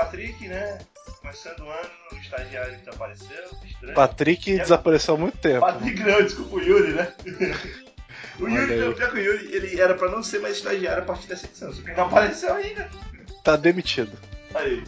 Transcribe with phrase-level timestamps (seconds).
[0.00, 0.78] Patrick, né?
[1.22, 3.44] Começando o ano, o estagiário desapareceu.
[3.64, 3.94] Estranho.
[3.94, 5.60] Patrick E desapareceu há muito tempo.
[5.60, 7.12] Patrick não, desculpa, o Yuri, né?
[8.38, 11.06] o Yuri, não, pior que o Yuri, ele era pra não ser mais estagiário a
[11.06, 12.88] partir dessa edição, só que ele não apareceu ainda.
[13.42, 14.12] Tá demitido.
[14.54, 14.82] Aí.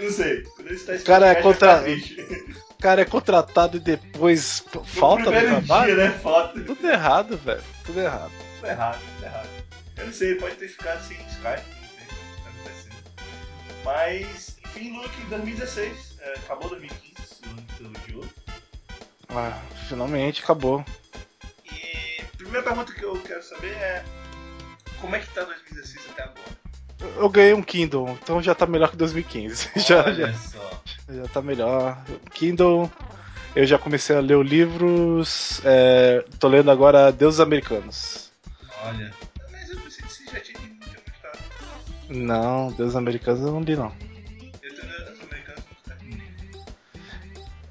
[0.00, 0.42] Não sei.
[0.42, 2.20] Quando ele está Cara, é contra- triste.
[2.70, 5.96] O cara é contratado e depois p- falta no trabalho.
[5.96, 6.18] dia, né?
[6.22, 6.60] Falta.
[6.60, 7.62] Tudo errado, velho.
[7.84, 8.32] Tudo errado.
[8.56, 9.48] Tudo errado, tudo errado.
[9.96, 11.77] Eu não sei, ele pode ter ficado sem Skype,
[13.88, 18.24] Mas, enfim, Luke, 2016, é, acabou 2015, o ano que você odiou.
[19.30, 20.84] Ah, finalmente acabou.
[21.64, 24.04] E a primeira pergunta que eu quero saber é:
[25.00, 27.16] como é que tá 2016 até agora?
[27.16, 29.70] Eu- ganhei um Kindle, então já tá melhor que 2015.
[29.80, 30.82] já, Olha já, só.
[31.08, 31.96] já tá melhor.
[32.34, 32.90] Kindle,
[33.56, 35.62] eu já comecei a ler livros.
[35.64, 38.30] é, tô lendo agora Deuses Americanos.
[38.84, 39.14] Olha.
[42.08, 43.92] Não, Deuses Americanos eu não li não.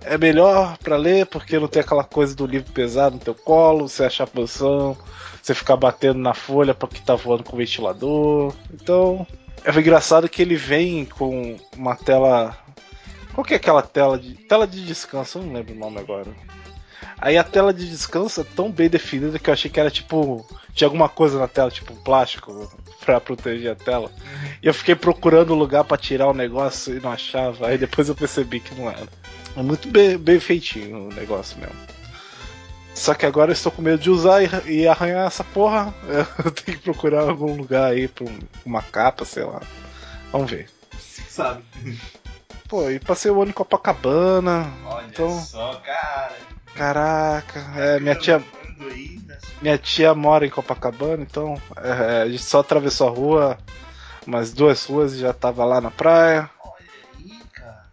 [0.02, 3.90] É melhor pra ler porque não tem aquela coisa do livro pesado no teu colo,
[3.90, 4.98] você achar posição,
[5.42, 8.54] você ficar batendo na folha porque tá voando com o ventilador.
[8.74, 9.28] Então,
[9.66, 12.58] é engraçado que ele vem com uma tela.
[13.34, 14.36] Qual que é aquela tela de.
[14.36, 16.32] Tela de descanso, eu não lembro o nome agora.
[17.18, 20.48] Aí a tela de descanso é tão bem definida que eu achei que era tipo.
[20.74, 22.72] Tinha alguma coisa na tela, tipo um plástico,
[23.08, 24.12] pra proteger a tela.
[24.62, 27.68] E eu fiquei procurando lugar pra tirar o negócio e não achava.
[27.68, 29.08] Aí depois eu percebi que não era.
[29.56, 31.76] É muito bem, bem feitinho o negócio mesmo.
[32.94, 34.50] Só que agora eu estou com medo de usar e,
[34.82, 35.94] e arranhar essa porra.
[36.44, 39.62] Eu tenho que procurar algum lugar aí pra um- uma capa, sei lá.
[40.32, 40.68] Vamos ver.
[41.30, 41.64] Sabe?
[42.68, 44.70] Pô, e passei o ano em Copacabana.
[44.86, 46.36] Olha Então- só, cara.
[46.76, 48.44] Caraca, é, minha tia,
[48.80, 49.38] Aí, né?
[49.62, 53.58] minha tia mora em Copacabana, então é, a gente só atravessou a rua,
[54.26, 56.50] umas duas ruas e já tava lá na praia.
[56.64, 56.76] Olha
[57.18, 57.84] aí, cara.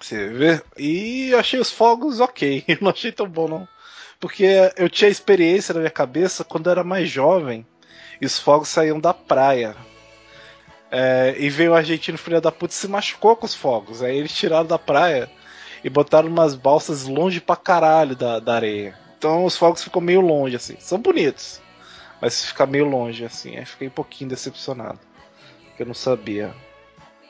[0.00, 0.62] Você vê?
[0.78, 2.64] E eu achei os fogos ok.
[2.68, 3.68] Eu não achei tão bom, não.
[4.18, 4.46] Porque
[4.78, 7.66] eu tinha experiência na minha cabeça quando eu era mais jovem.
[8.18, 9.76] E os fogos saíam da praia.
[10.90, 14.02] É, e veio o argentino filho da puta e se machucou com os fogos.
[14.02, 15.30] Aí eles tiraram da praia
[15.84, 19.05] e botaram umas balsas longe pra caralho da, da areia.
[19.18, 20.76] Então os fogos ficam meio longe, assim.
[20.78, 21.60] São bonitos.
[22.20, 23.56] Mas fica meio longe, assim.
[23.56, 24.98] Aí fiquei um pouquinho decepcionado.
[25.68, 26.54] Porque eu não sabia.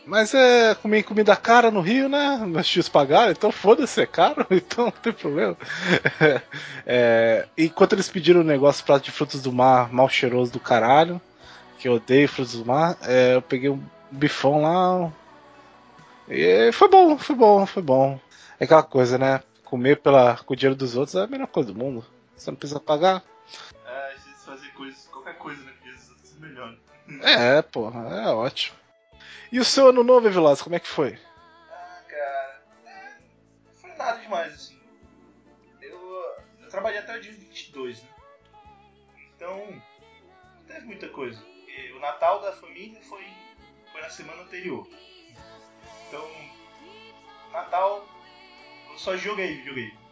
[0.06, 2.40] Mas é comer comida cara no Rio, né?
[2.46, 5.56] Meus tios pagaram, então foda-se, é caro, então não tem problema.
[6.88, 11.20] É, enquanto eles pediram o negócio prato de frutos do mar mal cheiroso do caralho,
[11.80, 15.12] que eu odeio frutos do mar, é, eu peguei um bifão lá.
[16.28, 18.20] E foi bom, foi bom, foi bom.
[18.60, 19.42] É aquela coisa, né?
[19.66, 22.06] Comer pela, com o dinheiro dos outros é a melhor coisa do mundo.
[22.36, 23.22] Você não precisa pagar.
[23.84, 25.72] É, às vezes fazer coisas, qualquer coisa, né?
[25.72, 26.76] Porque às vezes é melhor.
[27.22, 28.78] É, porra, é ótimo.
[29.50, 31.18] E o seu ano novo, Vilas, como é que foi?
[31.68, 32.62] Ah, cara.
[32.86, 33.14] é,
[33.66, 34.78] Não foi nada demais, assim.
[35.80, 35.98] Eu,
[36.60, 38.08] eu trabalhei até o dia 22, né?
[39.34, 41.42] Então, não teve muita coisa.
[41.68, 43.24] E o Natal da família foi,
[43.90, 44.86] foi na semana anterior.
[46.08, 46.24] Então,
[47.52, 48.06] Natal,
[48.96, 50.06] só joguei videogame.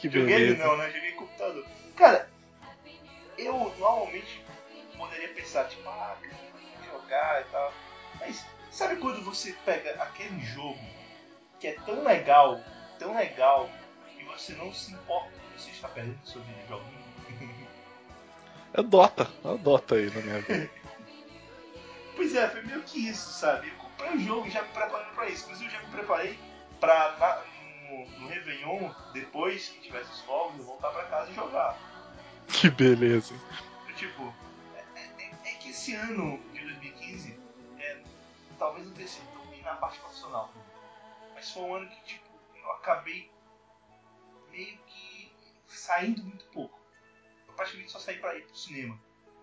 [0.00, 0.90] Que Joguei não, né?
[0.90, 1.64] Joguei computador.
[1.96, 2.28] Cara,
[3.38, 4.44] eu normalmente
[4.96, 6.16] poderia pensar, tipo, ah,
[6.90, 7.72] jogar e tal.
[8.18, 10.78] Mas sabe quando você pega aquele jogo
[11.60, 12.60] que é tão legal,
[12.98, 13.70] tão legal,
[14.18, 17.02] que você não se importa que você está perdendo seu videogame?
[18.74, 20.70] É Dota, é Dota aí na minha vida.
[22.14, 23.68] Pois é, foi meio que isso, sabe?
[23.68, 25.44] Eu comprei o jogo e já me preparando pra isso.
[25.44, 26.38] Inclusive, eu já me preparei
[26.82, 27.44] pra na-
[27.88, 31.78] no, no Réveillon, depois que tivesse os fogos, eu voltar pra casa e jogar.
[32.48, 33.34] que beleza.
[33.88, 34.34] Eu, tipo,
[34.74, 37.38] é, é- é que esse ano de 2015,
[37.78, 38.02] é,
[38.58, 40.52] talvez não tenha sido tão bem na parte profissional.
[41.34, 43.30] Mas foi um ano que, tipo, eu acabei
[44.50, 45.32] meio que
[45.68, 46.78] saindo muito pouco.
[47.46, 48.98] Eu praticamente só saí pra ir pro cinema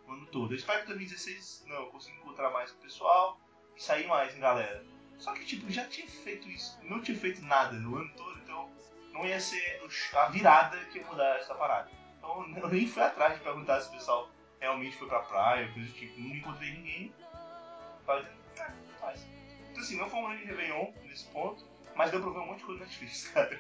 [0.08, 0.54] o ano todo.
[0.54, 3.40] Eu espero que 2016, não, eu consiga encontrar mais com o pessoal
[3.78, 4.86] e sair mais em galera.
[5.20, 8.70] Só que, tipo, já tinha feito isso, não tinha feito nada o ano todo, então
[9.12, 9.82] não ia ser
[10.14, 11.92] a virada que ia mudar essa parada.
[12.18, 14.30] Então eu nem fui atrás de perguntar se o pessoal
[14.60, 16.20] realmente foi pra praia, coisa do tipo.
[16.20, 17.14] Não encontrei ninguém.
[18.08, 18.24] Ah,
[19.00, 19.20] faz.
[19.70, 21.66] Então assim, não foi um grande Réveillon nesse ponto,
[21.96, 23.60] mas deu pra ver um monte de coisa na Netflix, cara.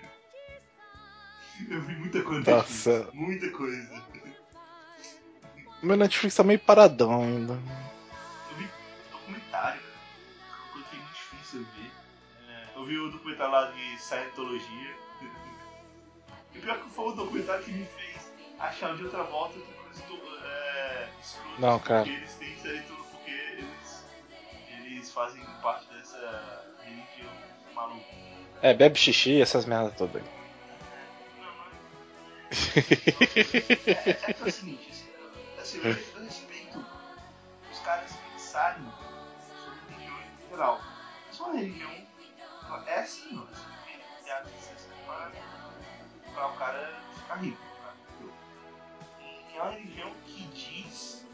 [1.69, 2.85] Eu vi muita coisa na Netflix.
[2.85, 3.09] Nossa.
[3.13, 4.03] Muita coisa.
[5.83, 7.57] Meu Netflix tá meio paradão ainda.
[11.57, 11.91] É eu ver.
[12.49, 14.95] É, eu vi o documentário lá de Scientologia.
[16.53, 20.45] E pior que foi o documentário que me fez achar de outra volta que do,
[20.45, 21.61] é, escroto.
[21.61, 22.03] Não, cara.
[22.03, 24.05] Porque eles têm Scientologia, porque eles,
[24.69, 27.31] eles eles fazem parte dessa religião
[27.73, 28.05] maluca.
[28.61, 30.29] É, bebe xixi, essas merdas todas aí.
[30.91, 32.79] É.
[33.85, 35.05] É, é que é o seguinte,
[35.59, 36.85] assim, eu, eu respeito
[37.71, 38.83] os caras pensarem
[39.47, 40.81] sobre religião em geral.
[41.49, 41.89] Uma religião
[42.85, 43.29] é assim,
[43.83, 47.57] tem que ter licença para, o cara ficar rico.
[49.19, 51.27] E é uma religião que diz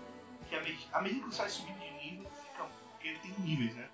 [0.48, 3.76] que à medida, medida que você vai subindo de nível, fica, porque ele tem níveis,
[3.76, 3.90] né?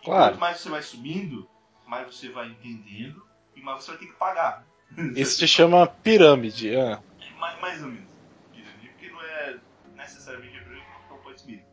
[0.00, 0.30] E Claro.
[0.32, 1.50] quanto mais você vai subindo,
[1.86, 4.66] mais você vai entendendo e mais você vai ter que pagar.
[5.14, 6.74] Isso se chama pirâmide.
[6.74, 6.98] É.
[7.36, 8.10] Mais, mais ou menos.
[8.50, 9.60] Pirâmide, Porque não é
[9.94, 11.66] necessariamente hebreu que não pode subir.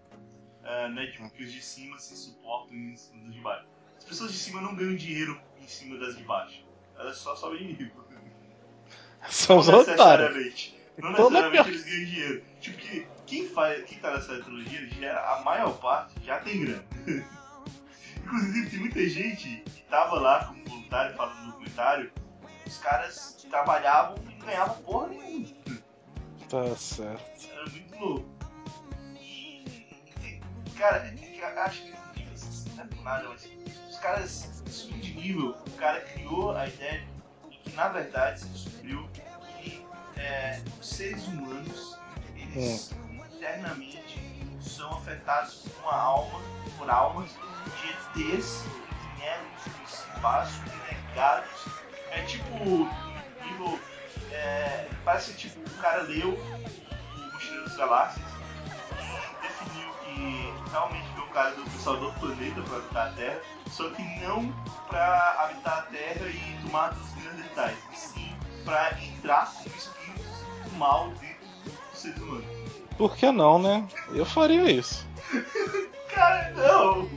[0.62, 3.77] Ah, não é tipo que os de cima se suportam em cima dos de baixo.
[4.08, 6.64] As pessoas de cima não ganham dinheiro em cima das de baixo.
[6.98, 8.06] Elas só sobem de nível.
[9.30, 10.74] São os otários.
[10.98, 12.44] Não não necessariamente eles ganham dinheiro.
[12.62, 16.86] Tipo, que quem, faz, quem tá nessa trilogia, já, a maior parte já tem grana.
[18.24, 22.12] Inclusive, tem muita gente que tava lá como voluntário falando no documentário.
[22.66, 25.48] Os caras trabalhavam e não ganhavam porra nenhuma.
[26.48, 27.50] Tá certo.
[27.52, 28.30] Era muito louco.
[29.20, 29.66] E,
[30.78, 31.92] cara, é acho que
[32.74, 33.57] não é por nada, mas
[33.98, 37.04] os caras subindo de nível, o cara criou a ideia
[37.50, 39.10] de que na verdade se descobriu
[39.64, 39.84] que
[40.16, 41.98] é, os seres humanos,
[42.36, 42.94] eles
[43.34, 44.22] internamente
[44.62, 46.40] são afetados por uma alma,
[46.78, 51.66] por almas de ETs que vieram do espaço renegados.
[52.12, 52.54] É tipo,
[53.44, 53.80] nível.
[54.32, 58.37] É, parece que tipo, o cara leu o Mochileiro das Galáxias
[60.72, 64.02] realmente foi um cara do pessoal do outro planeta para habitar a Terra, só que
[64.22, 64.54] não
[64.88, 68.36] para habitar a Terra e tomar todos os neandertais, e sim
[68.66, 70.26] para entrar como espíritos
[70.66, 71.48] do mal dentro
[71.92, 72.46] dos seres humanos.
[72.98, 73.88] Por que não, né?
[74.14, 75.06] Eu faria isso.
[76.14, 77.08] Cara, não!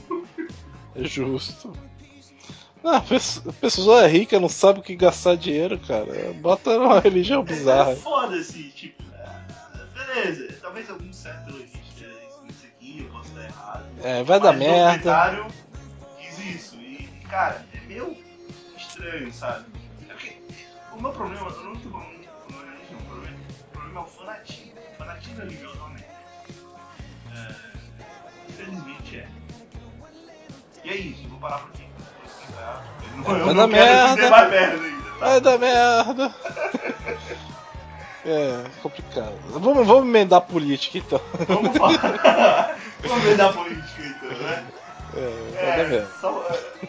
[0.95, 1.73] É justo.
[2.85, 6.33] A pessoa- é rica, não sabe o que gastar dinheiro, cara.
[6.41, 7.93] Bota numa religião bizarra.
[7.93, 9.43] É foda assim, tipo, ah,
[9.95, 11.81] beleza, talvez algum certo logística
[12.91, 13.85] aqui, eu posso estar errado.
[14.03, 14.83] É, vai dar Mas o merda.
[14.97, 15.47] documentário
[16.19, 16.77] diz isso.
[16.77, 18.17] E, cara, é meio
[18.77, 19.67] estranho, sabe?
[20.09, 20.37] É porque
[20.93, 22.11] o meu problema, eu não tenho problema
[22.89, 24.73] com o problema, o problema é o fanatismo.
[24.93, 26.05] O fanatismo religioso realmente.
[27.35, 27.55] É,
[28.49, 29.29] infelizmente é.
[30.85, 31.87] E é isso, vou parar por aqui.
[33.17, 34.15] Não, É, eu vai dar merda.
[34.17, 34.79] dizer mais merda
[35.19, 35.27] tá?
[35.27, 36.35] Vai dar merda.
[38.25, 39.35] É, complicado.
[39.49, 41.21] Vamos, vamos emendar política então.
[41.49, 42.79] Vamos falar.
[43.03, 44.67] Vamos da política então, né?
[45.17, 46.11] É, dar merda.
[46.21, 46.85] só, é,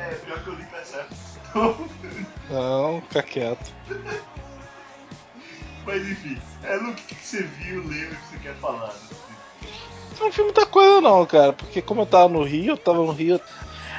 [0.00, 1.14] é, pior que eu li tá certo.
[2.50, 3.72] Não, fica quieto.
[5.86, 8.88] Mas enfim, é Luke, o que que você viu, leu e que você quer falar?
[8.88, 9.16] né?
[10.20, 13.12] Não vi muita coisa não, cara, porque como eu tava no Rio, eu tava no
[13.12, 13.40] Rio.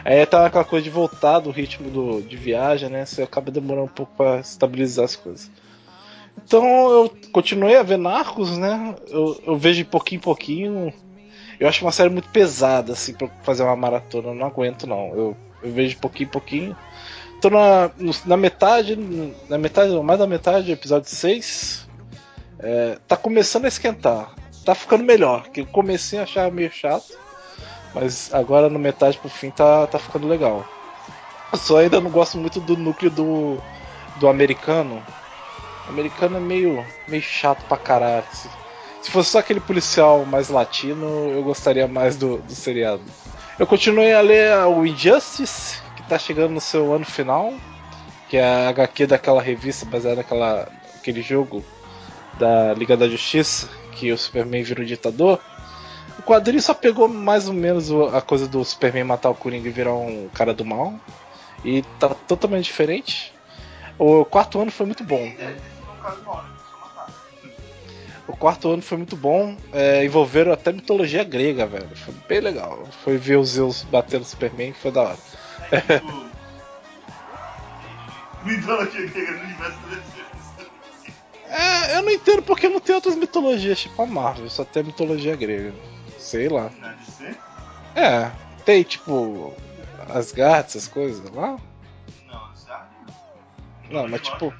[0.06, 3.06] Aí tava aquela coisa de voltar do ritmo do, de viagem, né?
[3.06, 5.50] Você acaba demorando um pouco pra estabilizar as coisas.
[6.46, 8.96] Então eu continuei a ver Narcos, né?
[9.10, 10.94] Eu, eu vejo de pouquinho em pouquinho.
[11.60, 14.30] Eu acho uma série muito pesada, assim, pra fazer uma maratona.
[14.30, 15.10] Eu não aguento, não.
[15.10, 16.78] Eu, eu vejo de pouquinho em pouquinho.
[17.42, 17.92] Tô na,
[18.26, 18.96] na metade,
[19.50, 21.88] na metade, mais da metade do episódio 6.
[22.60, 24.34] É, tá começando a esquentar.
[24.66, 27.18] Tá ficando melhor, que o comecinho eu achava meio chato.
[27.94, 30.66] Mas agora no metade pro fim tá, tá ficando legal.
[31.52, 33.58] Eu só ainda não gosto muito do núcleo do,
[34.16, 35.04] do americano.
[35.88, 38.26] Americano é meio, meio chato pra caralho.
[38.32, 38.50] Se,
[39.02, 43.04] se fosse só aquele policial mais latino, eu gostaria mais do, do seriado.
[43.60, 47.54] Eu continuei a ler o Injustice, que tá chegando no seu ano final,
[48.30, 51.64] que é a HQ daquela revista baseada naquela aquele jogo
[52.40, 55.40] da Liga da Justiça, que o Superman vira um ditador.
[56.18, 59.72] O quadrinho só pegou mais ou menos a coisa do Superman matar o Coringa e
[59.72, 60.94] virar um cara do mal.
[61.64, 63.34] E tá totalmente diferente.
[63.98, 65.32] O quarto ano foi muito bom.
[66.04, 67.10] Só matar.
[68.28, 69.58] O quarto ano foi muito bom.
[69.72, 71.96] É, envolveram até mitologia grega, velho.
[71.96, 72.86] Foi bem legal.
[73.04, 75.18] Foi ver os Zeus batendo Superman, foi da hora.
[75.72, 76.24] É tipo.
[78.44, 79.78] Mitologia grega no universo.
[81.54, 85.36] É, eu não entendo porque não tem outras mitologias, tipo a Marvel, só tem mitologia
[85.36, 85.74] grega.
[86.18, 86.72] Sei lá.
[87.96, 88.32] É,
[88.66, 89.54] tem tipo
[90.10, 91.58] Asgard, essas coisas lá.
[92.28, 92.90] Não, Asgard
[93.92, 94.02] não.
[94.02, 94.54] Não, mas tipo.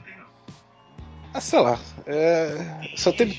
[1.34, 1.80] Ah, sei lá.
[2.06, 3.30] É, só tem.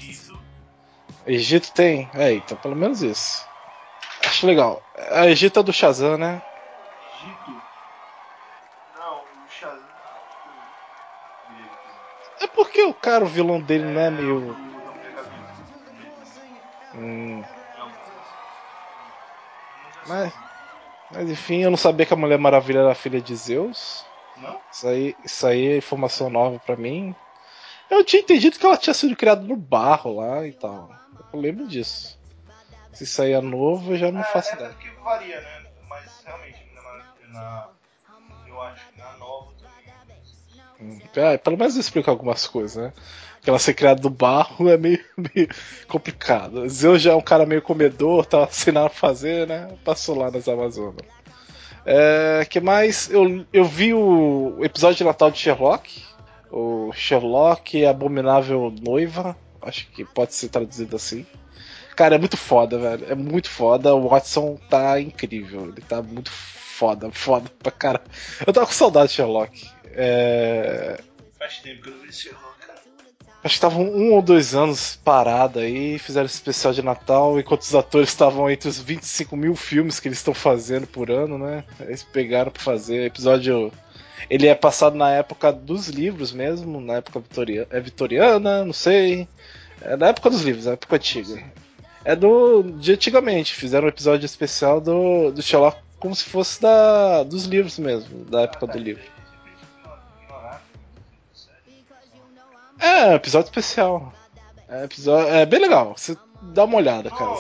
[1.26, 2.10] Egito, tem?
[2.14, 3.46] É, então pelo menos isso.
[4.24, 4.84] Acho legal.
[4.94, 6.42] A Egito é do Shazam, né?
[7.14, 7.62] Egito.
[8.94, 9.94] Não, o Shazam.
[12.40, 14.56] É porque o cara, o vilão dele não é meio.
[16.94, 17.42] Hum,
[20.06, 20.44] mas- Mas-
[21.10, 24.04] Mas enfim, eu não sabia que a Mulher Maravilha era filha de Zeus.
[24.36, 24.60] Não?
[24.70, 27.14] Isso aí, isso aí é informação nova pra mim.
[27.90, 30.90] Eu tinha entendido que ela tinha sido criada no barro lá e tal.
[31.32, 32.18] Eu lembro disso.
[32.92, 34.70] Se é novo, eu já não é, faço é ideia.
[34.70, 35.66] porque varia, né?
[35.88, 37.68] Mas realmente, na, na,
[38.46, 40.92] eu acho que na nova também.
[40.96, 42.92] Hum, é, pelo menos explica algumas coisas, né?
[43.42, 45.48] Que ela ser criada do barro é meio, meio
[45.88, 46.68] complicado.
[46.68, 49.76] Zeus já é um cara meio comedor, tava sem nada pra fazer, né?
[49.84, 51.04] Passou lá nas Amazonas.
[51.84, 53.10] É, que mais?
[53.10, 56.13] Eu, eu vi o episódio de Natal de Sherlock.
[56.50, 59.36] O Sherlock Abominável Noiva.
[59.62, 61.26] Acho que pode ser traduzido assim.
[61.96, 63.06] Cara, é muito foda, velho.
[63.08, 63.94] É muito foda.
[63.94, 65.68] O Watson tá incrível.
[65.68, 68.02] Ele tá muito foda, foda pra cara.
[68.46, 69.70] Eu tava com saudade de Sherlock.
[69.92, 71.00] É...
[71.38, 72.80] Faz tempo que eu não vi Sherlock, cara.
[73.44, 77.60] Acho que estavam um ou dois anos parado aí, fizeram esse especial de Natal, enquanto
[77.60, 81.62] os atores estavam entre os 25 mil filmes que eles estão fazendo por ano, né?
[81.80, 83.04] Eles pegaram pra fazer.
[83.04, 83.70] Episódio.
[84.28, 89.28] Ele é passado na época dos livros mesmo, na época vitoriana, é vitoriana, não sei.
[89.80, 91.42] É na época dos livros, na época antiga.
[92.04, 92.62] É do.
[92.62, 97.78] de antigamente, fizeram um episódio especial do, do Sherlock como se fosse da, dos livros
[97.78, 99.02] mesmo, da época do livro.
[102.78, 104.12] É, episódio especial.
[104.68, 105.96] É, episódio, é bem legal.
[105.96, 107.32] Você dá uma olhada, cara.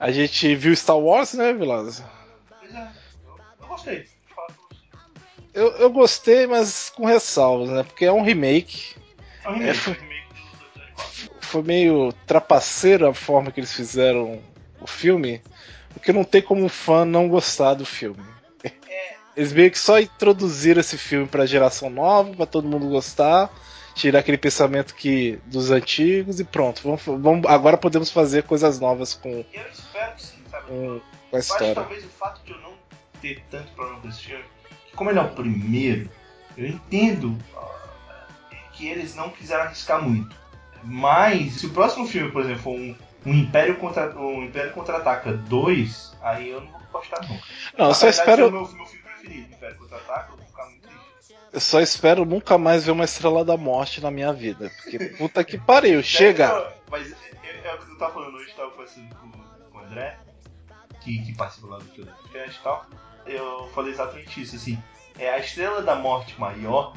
[0.00, 2.02] A gente viu Star Wars, né, Vilas?
[2.48, 2.88] Pois é,
[3.26, 4.04] eu, eu gostei.
[5.54, 7.82] Eu, eu gostei, mas com ressalvas, né?
[7.82, 8.94] Porque é um remake.
[9.44, 11.40] É um remake, É, foi- remake Doutor Animado.
[11.40, 14.42] Foi meio trapaceiro a forma que eles fizeram
[14.80, 15.40] o filme.
[15.94, 18.22] Porque não tem como um fã não gostar do filme.
[19.34, 23.50] Eles meio que só introduziram esse filme pra geração nova, pra todo mundo gostar,
[23.94, 26.82] tirar aquele pensamento que dos antigos e pronto.
[26.82, 30.66] Vamos, vamos- agora podemos fazer coisas novas com, eu espero que sim, sabe?
[30.66, 31.00] com,
[31.30, 31.74] com a história.
[31.74, 32.72] talvez o fato de eu não
[33.20, 34.44] ter tanto problema com esse filme,
[34.86, 36.08] que como ele é o primeiro,
[36.56, 37.36] eu entendo
[38.72, 40.34] que eles não quiseram arriscar muito.
[40.82, 45.32] Mas se o próximo filme, por exemplo, for um, um Império contra um Império contra-ataca
[45.32, 47.40] 2, aí eu não vou gostar não.
[47.76, 50.88] Não, eu só espero, o meu, meu filme preferido, Império contra-ataca, eu vou ficar muito
[50.88, 51.34] triste.
[51.52, 54.70] eu só espero nunca mais ver uma Estrela da Morte na minha vida.
[54.76, 56.48] Porque puta que pariu, chega!
[56.48, 59.30] Não, Mas é, é o que eu tava falando hoje, tava conversando com,
[59.70, 60.18] com o André,
[61.00, 62.86] que, que participa lá do podcast e tal
[63.26, 64.78] eu falei exatamente isso, assim.
[65.18, 66.92] É a estrela da morte maior.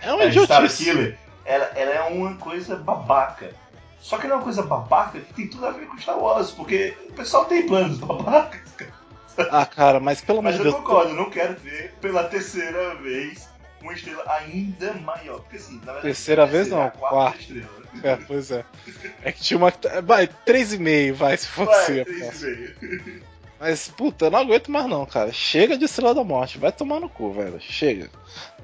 [0.00, 0.84] É uma é, idiotice.
[0.84, 3.52] Killer, ela, ela é uma coisa babaca.
[4.00, 6.50] Só que não é uma coisa babaca que tem tudo a ver com Star Wars,
[6.50, 8.92] porque o pessoal tem planos babacas, cara.
[9.50, 10.58] Ah, cara, mas pelo menos.
[10.58, 13.48] Mas eu concordo, não quero ver pela terceira vez
[13.80, 15.40] uma estrela ainda maior.
[15.40, 16.02] Porque assim, na verdade.
[16.02, 17.38] Terceira vez não, quarta, quarta.
[17.38, 17.82] estrela.
[18.02, 18.64] É, pois é.
[19.22, 19.70] É que tinha uma.
[19.70, 22.02] Tá, vai, 3,5, vai, se fosse.
[22.02, 23.22] Vai, 3,5.
[23.62, 25.32] Mas, puta, eu não aguento mais não, cara.
[25.32, 27.60] Chega de Estrela da Morte, vai tomar no cu, velho.
[27.60, 28.10] Chega.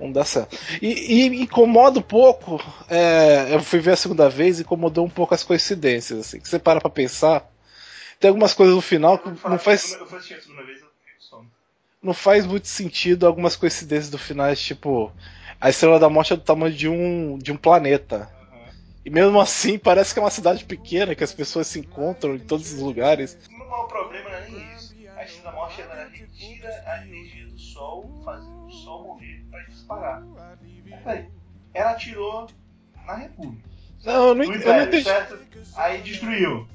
[0.01, 0.59] Não dá certo.
[0.83, 2.61] E, e incomoda um pouco.
[2.91, 6.41] é, eu fui ver a segunda vez e incomodou um pouco as coincidências, assim.
[6.41, 7.49] Que você para pra pensar.
[8.19, 11.47] Tem algumas coisas no final que não faz, Eu a segunda vez, eu
[12.03, 15.13] não faz muito sentido algumas coincidências do final, tipo.
[15.61, 18.29] A Estrela da Morte é do tamanho de um, de um planeta.
[19.05, 22.41] E mesmo assim, parece que é uma cidade pequena, que as pessoas se encontram em
[22.41, 23.39] todos os lugares.
[25.77, 30.23] Ela retira a energia do sol, fazendo o sol morrer pra disparar.
[31.05, 31.29] Aí,
[31.75, 32.49] ela atirou
[33.07, 33.69] na República.
[34.05, 35.05] Não, eu não, eu Império, entendi.
[35.05, 35.39] certo?
[35.77, 36.69] Aí destruiu.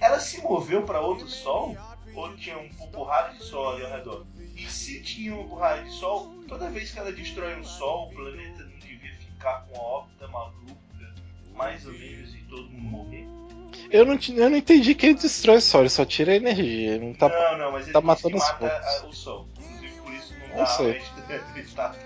[0.00, 1.76] Ela se moveu pra outro sol?
[2.14, 4.26] Ou tinha um porrada de sol ali ao redor?
[4.56, 8.14] E se tinha uma porrada de sol, toda vez que ela destrói um sol, o
[8.14, 11.14] planeta não devia ficar com a órbita maluca,
[11.54, 13.43] mais ou menos, e todo mundo morrer?
[13.90, 16.98] Eu não, eu não entendi que ele destrói o sol, ele só tira a energia.
[16.98, 19.46] Não tá, não, não, mas ele tá matando os mata a- o sol.
[19.58, 21.02] Inclusive por isso não Não dá sei.
[21.56, 21.96] estar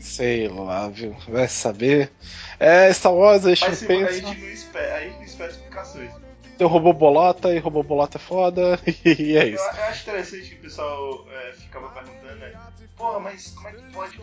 [0.00, 1.16] Sei lá, viu?
[1.26, 2.12] Vai saber.
[2.60, 4.12] É, Star Wars, a gente Mas a pensa.
[4.12, 6.10] gente não espera, a gente não espera explicações.
[6.58, 8.78] Tem o robô bolota e robô bolota é foda.
[9.04, 9.64] E é Eu, isso.
[9.64, 12.52] eu acho interessante que o pessoal é, ficava perguntando, né?
[12.96, 14.20] Porra, mas como é que pode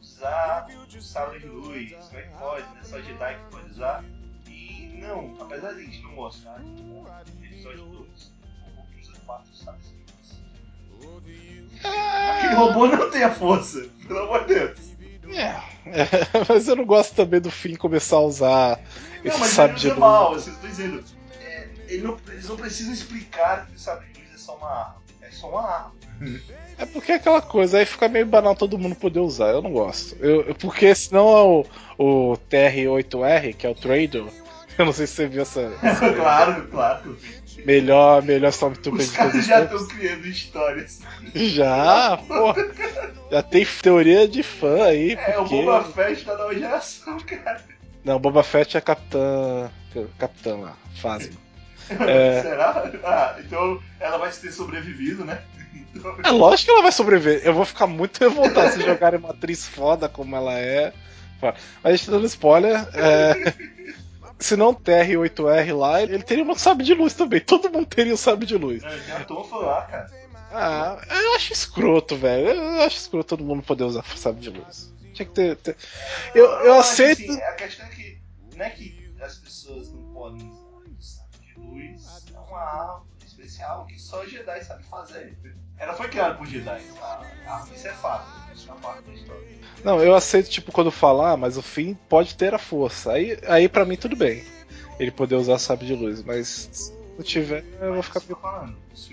[0.00, 0.66] usar
[1.00, 1.90] sabre de luz?
[1.92, 2.80] Como é que pode, né?
[2.84, 4.04] Só Jedi que pode usar?
[4.78, 7.06] E não, apesar de gente não mostrar no
[7.44, 9.94] episódio 2, o robô que usa quatro de
[11.02, 11.24] luz.
[12.36, 14.78] Aquele robô não tem a força, pelo amor de Deus.
[15.36, 15.42] É,
[15.86, 16.08] é,
[16.48, 18.80] mas eu não gosto também do fim começar a usar
[19.24, 19.98] Não, esse sabre ele de luz.
[19.98, 21.04] mal, assim, eu tô dizendo.
[21.40, 24.68] É, ele não- eles não precisam explicar que o sabre de luz é só uma
[24.70, 24.96] arma.
[25.22, 25.92] É só uma arma.
[26.76, 29.72] É porque é aquela coisa, aí fica meio banal todo mundo poder usar, eu não
[29.72, 30.16] gosto.
[30.18, 34.24] Eu, eu- porque senão é o, o TR-8R, que é o Trader,
[34.78, 35.70] Eu não sei se você viu essa.
[36.16, 37.16] claro, claro.
[37.64, 41.00] Melhor, melhor Stormtrooper Os de todos os já estão criando histórias.
[41.34, 42.54] Já, pô.
[43.30, 45.12] Já tem teoria de fã aí.
[45.12, 45.62] É, o porque...
[45.62, 47.62] Boba Fett tá nova geração, cara.
[48.04, 49.70] Não, Boba Fett é capitã.
[50.18, 51.34] Capitã lá, Phasma.
[51.90, 52.42] É.
[52.42, 52.90] Será?
[53.04, 55.40] Ah, então ela vai ter sobrevivido, né?
[55.94, 57.42] Então- É lógico que ela vai sobreviver.
[57.44, 60.92] Eu vou ficar muito revoltado se jogarem uma atriz foda como ela é.
[61.40, 61.54] Mas
[61.84, 62.88] a gente tá dando spoiler.
[62.94, 63.54] É...
[64.38, 67.40] Se não TR-8R lá, ele teria um sabre de luz também.
[67.40, 68.82] Todo mundo teria um sabre de luz.
[69.26, 70.10] Tofa lá, cara.
[70.50, 72.48] Ah, eu acho escroto, velho.
[72.50, 74.92] Eu acho escroto todo mundo poder usar sabre de luz.
[75.12, 75.56] Tinha que ter.
[75.56, 75.76] ter-
[76.34, 77.30] Eu, eu acho aceito.
[77.30, 78.18] assim, a questão é que
[78.56, 80.46] não é que as pessoas não podem
[80.98, 85.36] usar sabre de luz, é uma arma especial que só Jedi sabe fazer.
[85.78, 86.82] Ela foi criada por Jedi?
[87.00, 88.68] Ah, isso é fato, isso.
[89.84, 93.12] Não, eu aceito, tipo, quando falar, mas o fim pode ter a força.
[93.12, 94.42] Aí, aí pra mim tudo bem.
[94.98, 98.36] Ele poder usar sabre de luz, mas se não tiver, eu vou ficar isso eu
[98.36, 99.06] tô falando, os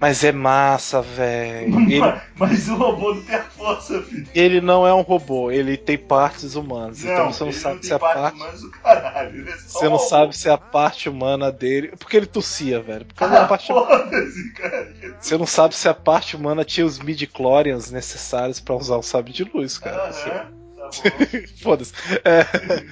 [0.00, 1.78] Mas é massa, velho.
[1.90, 2.00] Ele,
[2.38, 4.26] Mas o robô não tem a força, filho.
[4.34, 7.04] ele não é um robô, ele tem partes humanas.
[7.04, 8.34] então você não sabe não se a parte parte.
[8.36, 9.48] humana do caralho.
[9.48, 11.92] é Você não um sabe se é a parte humana dele.
[11.98, 13.04] Porque ele tossia, velho.
[13.04, 13.66] Porque a Ah, parte...
[13.66, 14.88] foda-se, cara.
[15.20, 19.32] Você não sabe se a parte humana tinha os midi-chlorians necessários pra usar o sabre
[19.32, 20.10] de luz, cara.
[20.12, 20.90] Você- Aham, tá.
[21.62, 21.92] Foda-se.
[22.24, 22.84] É,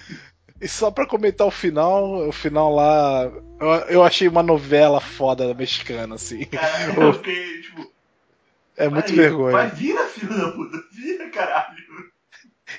[0.60, 3.24] E só pra comentar o final, o final lá.
[3.60, 6.44] Eu, eu achei uma novela foda mexicana, assim.
[6.46, 7.92] Cara, eu fiquei, tipo.
[8.76, 9.52] É muito vai, vergonha.
[9.52, 10.82] Vai, vira, filho da puta.
[10.92, 11.76] Vira, caralho.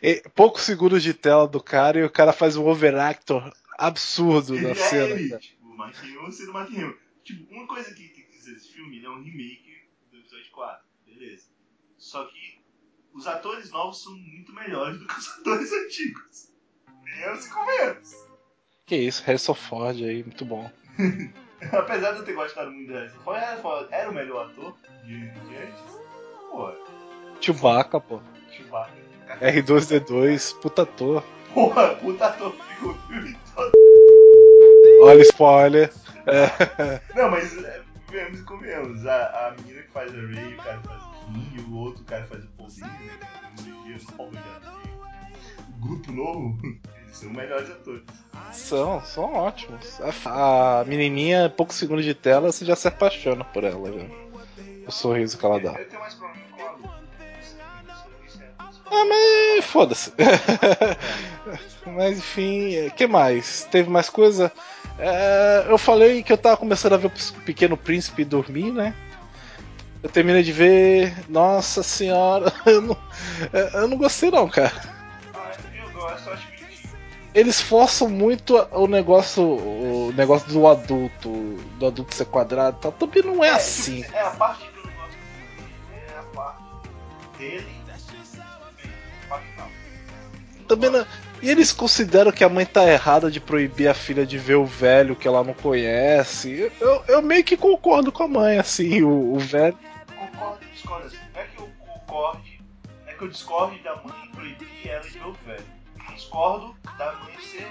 [0.01, 4.63] E poucos segundos de tela do cara e o cara faz um overactor absurdo Ele
[4.63, 5.15] na é cena.
[5.15, 5.29] ele.
[5.29, 5.42] cara.
[5.42, 6.96] Tipo, o Marquinhos sendo Marquinhos.
[7.24, 10.51] Tipo, uma coisa que tem que dizer desse filme, ele é um remake do episódio
[10.51, 10.85] 4.
[11.05, 11.44] Beleza.
[11.98, 12.59] Só que
[13.13, 16.49] os atores novos são muito melhores do que os atores antigos.
[17.20, 18.16] Venhamos e convenhamos.
[18.86, 20.72] Que isso, Harrison Ford aí, muito bom.
[21.74, 25.58] Apesar de eu ter gostado muito dessa, foi, era, era o melhor ator de, de
[25.58, 26.00] antes.
[26.50, 26.72] Pô,
[27.42, 28.22] Chewbacca, pô.
[28.50, 28.94] Chewbacca.
[29.42, 31.22] R2D2, puta ator.
[31.53, 33.74] Porra, puta ator ficou o filme todo.
[35.01, 35.94] Olha spoiler.
[37.16, 39.05] Não, mas é, vemos e comemos.
[39.05, 42.25] A, a menina que faz a Ray, o cara faz o Kim, o outro cara
[42.27, 43.20] faz o Paulinho, né?
[44.18, 44.79] Novo já.
[45.68, 46.58] O grupo novo,
[47.11, 48.03] são melhores atores.
[48.51, 50.00] São, são ótimos.
[50.25, 54.05] A, a menininha, poucos segundos de tela, você já se apaixona por ela, já.
[54.87, 55.74] O sorriso que ela dá.
[55.74, 56.89] Eu tenho mais problema com a Lu.
[57.39, 57.55] Isso,
[58.27, 60.11] isso é- Ah, mas foda-se.
[61.85, 63.65] mas enfim, o que mais?
[63.69, 64.51] Teve mais coisa?
[64.98, 68.93] É, eu falei que eu tava começando a ver o Pequeno Príncipe dormir, né?
[70.01, 71.13] Eu terminei de ver.
[71.29, 72.98] Nossa senhora, eu não,
[73.74, 74.99] eu não gostei não, cara.
[77.33, 81.29] Eles forçam muito o negócio, o negócio do adulto,
[81.77, 82.92] do adulto ser quadrado, e tal.
[82.94, 84.01] também não é assim.
[84.01, 85.18] tipo, é a parte que eu não gosto
[85.94, 86.63] é a parte
[87.37, 87.68] dele.
[88.39, 90.65] A parte não.
[90.68, 91.05] Também não-
[91.42, 94.65] E eles consideram que a mãe tá errada de proibir a filha de ver o
[94.65, 96.70] velho que ela não conhece.
[96.81, 99.77] Eu, eu meio que concordo com a mãe, assim, o, o velho.
[100.18, 101.18] Concordo discordo assim.
[101.33, 102.61] Não é que eu concorde,
[103.07, 105.78] é que eu discorde da mãe proibir ela de ver o velho.
[106.20, 107.66] Discordo da mãe ser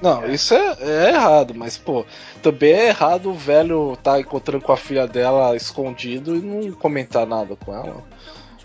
[0.00, 0.30] Não, é.
[0.30, 2.06] isso é, é errado, mas pô,
[2.42, 7.26] também é errado o velho tá encontrando com a filha dela escondido e não comentar
[7.26, 8.02] nada com ela.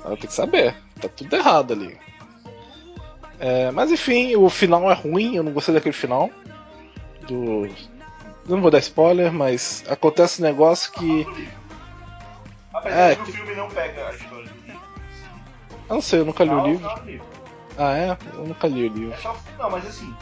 [0.04, 2.00] Ela tem que saber, tá tudo errado ali.
[3.38, 6.30] É, mas enfim, o final é ruim, eu não gostei daquele final.
[7.28, 7.68] Do.
[8.48, 11.28] Não vou dar spoiler, mas acontece um negócio que.
[12.74, 14.82] Apesar É, que o filme não pega a história do livro.
[15.90, 17.31] Eu não sei, eu nunca li o livro.
[17.74, 17.88] Final.
[17.88, 18.18] Ah, é?
[18.34, 19.14] Eu nunca li o livro.
[19.14, 19.36] É só.
[19.58, 20.14] Não, mas assim,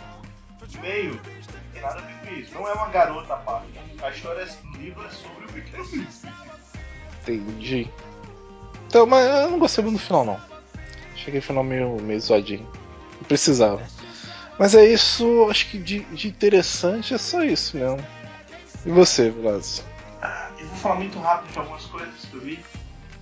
[0.77, 1.19] o meio não
[1.73, 2.53] tem nada a ver com isso.
[2.53, 3.67] Não é uma garota à parte.
[4.01, 6.31] A história do livro é sobre o pequeno príncipe.
[7.21, 7.89] Entendi.
[8.87, 10.39] Então, mas eu não gostei muito do final, não.
[11.15, 12.67] Cheguei no final meio, meio zoadinho.
[13.17, 13.81] Não precisava.
[14.57, 18.05] Mas é isso, acho que de, de interessante é só isso mesmo.
[18.85, 19.83] E você, Vilas?
[20.21, 22.59] Ah, Eu vou falar muito rápido de algumas coisas que eu vi.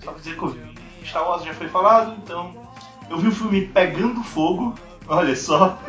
[0.03, 0.75] Só pra dizer que eu vi.
[1.05, 2.66] Star Wars já foi falado, então.
[3.09, 4.75] Eu vi o filme Pegando Fogo.
[5.07, 5.79] Olha só.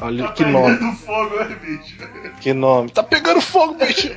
[0.00, 1.96] Olha tá que nome, pegando fogo, é, bicho.
[2.40, 2.90] que nome.
[2.90, 4.10] Tá pegando fogo, bicho!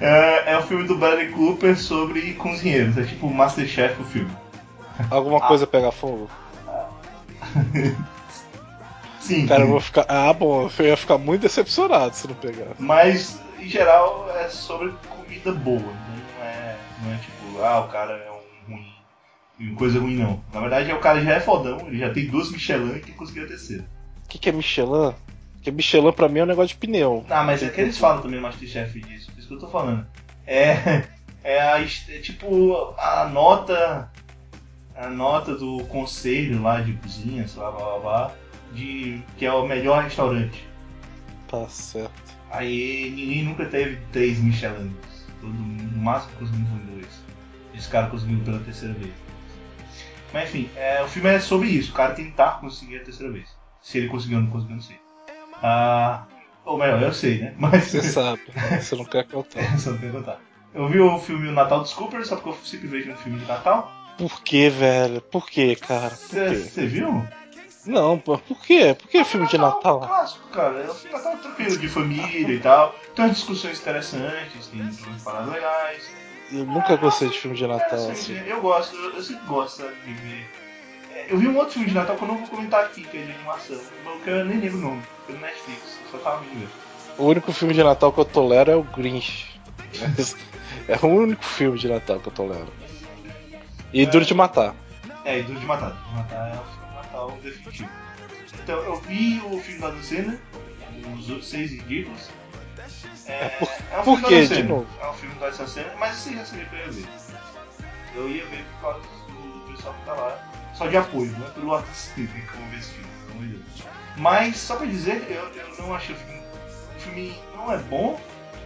[0.00, 2.96] É, é o filme do Bradley Cooper sobre cozinheiros.
[2.96, 4.30] É tipo Masterchef o filme.
[5.10, 5.48] Alguma Ah.
[5.48, 6.30] coisa pegar fogo?
[9.20, 9.46] Sim.
[9.46, 10.04] Cara, eu vou ficar.
[10.08, 12.68] Ah, bom, eu ia ficar muito decepcionado se não pegar.
[12.78, 15.80] Mas, em geral, é sobre comida boa.
[15.80, 18.30] Não é, Não é tipo, ah, o cara é
[19.76, 20.42] coisa ruim não.
[20.52, 23.48] Na verdade, o cara já é fodão, ele já tem duas Michelin que conseguiu a
[23.48, 23.84] terceira.
[24.24, 25.14] O que, que é Michelin?
[25.54, 27.24] Porque Michelin pra mim é um negócio de pneu.
[27.30, 30.06] Ah, mas é que eles falam também Masterchef disso, por isso que eu tô falando.
[30.46, 31.04] É.
[31.44, 34.10] É, a, é tipo a nota.
[34.96, 38.32] A nota do conselho lá de cozinha, sei lá, blá blá blá,
[38.72, 40.66] de que é o melhor restaurante.
[41.48, 42.34] Tá certo.
[42.50, 44.96] Aí ninguém nunca teve três Michelin.
[45.40, 47.22] Todo no máximo conseguiu foi dois.
[47.74, 49.12] Esse cara conseguiu pela terceira vez.
[50.34, 53.48] Mas enfim, é, o filme é sobre isso, o cara tentar conseguir a terceira vez.
[53.80, 54.98] Se ele conseguiu ou não conseguiu, não sei.
[55.62, 56.24] Ah,
[56.64, 57.54] ou melhor, eu sei, né?
[57.56, 57.84] Mas.
[57.84, 58.40] Você sabe,
[58.80, 59.60] você não quer contar.
[59.62, 60.40] É, só não quer contar.
[60.74, 63.38] Eu vi o filme O Natal dos Cooper, só porque eu sempre vejo um filme
[63.38, 63.92] de Natal.
[64.18, 65.20] Por que, velho?
[65.20, 66.10] Por que, cara?
[66.10, 67.24] Você viu?
[67.86, 68.96] Não, pô, por quê?
[68.98, 70.00] Por que filme de É um Natal?
[70.00, 70.80] clássico, cara.
[70.80, 72.92] É um filme de Natal tranquilo, de família e tal.
[73.14, 76.23] Tem umas discussões interessantes, tem umas paradas legais.
[76.52, 78.38] Eu nunca gostei de filme de Natal, assim.
[78.46, 80.50] Eu gosto, eu, eu sempre gosto sabe, de ver.
[81.12, 83.16] É, Eu vi um outro filme de Natal que eu não vou comentar aqui, que
[83.16, 83.78] é de animação.
[84.22, 86.70] Que eu nem lembro o nome, foi no Netflix, eu só tava vendo mesmo.
[87.16, 89.60] O único filme de Natal que eu tolero é o Grinch.
[90.86, 92.68] É o único filme de Natal que eu tolero.
[93.90, 94.74] E Duro de Matar.
[95.24, 95.90] É, e Duro de Matar.
[95.92, 97.88] Duro de Matar é o filme de Natal definitivo.
[98.62, 100.38] Então, eu vi o filme da Lucena,
[101.16, 102.28] Os Seis Ridículos.
[103.26, 104.86] É, por- é um por filme da quê, de novo?
[105.00, 107.08] É um filme da Lucena, mas esse já sabia que eu ia ver.
[108.14, 110.72] Eu ia ver por causa do pessoal que tá lá.
[110.74, 112.14] Só de apoio, não é pelo artista
[112.52, 113.82] como ver esse filme, pelo amor de Deus.
[114.16, 116.40] Mas, só pra dizer, eu, eu não achei o filme.
[116.96, 118.20] O filme não é bom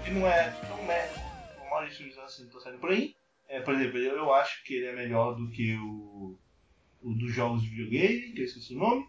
[0.07, 1.29] e não é tão merda
[1.69, 3.15] a maioria dos filmes assim estão saindo por aí.
[3.49, 6.39] É, por exemplo, eu, eu acho que ele é melhor do que o,
[7.03, 9.07] o dos jogos de videogame, que eu esqueci o nome.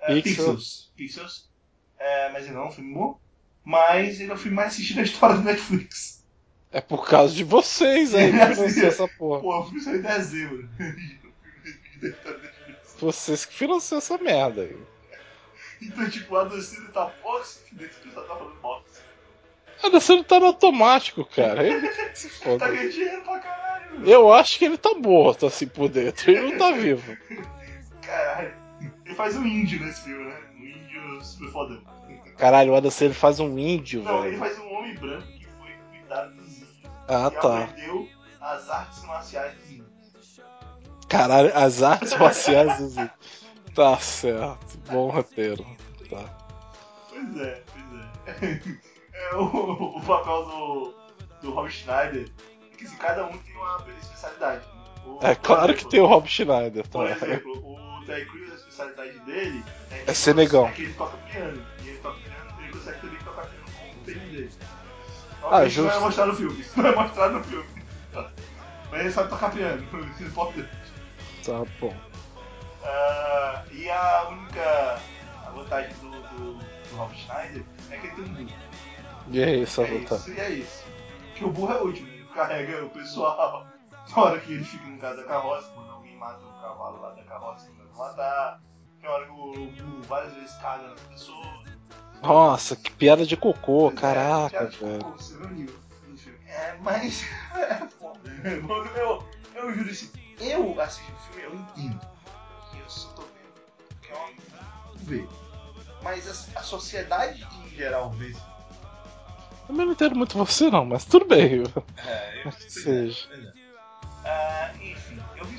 [0.00, 0.22] É, Pixels.
[0.26, 0.92] Pixels.
[0.96, 1.50] Pixels.
[1.98, 3.18] É, mas ele não é um filme bom.
[3.64, 6.24] Mas ele é o filme mais assistido da história do Netflix.
[6.72, 9.40] É por causa de vocês aí que financiam essa porra.
[9.40, 10.68] Pô, o filme saiu em dezembro.
[12.98, 14.76] Vocês que financiam essa merda aí.
[15.80, 19.02] então, tipo, a Docina tá box, que desse pessoal tá falando box.
[19.82, 21.66] A Alessandro tá no automático, cara.
[21.66, 22.68] Ele se Tá foda.
[22.68, 24.08] ganhando dinheiro pra caralho, meu.
[24.08, 26.30] Eu acho que ele tá morto assim por dentro.
[26.30, 27.16] Ele não tá vivo.
[28.02, 28.54] Caralho.
[29.06, 30.36] Ele faz um índio nesse filme, né?
[30.54, 31.82] Um índio super fodão.
[32.40, 34.38] Caralho, o Adam Sandler faz um índio, Não, ele velho.
[34.38, 36.68] faz um homem branco que foi cuidado dos índios.
[37.08, 37.64] Ah, e tá.
[37.64, 38.08] aprendeu
[38.40, 40.40] as artes marciais dos índios.
[41.08, 43.10] Caralho, as artes marciais dos índios.
[43.74, 44.78] Tá certo.
[44.90, 45.64] Bom roteiro.
[46.08, 46.24] Tá.
[47.10, 47.62] Pois é,
[48.26, 48.60] pois é.
[49.32, 50.94] é o, o papel do,
[51.42, 52.28] do Rob Schneider
[52.72, 54.64] é que assim, cada um tem uma especialidade.
[54.66, 54.72] né?
[55.06, 57.12] O- É por claro que exemplo, tem o Rob Schneider, Por tá?
[57.26, 57.69] exemplo,
[58.14, 60.66] o a especialidade dele é, É ser negão.
[60.68, 61.66] É que ele toca piano.
[61.82, 64.50] E ele toca piano, ele consegue também tocar piano com o pênis dele.
[65.50, 66.60] Ah, isso não é mostrado no filme.
[66.60, 67.68] Isso não é mostrado no filme.
[68.90, 69.82] Mas ele sabe tocar piano.
[70.14, 70.68] Isso é importante.
[71.44, 71.94] Tá bom.
[72.82, 75.00] Ah, e a única
[75.46, 78.70] a vantagem do, do, do Rob Schneider é que ele tem um burro.
[79.30, 80.20] E aí, essa é vontade?
[80.22, 80.84] isso, e é isso.
[81.34, 82.14] Que o burro é útil, né?
[82.14, 83.66] ele carrega o pessoal.
[84.10, 87.10] Na hora que ele fica no caso da carroça, quando alguém mata o cavalo lá
[87.10, 88.60] da carroça, matar.
[89.00, 91.60] Tem hora que o várias vezes caga nas pessoas.
[92.22, 95.04] Nossa, que piada de cocô, é, caraca, de velho.
[95.04, 95.46] cocô, você vê
[96.16, 96.38] filme.
[96.46, 97.24] É, mas.
[98.42, 98.90] É foda.
[98.96, 102.00] Eu, eu juro assim, eu assisto o filme, eu entendo.
[102.70, 104.00] Que eu só tô vendo.
[104.00, 104.94] Que é uma.
[104.96, 105.28] ver.
[106.02, 108.34] Mas a, a sociedade em geral vê
[109.66, 111.64] Também não entendo muito você não, mas tudo bem.
[112.06, 113.28] É, eu Que seja.
[113.32, 114.28] É.
[114.28, 115.58] Ah, enfim, eu vi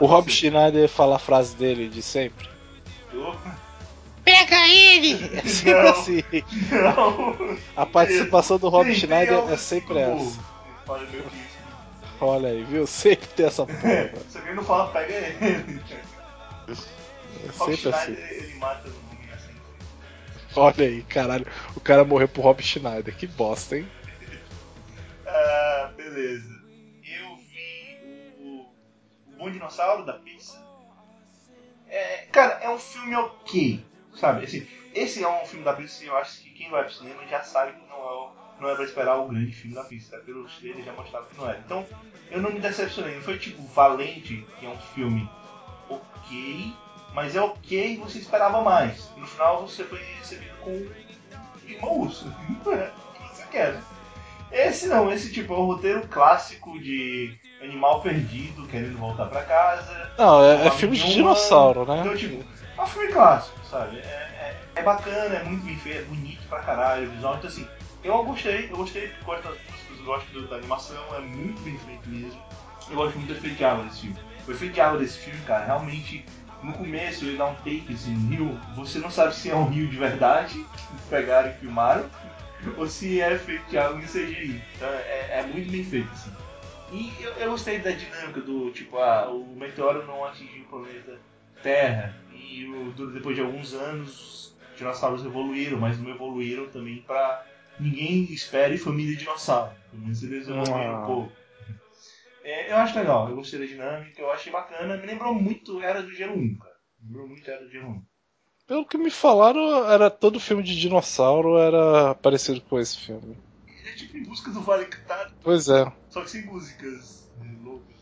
[0.00, 0.30] O Rob.
[0.30, 2.48] Schneider fala a frase dele de sempre.
[4.24, 5.38] Pega ele!
[5.38, 5.88] É sempre Não.
[5.90, 6.22] assim.
[6.70, 7.58] Não!
[7.76, 10.38] A participação do Rob Schneider é sempre essa.
[12.20, 12.86] Olha, aí, viu?
[12.86, 13.80] Sempre tem essa porra.
[13.80, 15.80] Que ele não fala, pega ele.
[16.68, 18.12] É sempre assim.
[18.12, 19.54] Ele mata assim.
[20.56, 21.46] Olha aí, caralho.
[21.76, 23.14] O cara morreu pro Rob Schneider.
[23.14, 23.88] Que bosta, hein?
[25.26, 26.57] Ah, beleza.
[29.38, 30.60] Bom Dinossauro da Pixar.
[31.88, 34.44] É, cara, é um filme ok, sabe?
[34.44, 37.24] Assim, esse é um filme da Pixar e eu acho que quem vai pro cinema
[37.26, 40.20] já sabe que não é, não é pra esperar o grande filme da Pixar.
[40.20, 41.58] Pelos trailers já mostraram que não é.
[41.64, 41.86] Então,
[42.30, 43.14] eu não me decepcionei.
[43.14, 45.30] Não foi tipo Valente, que é um filme
[45.88, 46.74] ok,
[47.14, 49.08] mas é ok você esperava mais.
[49.16, 50.72] No final você foi recebido com
[51.66, 52.26] irmão urso.
[52.64, 53.72] Não é o que você quer.
[53.72, 53.82] né?
[54.50, 60.12] Esse não, esse tipo é um roteiro clássico de animal perdido querendo voltar pra casa.
[60.16, 62.00] Não, é, é filme de dinossauro, né?
[62.00, 62.44] Então, tipo,
[62.76, 63.98] é um filme clássico, sabe?
[63.98, 67.36] É, é, é bacana, é muito bem feito, é bonito pra caralho visual.
[67.36, 67.66] Então, assim,
[68.04, 69.48] eu gostei, eu gostei, gosto
[70.08, 72.40] gosto da animação, é muito bem feito mesmo.
[72.88, 74.16] Eu gosto muito do efeito de água desse filme.
[74.46, 76.24] O efeito de água desse filme, cara, realmente
[76.62, 79.68] no começo ele dá um take assim no rio, você não sabe se é um
[79.68, 82.06] rio de verdade, que pegaram e filmaram,
[82.76, 84.62] ou se é efeito de água em CGI.
[84.74, 86.32] Então é, é muito bem feito assim.
[86.90, 91.18] E eu, eu, gostei da dinâmica do tipo, ah, o meteoro não atingiu o planeta
[91.62, 97.44] Terra e o, depois de alguns anos os dinossauros evoluíram, mas não evoluíram também para
[97.78, 99.74] ninguém espere família dinossauro.
[99.90, 101.02] Pelo menos eles evoluíram ah.
[101.02, 101.32] um pouco.
[102.42, 104.96] É, eu acho legal, eu gostei da dinâmica, eu achei bacana.
[104.96, 106.74] Me lembrou muito Era do Gelo 1, cara.
[106.98, 108.02] Me lembrou muito Era do Gelo 1.
[108.66, 113.36] Pelo que me falaram, era todo filme de dinossauro era parecido com esse filme.
[113.98, 115.32] É tipo em busca do Vale Encantado.
[115.42, 115.92] Pois é.
[116.08, 117.28] Só que sem músicas
[117.64, 117.96] loucas.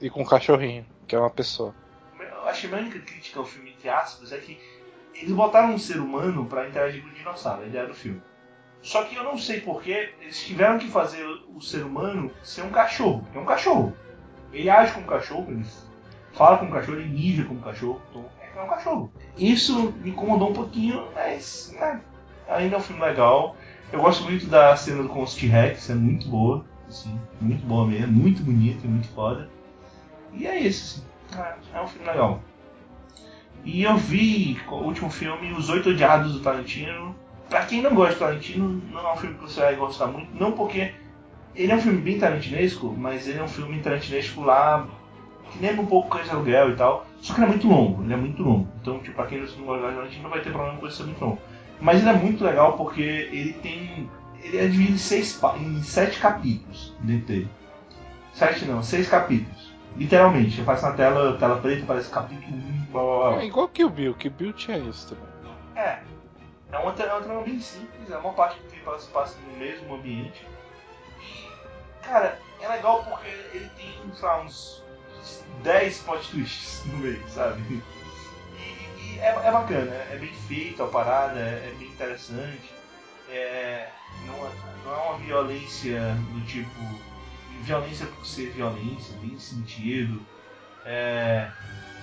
[0.00, 1.74] E com um cachorrinho, que é uma pessoa.
[2.16, 4.56] Eu achei a única crítica ao filme, entre aspas, é que
[5.12, 8.22] eles botaram um ser humano para interagir com o dinossauro, a ideia do filme.
[8.82, 12.70] Só que eu não sei porquê, eles tiveram que fazer o ser humano ser um
[12.70, 13.26] cachorro.
[13.34, 13.96] É um cachorro.
[14.52, 15.64] Ele age como cachorro, ele
[16.32, 18.00] fala como um cachorro, ele mija como cachorro.
[18.10, 19.12] Então é um cachorro.
[19.36, 22.00] Isso me incomodou um pouquinho, mas né,
[22.48, 23.56] ainda é um filme legal.
[23.92, 26.64] Eu gosto muito da cena com os T-Rex, é muito boa.
[26.88, 29.48] Assim, muito boa mesmo, muito bonita e muito foda.
[30.32, 31.42] E é isso, assim.
[31.42, 32.40] É, é um filme legal.
[33.64, 37.14] E eu vi o último filme, Os Oito Odiados do Tarantino.
[37.48, 40.34] Pra quem não gosta de Tarantino, não é um filme que você vai gostar muito,
[40.34, 40.94] não porque
[41.54, 44.88] ele é um filme bem tarantinesco, mas ele é um filme tarantinesco lá
[45.50, 48.02] que lembra um pouco Cães de Aluguel e tal, só que ele é muito longo,
[48.02, 48.68] ele é muito longo.
[48.80, 51.04] Então, tipo, pra quem não gosta de Tarantino não vai ter problema com ele ser
[51.04, 51.38] muito longo.
[51.82, 54.08] Mas ele é muito legal porque ele tem.
[54.40, 57.50] Ele é dividido em, seis, em sete capítulos dentro dele.
[58.32, 59.72] Sete não, seis capítulos.
[59.96, 63.42] Literalmente, aparece na tela, tela preta, aparece capítulo 1, blá blá blá.
[63.42, 65.24] É igual que o Bill, que o Bill tinha isso também.
[65.74, 65.98] É,
[66.70, 70.46] é uma, é trama bem simples, é uma parte que se passa no mesmo ambiente.
[71.20, 74.84] E, cara, é legal porque ele tem, sei lá, uns
[75.64, 77.82] 10 plot twists no meio, sabe?
[79.18, 82.72] É, é, bacana, é bem feito a parada, é, é bem interessante.
[83.28, 83.88] É,
[84.26, 84.50] não, é,
[84.84, 86.00] não é uma violência
[86.32, 87.12] do tipo.
[87.62, 90.20] Violência por ser violência, tem sentido.
[90.84, 91.48] É,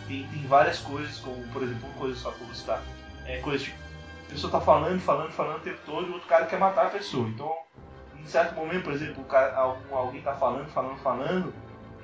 [0.08, 2.84] tem, tem várias coisas, como por exemplo, uma coisa só pra eu citar.
[3.26, 3.90] É, coisas tipo
[4.30, 6.86] a pessoa tá falando, falando, falando o tempo todo e o outro cara quer matar
[6.86, 7.28] a pessoa.
[7.28, 7.52] Então,
[8.16, 11.54] em certo momento, por exemplo, cara, alguém tá falando, falando, falando,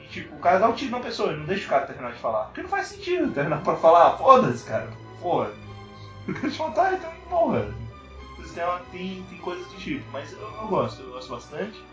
[0.06, 2.20] e tipo, o cara dá um tiro na pessoa não deixa o cara terminar de
[2.20, 2.46] falar.
[2.46, 4.88] Porque não faz sentido terminar pra falar, foda-se, cara,
[5.20, 5.52] porra.
[6.28, 7.74] Eu quero te matar, então morra.
[8.90, 11.84] Tem, tem coisas do tipo, mas eu, eu, gosto, eu gosto bastante.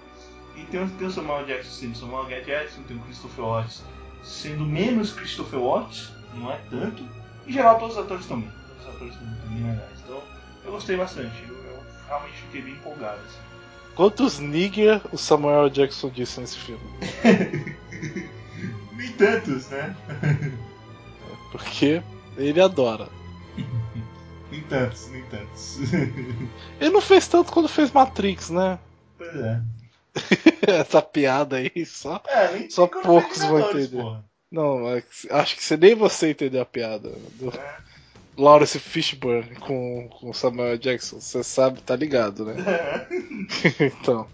[0.55, 3.83] E tem, tem o Samuel Jackson sendo Samuel Jackson, tem o Christopher Watts
[4.23, 7.05] sendo menos Christopher Watts, não é tanto.
[7.47, 8.49] Em geral, todos os atores também.
[8.69, 10.01] Todos os atores estão bem legais.
[10.05, 10.23] Então,
[10.65, 11.45] eu gostei bastante.
[11.49, 13.19] Eu, eu realmente fiquei bem empolgado.
[13.27, 13.39] Assim.
[13.97, 16.85] Quantos nigger o Samuel Jackson disse nesse filme?
[18.97, 19.97] Nem tantos, né?
[21.51, 22.03] Porque
[22.37, 23.09] ele adora.
[24.51, 25.79] nem tantos, nem tantos.
[26.81, 28.79] ele não fez tanto quando fez Matrix, né?
[29.19, 29.61] Pois é.
[30.67, 34.03] Essa piada aí, só, é, só poucos vão entender.
[34.03, 34.25] Porra.
[34.51, 34.83] Não,
[35.31, 37.11] acho que nem você entendeu a piada.
[37.39, 37.49] Do...
[37.49, 37.77] É.
[38.37, 42.55] Lawrence Fishburne com, com Samuel Jackson, você sabe, tá ligado, né?
[43.81, 44.27] então.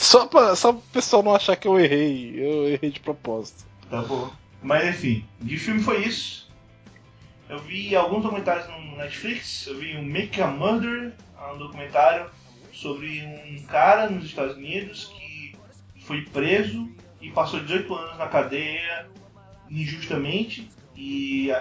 [0.00, 3.66] Só pra, só pro pessoal não achar que eu errei, eu errei de propósito.
[3.90, 4.30] Tá bom.
[4.62, 6.50] Mas enfim, de filme foi isso.
[7.48, 11.12] Eu vi alguns documentários no Netflix, eu vi um Make a Murder,
[11.52, 12.30] um documentário
[12.72, 15.54] sobre um cara nos Estados Unidos que
[16.00, 16.88] foi preso
[17.20, 19.06] e passou 18 anos na cadeia
[19.68, 21.52] injustamente e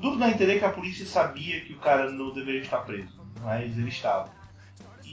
[0.00, 3.76] Dúvida a entender que a polícia sabia que o cara não deveria estar preso, mas
[3.76, 4.30] ele estava.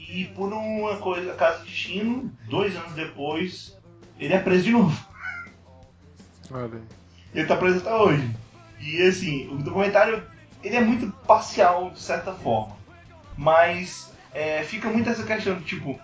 [0.08, 3.76] E por uma coisa, caso de destino, dois anos depois,
[4.18, 5.08] ele é preso de novo.
[6.50, 6.80] Olha.
[7.34, 8.34] Ele está preso até hoje.
[8.80, 10.22] E assim, o documentário
[10.62, 12.76] ele é muito parcial de certa forma,
[13.36, 16.00] mas é, fica muito essa questão tipo,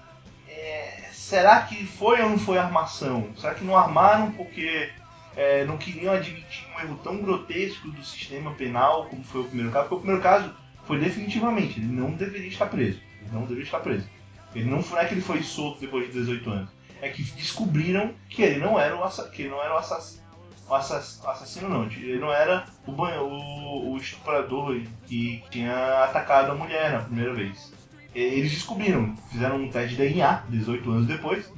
[0.49, 3.29] é, será que foi ou não foi armação?
[3.37, 4.90] Será que não armaram porque
[5.37, 9.73] é, não queriam admitir um erro tão grotesco do sistema penal como foi o primeiro
[9.73, 10.55] caso, porque o primeiro caso
[10.87, 13.01] foi definitivamente, ele não deveria estar preso.
[13.24, 14.08] Ele não deveria estar preso.
[14.54, 16.70] Ele não, não é que ele foi solto depois de 18 anos.
[17.00, 20.22] É que descobriram que ele não era o, que ele não era o assassino.
[20.68, 26.92] O assassino não, ele não era o, o, o estuprador que tinha atacado a mulher
[26.92, 27.72] na primeira vez.
[28.14, 31.50] Eles descobriram, fizeram um teste de DNA 18 anos depois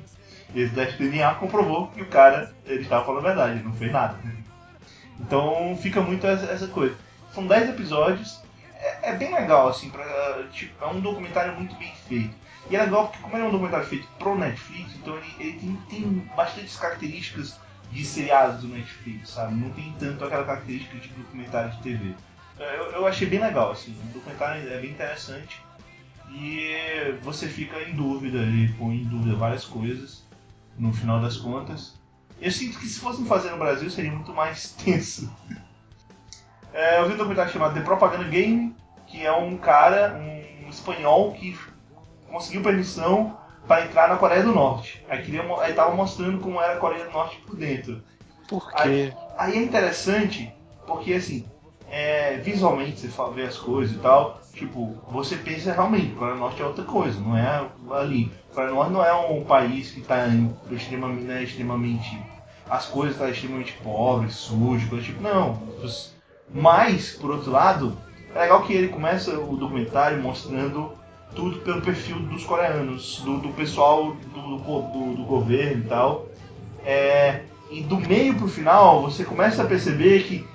[0.55, 3.92] esse teste de DNA comprovou que o cara ele estava falando a verdade, não fez
[3.92, 4.16] nada.
[5.20, 6.94] Então fica muito essa coisa.
[7.35, 8.40] São 10 episódios.
[8.79, 12.35] É, é bem legal, assim, pra, tipo, é um documentário muito bem feito.
[12.69, 15.53] E é legal porque como ele é um documentário feito pro Netflix, então ele, ele
[15.59, 17.59] tem, tem bastantes características
[17.91, 19.55] de seriados do Netflix, sabe?
[19.55, 22.15] Não tem tanto aquela característica de documentário de TV.
[22.59, 25.61] Eu, eu achei bem legal, assim, o documentário é bem interessante
[26.31, 30.25] e você fica em dúvida, ele põe em dúvida várias coisas
[30.79, 31.95] no final das contas.
[32.41, 35.33] Eu sinto que se fossem fazer no Brasil seria muito mais tenso.
[36.77, 40.15] É, eu vi um documentário chamado The Propaganda Game, que é um cara,
[40.62, 41.59] um espanhol que
[42.31, 43.35] conseguiu permissão
[43.67, 45.03] para entrar na Coreia do Norte.
[45.09, 45.43] Aí queria,
[45.75, 48.03] tava mostrando como era a Coreia do Norte por dentro.
[48.47, 48.75] Por quê?
[48.77, 50.53] Aí, aí é interessante
[50.87, 51.47] porque assim,
[51.91, 56.41] é, visualmente você fala, vê as coisas e tal, tipo, você pensa realmente, Coreia do
[56.41, 58.31] Norte é outra coisa, não é ali.
[58.53, 60.27] Coreia do Norte não é um país que está
[60.71, 62.21] extremamente, né, extremamente.
[62.69, 65.59] As coisas estão tá extremamente pobres, sujas, coisa tipo, não.
[66.51, 67.97] Mas, por outro lado,
[68.35, 70.93] é legal que ele começa o documentário mostrando
[71.35, 76.29] tudo pelo perfil dos coreanos, do, do pessoal do, do, do, governo e tal.
[76.85, 80.49] É, e do meio pro final, você começa a perceber que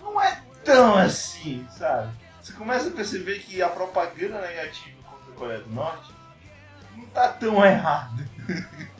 [0.00, 2.12] não é tão assim, sabe?
[2.42, 6.12] Você começa a perceber que a propaganda negativa contra a Coreia do Norte
[6.96, 8.26] não tá tão errada.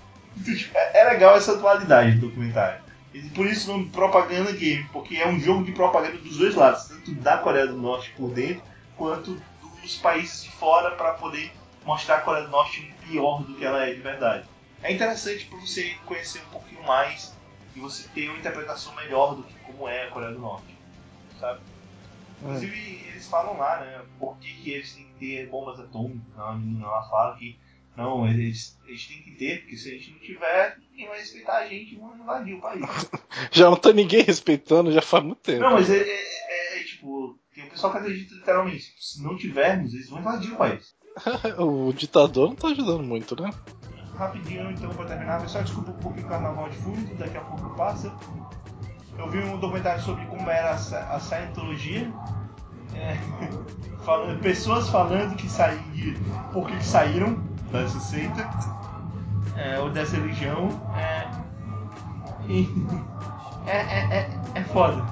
[0.75, 2.81] É, é legal essa atualidade do documentário.
[3.14, 6.55] E por isso o nome propaganda game, porque é um jogo de propaganda dos dois
[6.55, 8.62] lados, tanto da Coreia do Norte por dentro,
[8.96, 9.40] quanto
[9.83, 11.53] dos países de fora para poder
[11.85, 14.48] mostrar a Coreia do Norte pior do que ela é de verdade.
[14.83, 17.37] É interessante para você conhecer um pouquinho mais
[17.77, 20.77] e você ter uma interpretação melhor do que como é a Coreia do Norte,
[21.38, 21.61] sabe?
[22.40, 26.22] Inclusive, eles falam lá, né, por que, que eles têm que ter bombas atômicas.
[26.37, 27.57] A menina lá fala que
[27.96, 31.59] não, eles, eles têm que ter, porque se a gente não tiver, ninguém vai respeitar
[31.59, 32.83] a gente e vão invadir o país.
[33.52, 35.61] já não tá ninguém respeitando, já faz muito tempo.
[35.61, 39.37] Não, mas é, é, é, é tipo, tem o pessoal que acredita literalmente, se não
[39.37, 40.94] tivermos, eles vão invadir o país.
[41.59, 43.50] o ditador não tá ajudando muito, né?
[44.14, 47.76] Rapidinho, então, pra terminar, pessoal, desculpa um pouco o carnaval de fundo, daqui a pouco
[47.76, 48.14] passa.
[49.18, 52.11] Eu vi um documentário sobre como era a, a Scientologia.
[52.94, 53.16] É,
[54.05, 55.83] falando, pessoas falando que saíram,
[56.52, 58.48] por que saíram dessa seita,
[59.56, 60.68] é, ou dessa religião.
[60.96, 61.28] É,
[63.66, 65.02] é, é, é, é foda.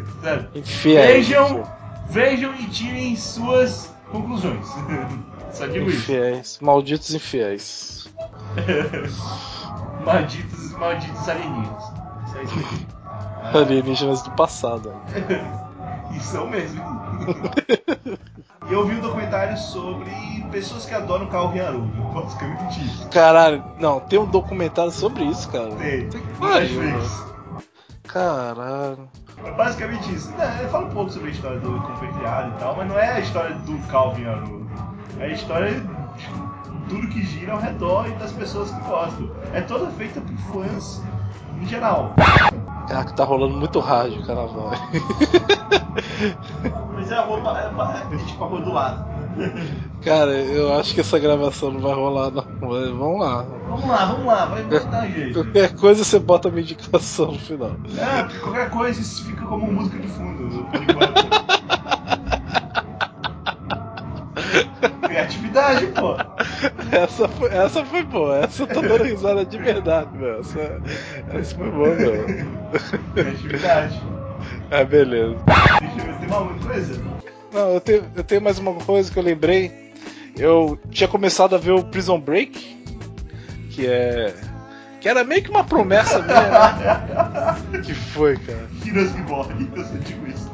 [0.84, 1.62] Vejam,
[2.08, 4.66] vejam e tirem suas conclusões.
[5.52, 6.46] Só digo infiéis.
[6.46, 6.64] isso.
[6.64, 8.08] Malditos infiéis.
[10.04, 11.92] malditos, malditos alienígenas.
[12.26, 12.86] Isso é isso
[13.52, 14.92] Alienígenas do passado.
[16.16, 16.82] Isso é o mesmo.
[18.68, 20.12] E eu vi um documentário sobre
[20.52, 21.90] pessoas que adoram carro Haroldo.
[22.14, 23.08] Basicamente isso.
[23.08, 25.74] Caralho, não, tem um documentário sobre isso, cara.
[25.74, 26.08] Tem.
[26.08, 27.24] Tem Netflix.
[28.04, 29.08] Caralho.
[29.44, 30.32] É basicamente isso.
[30.38, 33.18] É, fala um pouco sobre a história do compartilhado e tal, mas não é a
[33.18, 34.70] história do Calvin Haroldo.
[35.18, 39.30] É a história de tudo que gira ao redor e das pessoas que gostam.
[39.52, 41.02] É toda feita por fãs
[41.60, 42.14] em geral.
[42.90, 44.72] Caraca, tá rolando muito rádio, carnaval.
[46.92, 49.08] Mas é a roupa, é, é, é tipo a rua do lado.
[50.02, 52.44] Cara, eu acho que essa gravação não vai rolar, não.
[52.60, 53.46] Mas vamos lá.
[53.68, 55.38] Vamos lá, vamos lá, vai, vai dar jeito.
[55.44, 57.76] Qualquer coisa você bota a medicação no final.
[57.96, 61.79] É, qualquer coisa isso fica como música de fundo, por enquanto.
[65.20, 66.16] Criatividade, pô.
[66.96, 70.40] Essa foi, essa foi boa, essa eu tô dando risada de verdade, meu.
[70.40, 70.80] Essa,
[71.32, 72.24] essa foi boa, meu.
[73.14, 74.02] Criatividade.
[74.70, 75.36] Ah, beleza.
[75.80, 77.02] Deixa eu ver, tem uma coisa?
[77.52, 79.92] Não, eu tenho, eu tenho mais uma coisa que eu lembrei.
[80.36, 82.84] Eu tinha começado a ver o Prison Break,
[83.70, 84.34] que é.
[85.00, 87.80] Que era meio que uma promessa minha, né?
[87.84, 88.68] que foi, cara?
[88.86, 90.49] Heroes Reborn, eu só digo isso.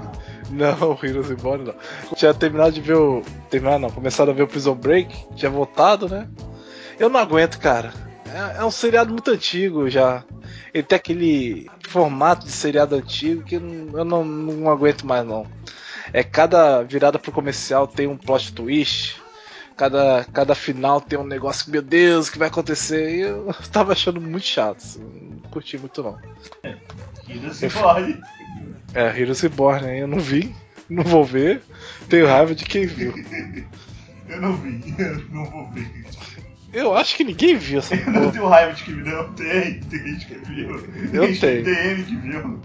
[0.57, 1.75] Não, Heroes Reborn não.
[2.15, 3.23] Tinha terminado de ver o.
[3.51, 6.29] Terminar não, começado a ver o Prison Break, tinha voltado, né?
[6.99, 7.93] Eu não aguento, cara.
[8.27, 10.25] É, é um seriado muito antigo já.
[10.73, 15.47] Ele tem aquele formato de seriado antigo que eu não, eu não, aguento mais não.
[16.13, 19.21] É cada virada pro comercial tem um plot twist.
[19.77, 23.15] Cada, cada final tem um negócio que, meu Deus, o que vai acontecer?
[23.15, 24.79] E eu tava achando muito chato.
[24.79, 25.01] Assim,
[25.43, 26.19] não curti muito não.
[27.29, 28.21] Heroes Reborn.
[28.95, 30.55] É, Heroes Reborn, eu não vi,
[30.89, 31.63] não vou ver.
[32.09, 33.15] Tenho raiva de quem viu.
[34.29, 36.07] eu não vi, eu não vou ver.
[36.73, 39.33] Eu acho que ninguém viu essa Eu não tenho raiva de quem viu, não.
[39.33, 40.71] Tem, tem gente que viu.
[41.13, 41.65] Eu tem tenho.
[41.65, 42.61] DM que viu.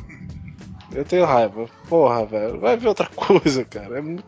[0.93, 1.69] Eu tenho raiva.
[1.87, 2.59] Porra, velho.
[2.59, 3.99] Vai ver outra coisa, cara.
[3.99, 4.23] É muito,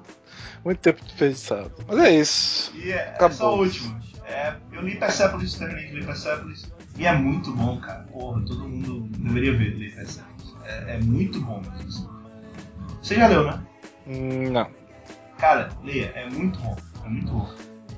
[0.63, 1.71] muito tempo desperdiçado.
[1.87, 2.73] Mas é isso.
[2.75, 4.01] E é, é só o último.
[4.25, 6.71] É, eu li Persepolis, de ler Persepolis.
[6.97, 8.03] E é muito bom, cara.
[8.03, 10.32] Porra, todo mundo deveria ver ler Persepolis.
[10.65, 12.09] É, é muito bom mesmo.
[13.01, 13.61] Você já leu, né?
[14.05, 14.69] Não.
[15.37, 16.75] Cara, leia, é muito bom.
[17.05, 17.49] É muito bom.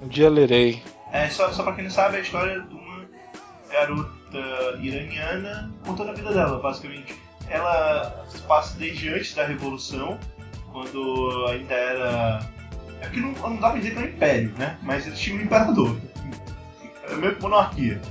[0.01, 0.81] Um dia lerei.
[1.11, 3.05] É, só, só pra quem não sabe, é a história de uma
[3.71, 7.15] garota iraniana contando a vida dela, basicamente.
[7.47, 10.19] Ela passa desde antes da Revolução,
[10.71, 12.49] quando ainda era.
[13.01, 14.77] É que não, não dá pra dizer que é um império, né?
[14.81, 15.95] Mas eles tinham um imperador.
[17.03, 18.01] Era meio que monarquia.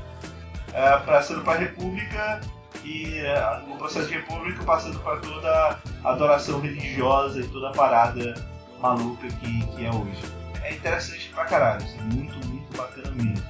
[0.73, 2.41] É, passando pra República
[2.85, 7.73] e é, no processo de República passando para toda a adoração religiosa e toda a
[7.73, 8.35] parada
[8.81, 10.23] maluca que, que é hoje.
[10.63, 13.45] É interessante pra caralho, assim, muito, muito bacana mesmo.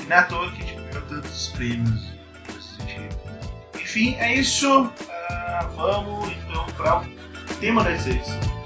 [0.00, 2.12] E não é à toa que tipo, ganhou tantos prêmios
[2.46, 3.16] nesse sentido.
[3.74, 4.82] Enfim, é isso.
[4.84, 8.63] Uh, vamos então para o tema das edição.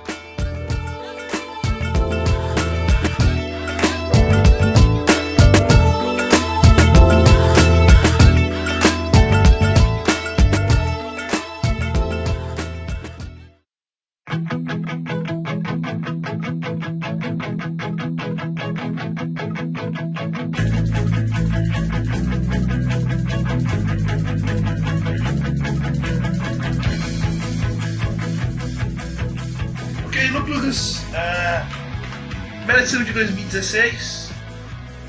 [32.88, 34.30] Edição de 2016,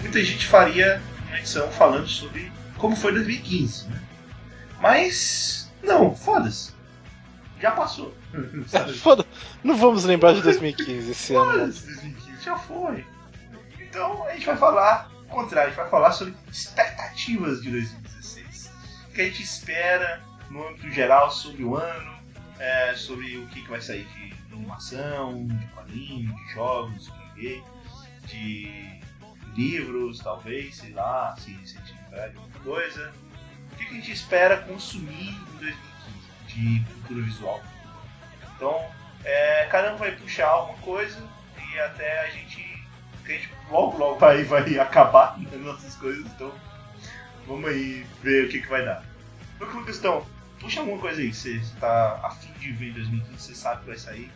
[0.02, 3.88] muita gente faria uma edição falando sobre como foi 2015.
[3.88, 4.02] Né?
[4.82, 6.74] Mas, não, foda-se.
[7.62, 8.14] Já passou.
[9.02, 9.26] Foda
[9.64, 11.52] não vamos lembrar de 2015 esse ano.
[11.52, 13.06] Foda-se, 2015 já foi.
[13.80, 18.72] Então a gente vai falar, ao contrário, a gente vai falar sobre expectativas de 2016.
[19.08, 22.20] O que a gente espera no âmbito geral sobre o ano,
[22.60, 27.10] é, sobre o que, que vai sair de animação, de quadrinhos, de jogos,
[28.28, 29.00] de
[29.56, 33.12] livros, talvez, sei lá, se, se de alguma coisa.
[33.72, 35.76] O que a gente espera consumir em 2015
[36.48, 37.64] de cultura visual?
[38.56, 38.86] Então,
[39.24, 41.22] é, cada um vai puxar alguma coisa
[41.74, 42.84] e até a gente,
[43.24, 46.52] a gente logo, logo vai, vai acabar nas nossas coisas, então
[47.48, 49.04] vamos aí ver o que, que vai dar.
[49.56, 50.26] Então, questão,
[50.60, 53.98] puxa alguma coisa aí, você está afim de ver em 2015, você sabe que vai
[53.98, 54.32] sair,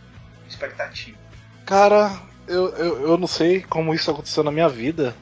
[0.47, 1.17] expectativa.
[1.65, 5.15] Cara, eu, eu, eu não sei como isso aconteceu na minha vida,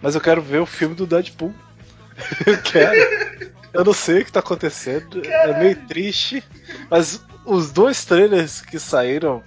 [0.00, 1.54] mas eu quero ver o filme do Deadpool.
[2.46, 3.52] eu quero.
[3.72, 5.22] Eu não sei o que tá acontecendo.
[5.22, 5.52] Caralho.
[5.52, 6.42] É meio triste.
[6.90, 9.42] Mas os dois trailers que saíram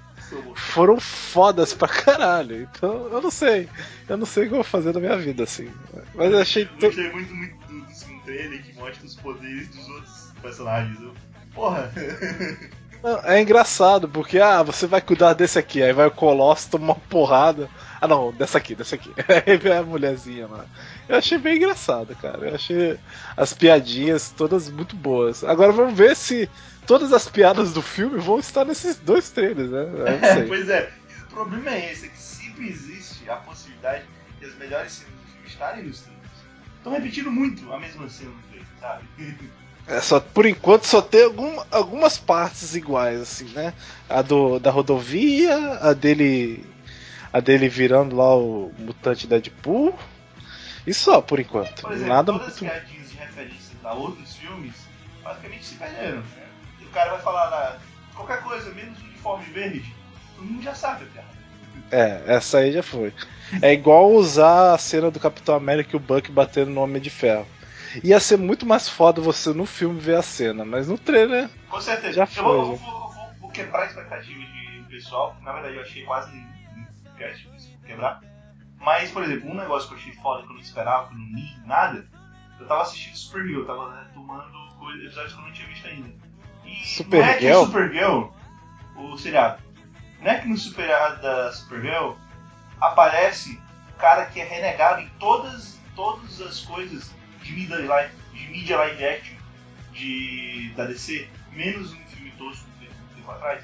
[0.55, 2.63] foram fodas pra caralho.
[2.63, 3.69] Então eu não sei.
[4.09, 5.69] Eu não sei o que eu vou fazer na minha vida, assim.
[6.13, 6.63] Mas eu achei.
[6.63, 10.97] Eu gostei muito, muito do, do segundo trailer que mostra os poderes dos outros personagens.
[11.53, 11.91] Porra!
[13.23, 16.95] É engraçado, porque ah, você vai cuidar desse aqui, aí vai o Colosso, toma uma
[16.95, 17.69] porrada.
[18.01, 19.11] Ah não, dessa aqui, dessa aqui.
[19.45, 20.65] Aí vem a mulherzinha lá.
[21.07, 22.49] Eu achei bem engraçado, cara.
[22.49, 22.99] Eu achei
[23.37, 25.43] as piadinhas todas muito boas.
[25.43, 26.49] Agora vamos ver se
[26.85, 29.85] todas as piadas do filme vão estar nesses dois trailers, né?
[30.21, 30.91] É, pois é,
[31.23, 34.05] o problema é esse, é que sempre existe a possibilidade
[34.39, 36.25] de as melhores cenas do filme estarem nos trailers.
[36.77, 39.03] Estão repetindo muito a mesma cena no trailer, sabe?
[39.87, 43.73] É, só, por enquanto só tem algum, algumas partes iguais, assim, né?
[44.09, 46.65] A do, da rodovia, a dele.
[47.31, 49.93] A dele virando lá o mutante Deadpool.
[50.87, 51.81] E só, por enquanto.
[51.81, 52.73] Por exemplo, Nada todas muito...
[52.73, 54.73] as piadinhas de referência a outros filmes
[55.23, 56.17] basicamente se perderam.
[56.17, 56.47] Né?
[56.81, 57.77] E o cara vai falar na,
[58.15, 59.95] qualquer coisa, menos uniforme verde,
[60.35, 61.35] todo mundo já sabe a piada.
[61.91, 63.13] É, essa aí já foi.
[63.61, 67.09] É igual usar a cena do Capitão América e o Buck batendo no Homem de
[67.09, 67.45] Ferro.
[68.03, 71.49] Ia ser muito mais foda você no filme ver a cena, mas no trailer.
[71.69, 72.13] Com certeza.
[72.13, 75.35] Já foi, eu vou, vou, vou, vou quebrar a expectativa de pessoal.
[75.41, 76.31] Na verdade, eu achei quase
[77.85, 78.21] quebrar.
[78.79, 81.19] Mas, por exemplo, um negócio que eu achei foda que eu não esperava, que eu
[81.19, 82.07] não li nada.
[82.59, 84.65] Eu tava assistindo Supergirl, eu tava né, tomando
[85.01, 86.13] episódios que eu não tinha visto ainda.
[86.65, 87.25] E Supergirl?
[87.25, 88.23] não é que o Supergirl,
[88.95, 89.63] o seriado,
[90.21, 92.13] não é que no seriado da Supergirl
[92.79, 97.13] aparece o cara que é renegado em todas, todas as coisas
[97.45, 99.35] de mídia live, de mídia live action
[99.93, 103.63] de, da DC, menos um filme tosco que um tempo atrás.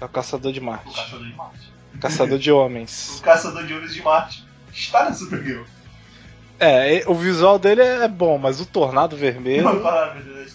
[0.00, 0.88] É o Caçador de Marte.
[0.88, 1.72] O Caçador de Marte.
[2.00, 3.18] Caçador de Homens.
[3.18, 5.64] o Caçador de Homens de Marte está na Supergirl.
[6.58, 9.64] É, o visual dele é bom, mas o Tornado Vermelho.
[9.64, 10.54] Não, para, Deus,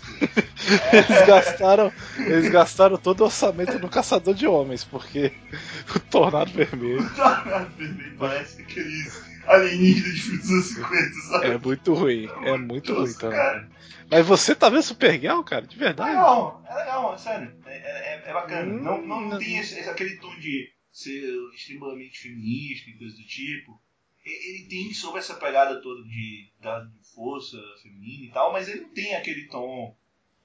[0.94, 5.34] eles gastaram, eles gastaram todo o orçamento no Caçador de Homens, porque
[5.94, 7.02] o Tornado Vermelho.
[7.02, 11.48] O Tornado Vermelho parece aqueles alienígena de filmes dos anos 50, sabe?
[11.48, 13.70] É muito ruim, é muito ruim também.
[14.10, 15.66] Mas você tá vendo Supergirl, cara?
[15.66, 16.10] De verdade?
[16.10, 17.56] É legal, é legal, é sério.
[17.66, 18.74] É, é, é bacana.
[18.74, 23.24] Hum, não, não, não, tem esse, aquele tom de ser extremamente feminista e coisa do
[23.24, 23.80] tipo.
[24.26, 28.90] Ele tem sobre essa pegada toda de, de força feminina e tal, mas ele não
[28.90, 29.96] tem aquele tom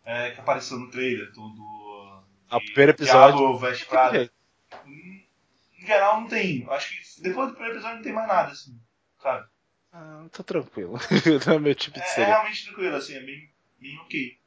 [0.05, 2.25] é, que apareceu no trailer, todo.
[2.51, 3.59] O primeiro episódio.
[3.59, 4.31] Diabo Prada.
[4.87, 6.67] em geral não tem.
[6.71, 8.79] Acho que depois do primeiro episódio não tem mais nada, assim,
[9.25, 9.47] sabe?
[9.93, 10.99] Ah, tá tranquilo.
[11.47, 12.31] não é meu tipo de É, é série.
[12.31, 13.49] realmente tranquilo, assim, é bem,
[13.81, 14.39] bem ok.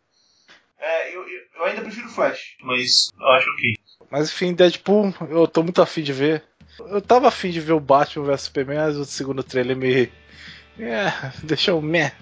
[0.79, 3.73] É, eu, eu, eu ainda prefiro Flash, mas eu acho ok.
[4.11, 6.43] Mas enfim, Deadpool, eu tô muito afim de ver.
[6.79, 10.11] Eu tava afim de ver o Batman vs Superman, mas o segundo trailer me.
[10.77, 11.11] É,
[11.43, 12.13] deixou meh.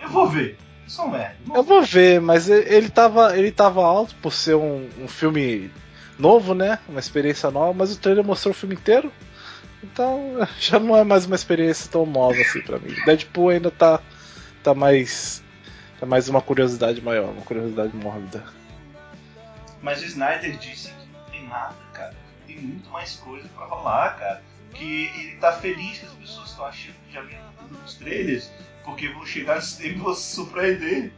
[0.00, 0.58] Eu vou ver.
[0.98, 1.36] É um merda.
[1.54, 5.70] Eu vou ver, mas ele tava, ele tava alto por ser um, um filme
[6.18, 6.78] novo, né?
[6.88, 9.12] Uma experiência nova, mas o trailer mostrou o filme inteiro.
[9.82, 12.94] Então já não é mais uma experiência tão nova assim pra mim.
[13.04, 14.00] Deadpool ainda tá,
[14.62, 15.42] tá mais.
[16.00, 18.44] Tá mais uma curiosidade maior, uma curiosidade mórbida.
[19.82, 22.14] Mas o Snyder disse que não tem nada, cara.
[22.46, 24.42] Tem muito mais coisa pra rolar, cara.
[24.74, 28.48] Que ele tá feliz que as pessoas estão achando que já viram tudo nos trailers,
[28.84, 31.12] porque vão chegar no cinema e vão se surpreender.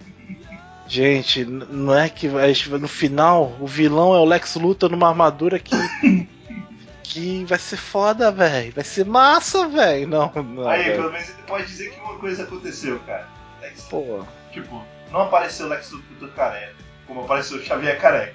[0.87, 5.75] Gente, não é que no final o vilão é o Lex Luthor numa armadura que.
[7.47, 8.73] vai ser foda, velho.
[8.73, 10.07] Vai ser massa, velho.
[10.09, 10.69] Não, não.
[10.69, 10.97] Aí, velho.
[10.97, 13.29] pelo menos ele pode dizer que uma coisa aconteceu, cara.
[13.61, 16.75] Lex- Pô, Tipo, não apareceu Lex Luthor careca,
[17.07, 18.35] como apareceu o Xavier careca.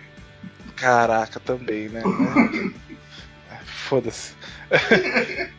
[0.76, 2.02] caraca, também, né?
[3.66, 4.34] Foda-se.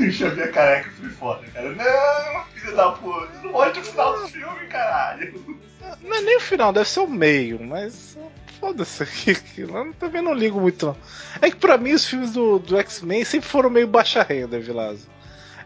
[0.00, 1.72] O Xavier careca foi foda, cara.
[1.72, 5.58] Não, filho da puta, não mostra o final do filme, caralho.
[6.00, 8.16] Não é nem o final, deve ser o meio, mas.
[8.60, 9.04] Foda-se.
[9.58, 10.96] Eu também não ligo muito, não.
[11.40, 15.08] É que pra mim os filmes do, do X-Men sempre foram meio baixa renda, Vilazo.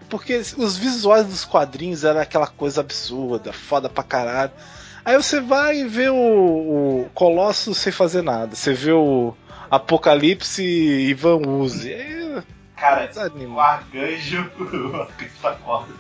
[0.09, 4.53] Porque os visuais dos quadrinhos eram aquela coisa absurda, foda pra caralho.
[5.05, 8.55] Aí você vai e vê o, o Colossus sem fazer nada.
[8.55, 9.35] Você vê o
[9.71, 11.93] Apocalipse e Van Uzi.
[11.93, 12.43] Aí
[12.77, 13.63] Cara, o desanima.
[13.63, 14.51] arcanjo.
[14.61, 15.93] O arcanjo tá foda.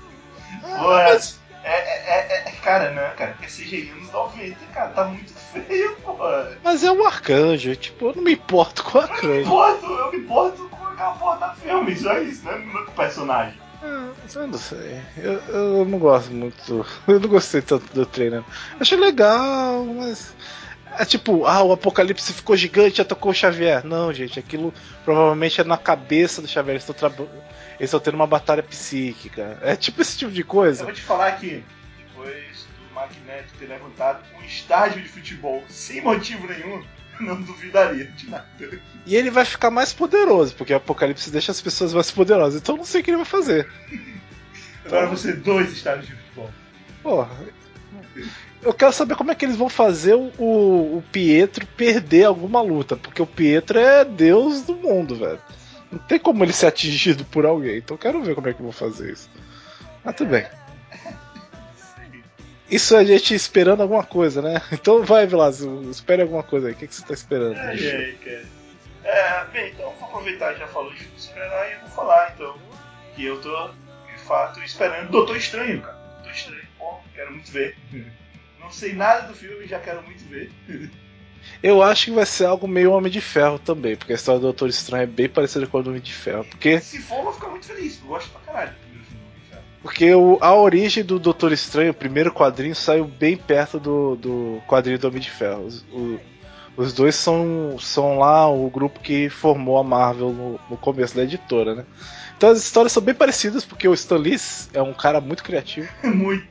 [0.62, 4.88] Ah, Pô, mas- é, é, é, é- Cara, não, cara, porque CGI anos 90, cara,
[4.90, 5.32] tá muito
[5.62, 6.16] feio, pô.
[6.62, 9.40] Mas é um arcanjo, tipo, eu não me importo com o Eu me arcanjo.
[9.40, 12.59] importo, eu me importo com aquela porra da filme, só isso, né?
[12.72, 13.59] Não é com o personagem.
[13.82, 15.00] Ah, Eu não sei.
[15.18, 16.86] Eu, eu não gosto muito.
[17.07, 18.42] Eu não gostei tanto do trailer.
[18.80, 20.34] Achei legal, mas.
[20.96, 23.84] É tipo, ah, o Apocalipse ficou gigante e atacou o Xavier.
[23.84, 24.72] Não, gente, aquilo
[25.05, 26.74] provavelmente é na cabeça do Xavier.
[26.76, 27.24] Eles estão tra...
[27.26, 29.59] Eles estão tendo uma batalha psíquica.
[29.61, 30.84] É tipo esse tipo de Eu coisa.
[30.84, 31.64] vou te falar aqui,
[31.98, 32.64] depois
[33.05, 36.82] Magneto ter levantado um estádio de futebol sem motivo nenhum,
[37.20, 38.46] não duvidaria de nada.
[39.07, 42.61] E ele vai ficar mais poderoso, porque o Apocalipse deixa as pessoas mais poderosas.
[42.61, 43.68] Então eu não sei o que ele vai fazer.
[44.84, 46.50] Agora você dois estádios de futebol.
[47.02, 47.36] Porra.
[48.62, 52.62] Eu quero saber como é que eles vão fazer o, o, o Pietro perder alguma
[52.62, 55.40] luta, porque o Pietro é deus do mundo, velho.
[55.92, 58.62] Não tem como ele ser atingido por alguém, então eu quero ver como é que
[58.62, 59.28] vão fazer isso.
[60.02, 60.46] Mas tudo bem.
[62.71, 64.61] Isso é a gente esperando alguma coisa, né?
[64.73, 66.73] Então vai, Vilazo, espere alguma coisa aí.
[66.73, 67.57] O que, que você tá esperando?
[67.57, 68.45] Ai, ai, cara.
[69.05, 72.57] É, bem, então vou aproveitar, já falou de super-herói e vou falar então.
[73.15, 75.99] Que eu tô, de fato, esperando Doutor Estranho, cara.
[76.17, 77.77] Doutor Estranho, pô, quero muito ver.
[78.59, 80.51] Não sei nada do filme, já quero muito ver.
[81.62, 84.45] Eu acho que vai ser algo meio Homem de Ferro também, porque a história do
[84.45, 86.43] Doutor Estranho é bem parecida com a do Homem de Ferro.
[86.45, 88.01] Porque Se for, eu vou ficar muito feliz.
[88.01, 88.75] Eu gosto pra caralho
[89.85, 94.62] Porque o- a origem do Doutor Estranho, o primeiro quadrinho, saiu bem perto do, do
[94.66, 95.66] quadrinho do Homem de Ferro.
[95.66, 96.18] Os, o-
[96.76, 101.22] os dois são, são lá o grupo que formou a Marvel no, no começo da
[101.22, 101.85] editora, né?
[102.37, 104.41] Então as histórias são bem parecidas, porque o Stan Lee
[104.72, 105.89] é um cara muito criativo.
[106.03, 106.49] muito.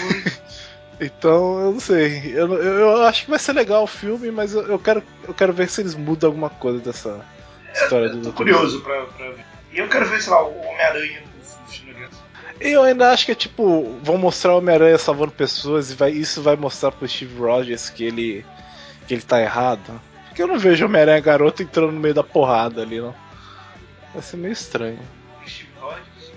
[0.00, 0.42] Muito.
[1.00, 2.30] Então, eu não sei.
[2.32, 5.34] Eu, eu, eu acho que vai ser legal o filme, mas eu, eu quero, eu
[5.34, 7.26] quero ver se eles mudam alguma coisa dessa
[7.74, 9.44] história do Eu tô Doutor curioso pra, pra ver.
[9.72, 11.31] E eu quero ver, sei lá, o Homem-Aranha do.
[12.64, 16.40] Eu ainda acho que é tipo, vão mostrar o Homem-Aranha salvando pessoas e vai, isso
[16.40, 18.46] vai mostrar pro Steve Rogers que ele,
[19.08, 20.00] que ele tá errado.
[20.28, 23.12] Porque eu não vejo o Homem-Aranha garoto entrando no meio da porrada ali, não.
[24.14, 25.00] Vai ser meio estranho.
[25.44, 26.32] Steve Rogers.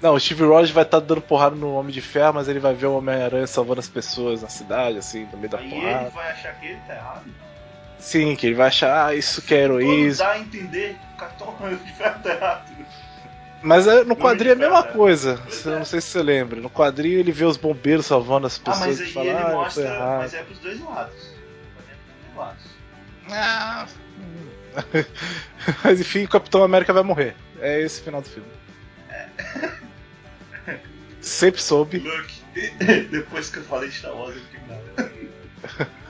[0.00, 2.74] Não, o Steve Rogers vai estar dando porrada no Homem de Ferro, mas ele vai
[2.74, 6.02] ver o Homem-Aranha salvando as pessoas na cidade, assim, no meio da Aí porrada.
[6.02, 7.34] ele vai achar que ele tá errado.
[7.98, 10.24] Sim, que ele vai achar, ah, isso que é heroísmo.
[10.24, 11.54] dá a entender que o Capitão
[11.84, 12.75] de Ferro tá errado.
[13.66, 14.92] Mas é, no quadrinho é a mesma é.
[14.92, 15.42] coisa.
[15.64, 15.68] É.
[15.70, 16.60] não sei se você lembra.
[16.60, 19.38] No quadrinho ele vê os bombeiros salvando as Ah, pessoas mas e aí fala, ele
[19.38, 19.84] ah, mostra.
[19.84, 20.18] errado.
[20.18, 21.14] Mas é pros dois lados.
[21.16, 22.64] É pros dois lados.
[23.28, 23.86] Ah.
[25.82, 27.34] Mas enfim, o Capitão América vai morrer.
[27.60, 28.48] É esse o final do filme.
[31.20, 32.42] Sempre soube, Luke,
[33.10, 35.90] depois que eu falei de Star Wars, eu digo nada.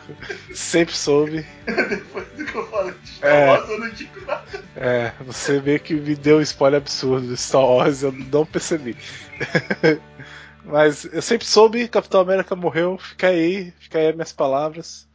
[0.54, 1.46] sempre soube.
[1.88, 3.46] Depois do que eu falei de Star É.
[3.50, 4.64] Wars, eu não digo nada.
[4.76, 8.96] É, você meio que me deu um spoiler absurdo de Star Wars, eu não percebi.
[10.64, 15.08] Mas eu sempre soube, Capitão América morreu, fica aí, fica aí as minhas palavras.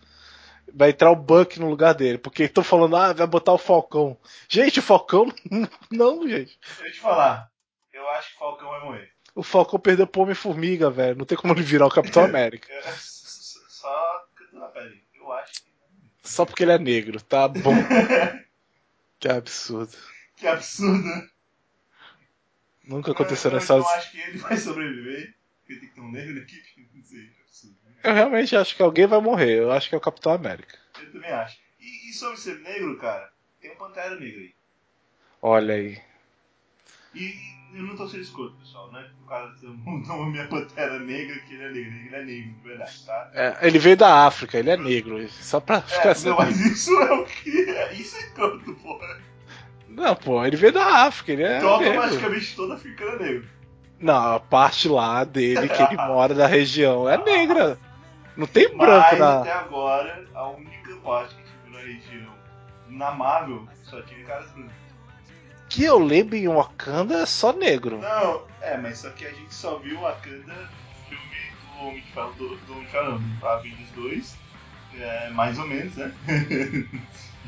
[0.73, 4.17] vai entrar o Buck no lugar dele, porque estão falando, ah, vai botar o Falcão.
[4.47, 5.31] Gente, o Falcão
[5.91, 6.57] não, gente.
[6.65, 7.49] Deixa eu te falar,
[7.93, 9.11] eu acho que o Falcão vai morrer.
[9.35, 11.17] O Falcão perdeu pro Homem-Formiga, velho.
[11.17, 12.67] Não tem como ele virar o Capitão América.
[12.95, 15.01] Só na pele.
[15.15, 15.71] Eu acho que.
[16.21, 17.73] Só porque ele é negro, tá bom.
[19.19, 19.97] que absurdo.
[20.35, 21.29] Que absurdo.
[22.83, 23.75] Nunca aconteceu eu, nessa.
[23.75, 25.35] Eu acho que ele vai sobreviver.
[25.59, 26.89] Porque tem que ter um negro na equipe.
[26.93, 27.77] Não sei, é absurdo.
[28.03, 29.59] Eu realmente acho que alguém vai morrer.
[29.59, 30.77] Eu acho que é o Capitão América.
[30.99, 31.59] Eu também acho.
[31.79, 34.55] E, e sobre ser negro, cara, tem um Pantera Negra aí.
[35.41, 36.01] Olha aí.
[37.13, 39.05] E eu não tô sendo escroto, pessoal, né?
[39.23, 43.05] O cara não minha pantera negra que ele é negro, ele é negro, de verdade,
[43.05, 43.31] tá?
[43.33, 46.29] É, ele veio da África, ele é negro, só pra é, ficar assim.
[46.29, 47.49] Não, mas isso é o que?
[47.93, 49.19] Isso é escroto, porra.
[49.87, 51.57] Não, pô, ele veio da África, ele é.
[51.57, 52.01] Então negro.
[52.01, 53.49] automaticamente todo africano é negro.
[53.99, 57.77] Não, a parte lá dele, que ele mora da região, é negra.
[58.35, 59.41] Não tem branco mas, na.
[59.41, 62.33] até agora, a única parte que tive na região,
[62.87, 64.81] na Marvel, só tive caras brancos.
[65.71, 67.97] Que eu lembro em Wakanda é só negro.
[67.99, 71.37] Não, é, mas só que a gente só viu Wakanda no filme
[71.79, 74.35] do Homem de Ferro, do, do Homem de Ferro, Avengers 2,
[74.99, 76.13] é, mais ou menos, né?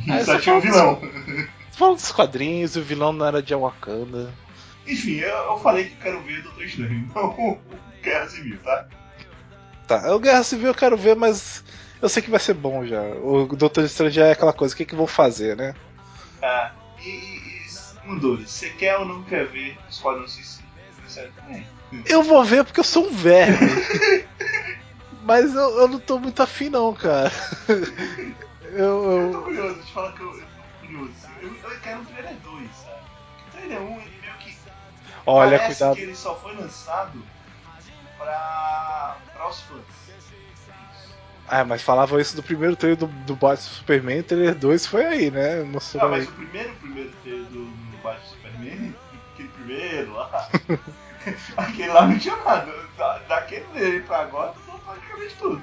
[0.07, 1.47] e só tinha o falta- vilão.
[1.73, 4.33] Falando dos quadrinhos, o vilão não era de Wakanda.
[4.87, 7.59] Enfim, eu, eu falei que eu quero ver Doutor Estranho, então
[8.01, 8.87] Guerra Civil, tá?
[9.85, 11.61] Tá, o Guerra Civil eu quero ver, mas
[12.01, 13.01] eu sei que vai ser bom já.
[13.01, 15.75] O Doutor Estranho já é aquela coisa, o que, que vão fazer, né?
[16.41, 16.71] Ah,
[17.01, 17.42] e,
[18.05, 20.63] uma dúvida, você quer ou não quer ver Esquadrão Suicida?
[21.07, 21.33] Certo?
[21.49, 21.63] É.
[22.05, 23.57] Eu vou ver porque eu sou um verme.
[25.23, 27.31] mas eu, eu não tô muito afim não, cara.
[28.75, 30.47] Eu, Eu tô eu- curioso, te falar que eu, eu tô
[30.87, 31.11] curioso.
[31.23, 31.33] assim.
[31.43, 32.97] Eu, eu quero um trailer 2, sabe?
[33.47, 34.57] O trailer 1, ele meio que.
[35.27, 35.95] Olha, parece cuidado.
[35.95, 37.23] que ele só foi lançado
[38.17, 39.81] pra, pra os fãs.
[41.47, 45.05] Ah, mas falavam isso do primeiro trailer do, do Batman Superman, o trailer 2 foi
[45.05, 45.61] aí, né?
[45.63, 46.21] Mostrou Não, aí.
[46.21, 47.65] mas o primeiro, primeiro trailer do
[48.03, 48.95] Batman Superman,
[49.33, 50.49] aquele primeiro lá,
[51.57, 52.71] aquele lá não tinha nada.
[52.97, 55.61] Da, daquele trailer pra agora, mudou praticamente tudo.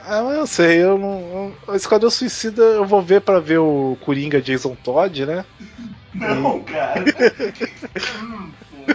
[0.00, 1.18] Ah, mas eu sei, eu não.
[1.66, 5.44] eu- O Esquadrão Suicida eu vou ver pra ver o Coringa Jason Todd, né?
[6.14, 7.04] Não, cara.
[8.22, 8.92] Hum, pô.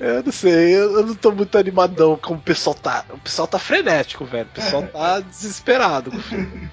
[0.00, 3.04] Eu não sei, eu, eu não tô muito animadão como o pessoal tá.
[3.10, 4.44] O pessoal tá frenético, velho.
[4.50, 6.68] O pessoal tá desesperado com o filme.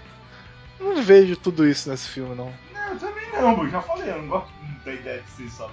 [0.80, 2.52] Não vejo tudo isso nesse filme, não.
[2.92, 3.68] Não, eu também não, pô.
[3.68, 4.50] Já falei, eu não gosto
[4.86, 5.70] da ideia de ser só.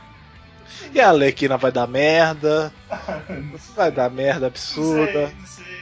[0.92, 2.72] E a Alequina vai dar merda,
[3.28, 5.28] Não vai dar merda absurda.
[5.28, 5.78] sei, não sei.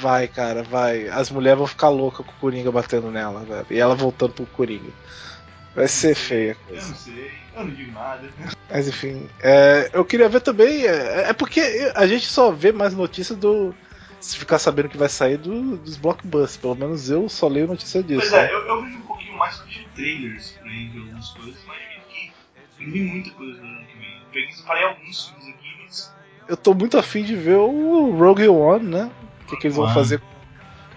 [0.00, 1.08] Vai, cara, vai.
[1.08, 3.66] As mulheres vão ficar loucas com o Coringa batendo nela, velho.
[3.70, 4.90] E ela voltando pro Coringa.
[5.74, 6.88] Vai ser feia a Eu coisa.
[6.88, 8.28] não sei, eu não digo nada.
[8.70, 10.84] Mas enfim, é, eu queria ver também.
[10.86, 13.74] É, é porque a gente só vê mais notícia do.
[14.20, 16.56] Se ficar sabendo que vai sair do- dos blockbusters.
[16.56, 18.20] Pelo menos eu só leio notícia disso.
[18.30, 18.98] Pois é, eu, eu vejo
[19.44, 22.32] mais de trailers por aí de algumas coisas, mas eu vi
[22.76, 24.16] que eu vi muita coisa no ano que vem.
[24.16, 26.14] Eu peguei, alguns filmes aqui, mas.
[26.48, 29.10] Eu tô muito afim de ver o Rogue One, né?
[29.42, 30.20] O que, que eles vão fazer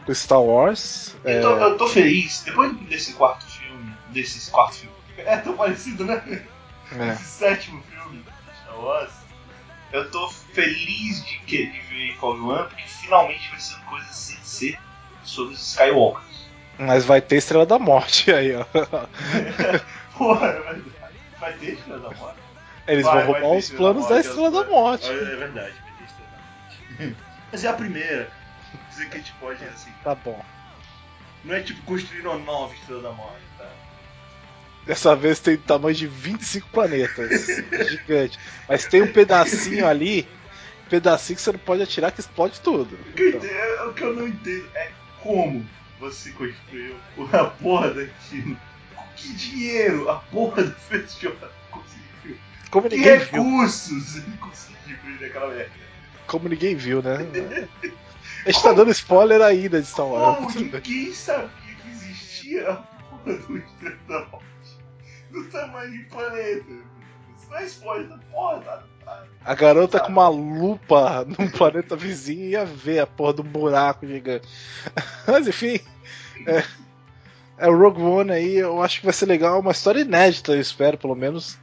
[0.05, 1.15] com Star Wars.
[1.25, 4.95] É, Eu, tô, eu tô feliz, depois desse quarto filme, desses quarto filme.
[5.17, 6.45] É tão parecido, né?
[6.91, 7.09] é.
[7.09, 9.11] Esse sétimo filme de Star Wars.
[9.91, 14.07] Eu tô feliz de, que, de ver Rogue One, porque finalmente vai ser uma coisa
[14.13, 14.79] sem ser
[15.23, 16.26] sobre os Skywalkers.
[16.77, 18.65] Mas vai ter Estrela da Morte aí, ó.
[20.17, 20.81] Porra, é.
[21.39, 22.37] Vai ter Estrela da Morte?
[22.87, 25.09] Eles Vai, vão roubar os planos da da Morte, Estrela da Morte.
[25.09, 26.37] É verdade, vai ter Estrela da
[27.05, 27.17] Morte.
[27.51, 28.29] Mas é a primeira.
[28.89, 29.91] Dizer que a gente pode, assim.
[30.03, 30.43] Tá bom.
[31.43, 33.69] Não é tipo construir uma nova Estrela da Morte, tá?
[34.85, 37.47] Dessa vez tem tamanho de 25 planetas.
[37.89, 38.39] Gigante.
[38.67, 40.27] Mas tem um pedacinho ali,
[40.85, 42.97] um pedacinho que você não pode atirar que explode tudo.
[43.17, 45.67] Então, é- o que eu não entendo é como
[45.99, 46.95] você construiu
[47.33, 48.57] a porra daquilo.
[48.95, 52.37] Com que dinheiro a porra do festival conseguiu?
[52.69, 53.43] como Que ninguém viu.
[53.43, 55.71] recursos ele conseguiu fazer aquela merda?
[56.27, 57.17] Como ninguém viu, né?
[58.45, 60.37] A gente tá dando spoiler ainda de Star Wars.
[60.37, 61.49] Como ninguém sabia
[61.81, 64.47] que existia a porra do Estrela da Morte
[65.31, 66.71] do tamanho de planeta?
[67.35, 68.83] Isso não é spoiler da porra, tá?
[69.43, 74.47] A garota com uma lupa num planeta vizinho ia ver a porra do buraco gigante.
[75.25, 75.79] Mas enfim.
[76.45, 76.63] É,
[77.57, 80.61] é o Rogue One aí, eu acho que vai ser legal, uma história inédita, eu
[80.61, 81.57] espero, pelo menos.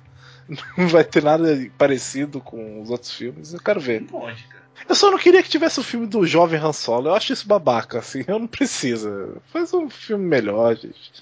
[0.77, 4.01] Não vai ter nada parecido com os outros filmes, eu quero ver.
[4.03, 4.65] Não pode, cara.
[4.89, 7.47] Eu só não queria que tivesse o filme do jovem Han Solo, eu acho isso
[7.47, 9.37] babaca, assim, eu não precisa.
[9.53, 11.13] Faz um filme melhor, gente.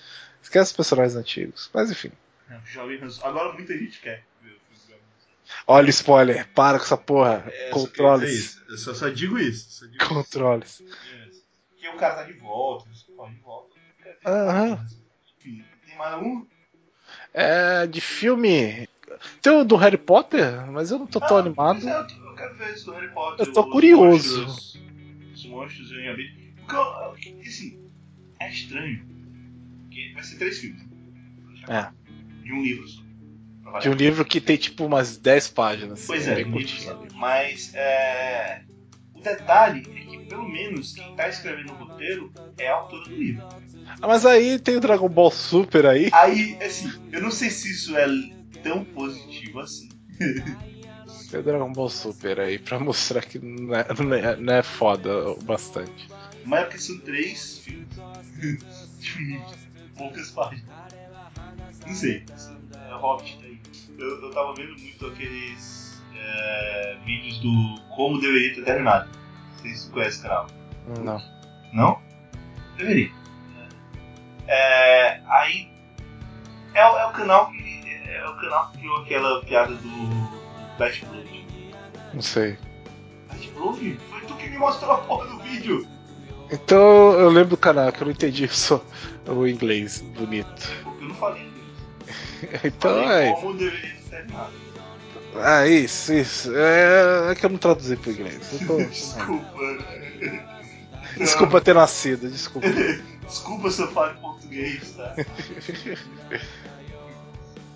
[0.42, 2.10] Esquece os personagens antigos, mas enfim.
[2.48, 3.28] Não, Jovem Han Solo.
[3.28, 5.41] Agora muita gente quer ver o filme do Jovem Han Solo.
[5.66, 7.44] Olha o spoiler, para com essa porra.
[7.46, 8.30] É, só queria Controles.
[8.30, 8.62] dizer isso.
[8.68, 9.70] Eu só, só digo isso.
[9.70, 10.80] Só digo Controles.
[10.80, 11.42] isso.
[11.78, 13.76] que o cara tá de volta, eles falam de volta.
[14.24, 14.86] Aham.
[15.42, 16.46] Tem mais um?
[17.34, 18.88] É, de filme.
[19.42, 21.80] Tem o do Harry Potter, mas eu não tô tão Ah, animado.
[21.80, 23.46] pois é, eu, tô- eu quero ver esse do Harry Potter.
[23.46, 24.42] Eu tô os curioso.
[24.46, 24.80] monstros-
[25.34, 26.32] Os monstros em Abelha.
[26.56, 27.90] Porque, eu- assim,
[28.40, 29.04] é estranho.
[29.82, 30.82] Porque vai ser três filmes.
[31.68, 31.90] É.
[32.42, 33.02] De um livro só.
[33.80, 36.04] De um livro que tem tipo umas 10 páginas.
[36.06, 36.98] Pois é, um livro só.
[37.14, 38.62] Mas é,
[39.14, 43.14] o detalhe é que, pelo menos, quem tá escrevendo o roteiro é a autora do
[43.14, 43.44] livro.
[44.00, 46.10] Ah, mas aí tem o Dragon Ball Super aí.
[46.12, 48.06] Aí, assim, eu não sei se isso é
[48.62, 49.88] tão positivo assim.
[51.30, 54.62] Tem o Dragon Ball Super aí pra mostrar que não é, não é, não é
[54.62, 56.06] foda o bastante.
[56.44, 57.88] Mas é porque são três filmes
[59.00, 59.42] de um
[59.96, 60.64] poucas páginas.
[61.86, 62.24] Não sei,
[62.74, 63.51] é Hobbit aí.
[64.02, 69.08] Eu, eu tava vendo muito aqueles é, vídeos do como deveria ter terminado.
[69.08, 70.46] Não sei se você conhece o canal.
[71.00, 71.22] Não.
[71.72, 71.98] Não?
[72.76, 73.10] Deveria.
[74.48, 75.68] É, aí
[76.74, 80.76] é, o- é o canal que é o canal que criou aquela piada do, do
[80.76, 81.46] Flash Blood.
[82.12, 82.58] Não sei.
[83.28, 84.00] Flash Blood?
[84.10, 85.86] Foi tu que me mostrou a porra do vídeo.
[86.50, 88.84] Então eu lembro do canal que eu não entendi só
[89.26, 90.68] o inglês bonito.
[91.00, 91.51] Eu não falei.
[92.64, 93.32] Então é.
[93.32, 94.52] como deveria ter terminado.
[95.36, 96.54] Ah, isso, isso.
[96.54, 98.38] É, é que eu não traduzi pro inglês.
[98.66, 99.78] Tô- Desculpa.
[101.16, 102.68] Desculpa ter nascido, desculpa.
[103.26, 105.14] Desculpa se eu falo em português, tá?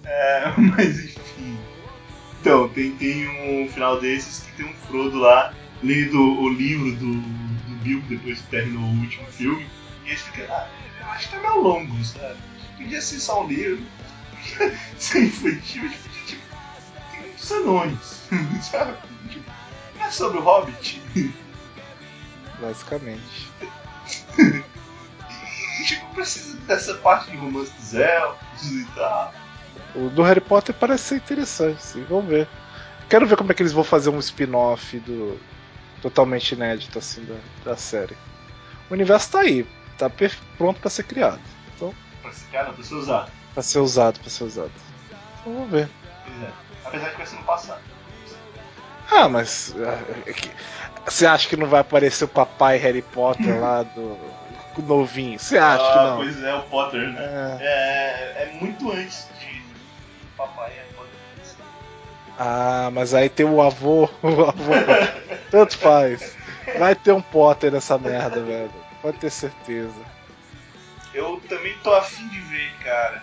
[0.04, 1.58] É, mas enfim.
[2.40, 3.26] Então, tem, tem
[3.64, 8.38] um final desses que tem um Frodo lá lendo o livro do, do Bilbo depois
[8.40, 9.66] que terminou o último filme.
[10.04, 10.68] E ele fica, ah,
[11.00, 12.36] eu acho que tá meio longo, sabe?
[12.76, 13.82] Podia ser só um livro.
[14.98, 16.42] Ser infantil, a gente podia, tipo,
[17.10, 18.22] tem muitos anões,
[18.62, 18.96] sabe?
[19.30, 19.50] Tipo,
[19.96, 21.02] não é sobre o Hobbit.
[22.60, 23.50] Basicamente.
[25.78, 29.34] Gente não precisa dessa parte de romance dos elfos e tal.
[29.94, 32.04] O do Harry Potter parece ser interessante, sim.
[32.08, 32.48] Vamos ver.
[33.08, 35.38] Quero ver como é que eles vão fazer um spin-off do.
[36.02, 38.16] totalmente inédito, assim, da, da série.
[38.90, 39.66] O universo tá aí,
[39.96, 40.10] tá
[40.58, 41.40] pronto pra ser criado.
[41.74, 43.30] Então, Pra ser cara, pra ser usado.
[43.56, 44.70] Pra ser usado, pra ser usado.
[45.40, 45.88] Então vamos ver.
[46.42, 46.50] É.
[46.84, 47.80] Apesar vai ser no passado.
[49.10, 49.74] Ah, mas.
[49.76, 50.50] é
[51.06, 54.18] Você acha que não vai aparecer o papai Harry Potter lá do.
[54.86, 55.38] novinho?
[55.38, 56.16] Você acha ah, que não?
[56.16, 57.58] Pois é, o Potter, né?
[57.60, 57.64] É.
[57.64, 59.62] É, é muito antes de
[60.36, 61.10] papai é Potter.
[62.38, 64.06] Ah, mas aí tem o avô.
[64.22, 64.72] O avô.
[65.50, 66.36] Tanto faz.
[66.78, 68.70] Vai ter um Potter nessa merda, velho.
[69.00, 69.94] Pode ter certeza.
[71.14, 73.22] Eu também tô afim de ver, cara,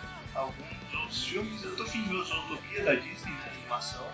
[1.14, 1.64] outros filmes.
[1.64, 3.52] Eu tô afim de ver o Zootopia da Disney, né?
[3.56, 4.06] Animação.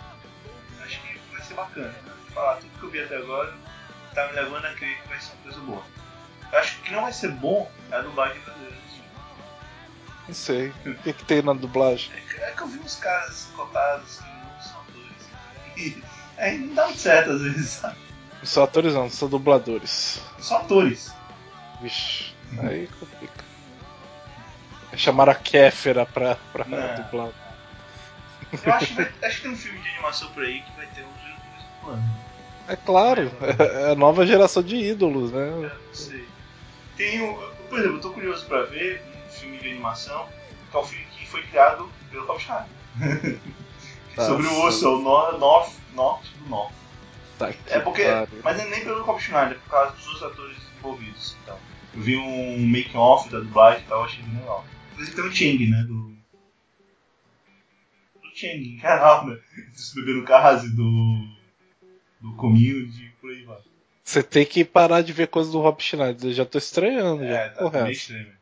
[0.84, 1.88] Acho que vai ser bacana.
[1.88, 2.14] Né?
[2.34, 3.58] Falar tudo que eu vi até agora
[4.14, 5.84] tá me levando a crer que vai ser uma coisa boa.
[6.52, 9.10] Eu acho que não vai ser bom é a dublagem brasileira desse filme.
[10.28, 10.70] Não sei.
[10.86, 12.12] O que, que tem na dublagem?
[12.40, 15.78] É que eu vi uns caras cotados que não são atores.
[15.78, 16.04] E
[16.38, 17.98] aí não dá muito certo às vezes, sabe?
[18.40, 20.22] Não são atores, não, são dubladores.
[20.40, 21.14] São atores.
[21.82, 23.49] Vixe, aí complica.
[24.98, 26.96] Chamaram a Kéfera pra, pra Não.
[26.96, 27.30] dublar.
[28.64, 30.86] Eu acho que, vai, acho que tem um filme de animação por aí que vai
[30.88, 32.04] ter uns diretores do plano.
[32.68, 33.32] É claro,
[33.88, 35.52] é a nova geração de ídolos, né?
[35.52, 36.28] Não sei.
[36.98, 37.34] Tem um,
[37.70, 40.28] por exemplo, eu tô curioso pra ver um filme de animação,
[40.70, 42.68] que é um filme que foi criado pelo Schneider.
[44.16, 46.74] Sobre o osso, é o no, north, norte do norte.
[47.38, 48.04] Tá É porque.
[48.04, 48.42] pariu.
[48.44, 51.38] Mas não é nem pelo Rob Schneider, é por causa dos outros atores envolvidos.
[51.44, 51.56] Então,
[51.94, 54.66] eu vi um making-off da dublagem e tal, achei bem legal.
[55.00, 55.84] Inclusive tem o Chang, né?
[55.84, 56.10] Do.
[58.22, 59.40] Do Chang, canal, né?
[59.72, 61.40] Dos bebê no caso, do.
[62.20, 63.62] Do Community por aí vai.
[64.04, 66.32] Você tem que parar de ver coisas do Rob Schneider.
[66.32, 67.24] Eu já tô estranhando.
[67.24, 67.30] já.
[67.30, 68.36] É, tá Porra, meio estranho.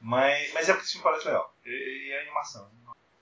[0.00, 1.54] Mas, mas é porque esse filme parece legal.
[1.64, 2.68] E, e a animação.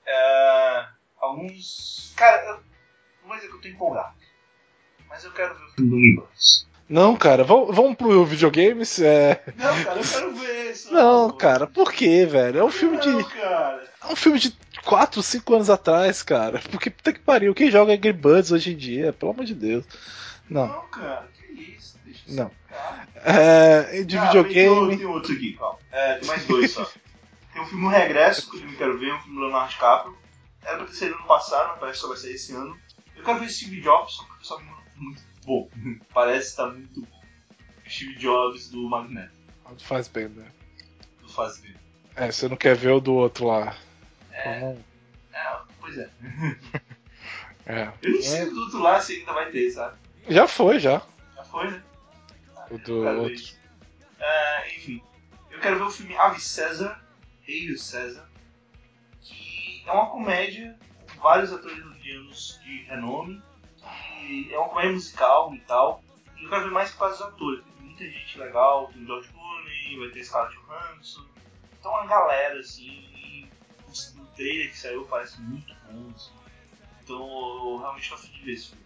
[0.05, 2.13] É, alguns.
[2.17, 2.55] Cara, eu
[3.23, 4.17] não vou dizer que eu tô empolgado.
[5.09, 6.69] Mas eu quero ver o filme do Universo.
[6.89, 9.01] Não, cara, vamos, vamos pro videogames?
[9.01, 9.43] É...
[9.57, 10.93] Não, cara, eu quero ver isso.
[10.93, 12.59] Não, cara, por quê, velho?
[12.61, 13.09] É um filme de.
[13.09, 13.85] Não, cara.
[14.03, 14.55] É um filme de
[14.85, 16.61] 4, 5 anos atrás, cara.
[16.71, 19.13] Porque puta que pariu, quem joga Angry Birds hoje em dia?
[19.15, 19.85] Pelo amor de Deus.
[20.49, 20.67] Não.
[20.67, 21.99] Não, cara, que isso?
[22.05, 22.51] Deixa Não.
[23.25, 24.97] É, de Ah, Tem, videogame.
[24.99, 25.79] tem outro aqui, calma.
[25.91, 26.85] É, tem mais dois só.
[27.53, 30.19] tem um filme Regresso, que eu também quero ver, um filme do Leonardo DiCaprio.
[30.63, 32.77] Era pra ter saído ano passado, mas parece que só vai sair esse ano.
[33.17, 35.69] Eu quero ver Steve Jobs, só porque o pessoal me manda muito bom.
[36.13, 37.07] parece estar muito.
[37.89, 39.35] Steve Jobs do Magneto,
[39.79, 40.47] Faz bem, né?
[41.21, 41.75] do Fazbear.
[42.17, 43.77] É, você não quer ver o do outro lá.
[44.33, 44.61] É.
[44.61, 44.85] Não-
[45.33, 46.11] É, pois é.
[47.67, 47.91] É.
[48.03, 49.97] Eu nem sei do outro lá se ainda vai ter, sabe?
[50.29, 51.01] Já foi, já.
[51.35, 51.83] Já foi, né?
[52.71, 53.43] O do outro.
[54.21, 55.03] É, enfim,
[55.51, 57.03] eu quero ver o filme Ave César,
[57.43, 58.29] Rei César,
[59.23, 60.79] que é uma comédia
[61.15, 63.43] com vários atores hollywoodianos de renome.
[64.51, 66.03] É uma comédia musical e tal.
[66.37, 67.65] E eu quero ver mais por causa atores.
[67.65, 71.25] Tem muita gente legal, tem George Clooney, vai ter Scarlett Johansson.
[71.79, 72.89] Então uma galera assim.
[72.89, 73.49] E
[74.19, 76.11] o trailer que saiu parece muito bom.
[76.15, 76.33] Assim.
[77.03, 78.85] Então eu realmente tô afim de ver esse filme.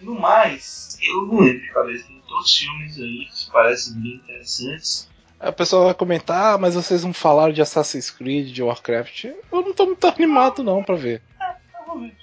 [0.00, 2.06] No mais, eu não lembro de cabeça.
[2.06, 5.10] Tem outros filmes aí que parecem bem interessantes.
[5.38, 9.24] A pessoa vai comentar, ah, mas vocês não falaram de Assassin's Creed, de Warcraft.
[9.24, 11.22] Eu não tô muito animado não pra ver.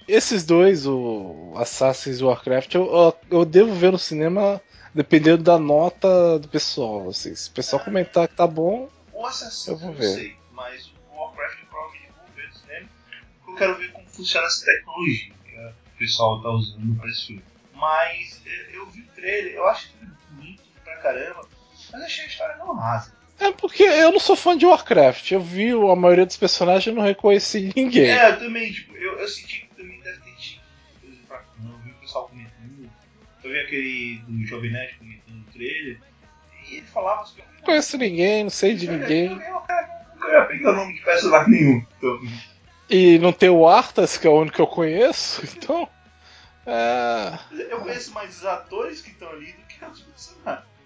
[0.07, 4.61] Esses dois, o Assassin's Warcraft, eu, eu, eu, devo ver no cinema
[4.93, 7.09] dependendo da nota do pessoal.
[7.09, 7.36] Assim.
[7.36, 10.13] Se o pessoal comentar que tá bom, o Assassin's eu vou ver.
[10.13, 12.89] Sei, mas o Warcraft provavelmente vou ver no cinema.
[13.38, 17.28] Porque eu quero ver como funciona essa tecnologia que o pessoal tá usando pra esse
[17.28, 17.43] filme.
[17.74, 18.41] Mas
[18.74, 19.89] eu vi o trailer, eu acho
[20.32, 21.47] bonito pra caramba,
[21.91, 23.16] mas achei a história não rasa.
[23.39, 25.31] É porque eu não sou fã de Warcraft.
[25.31, 28.09] Eu vi a maioria dos personagens e não reconheci ninguém.
[28.09, 30.61] É, eu também, tipo, eu, eu senti que também deve ter tido
[31.03, 32.89] Eu vi o pessoal comentando.
[33.43, 35.99] Eu vi aquele do Jovem Nerd comentando o trailer.
[36.67, 37.41] E ele falava assim.
[37.57, 39.27] Não conheço ninguém, não sei de ninguém.
[39.31, 41.85] Eu, eu, pegar o nome de personagem nenhum.
[41.97, 42.19] Então.
[42.89, 45.88] E não tem o Arthas, que é o único que eu conheço, então.
[46.65, 47.39] É...
[47.51, 50.76] Eu conheço mais os atores que estão ali do que os personagens.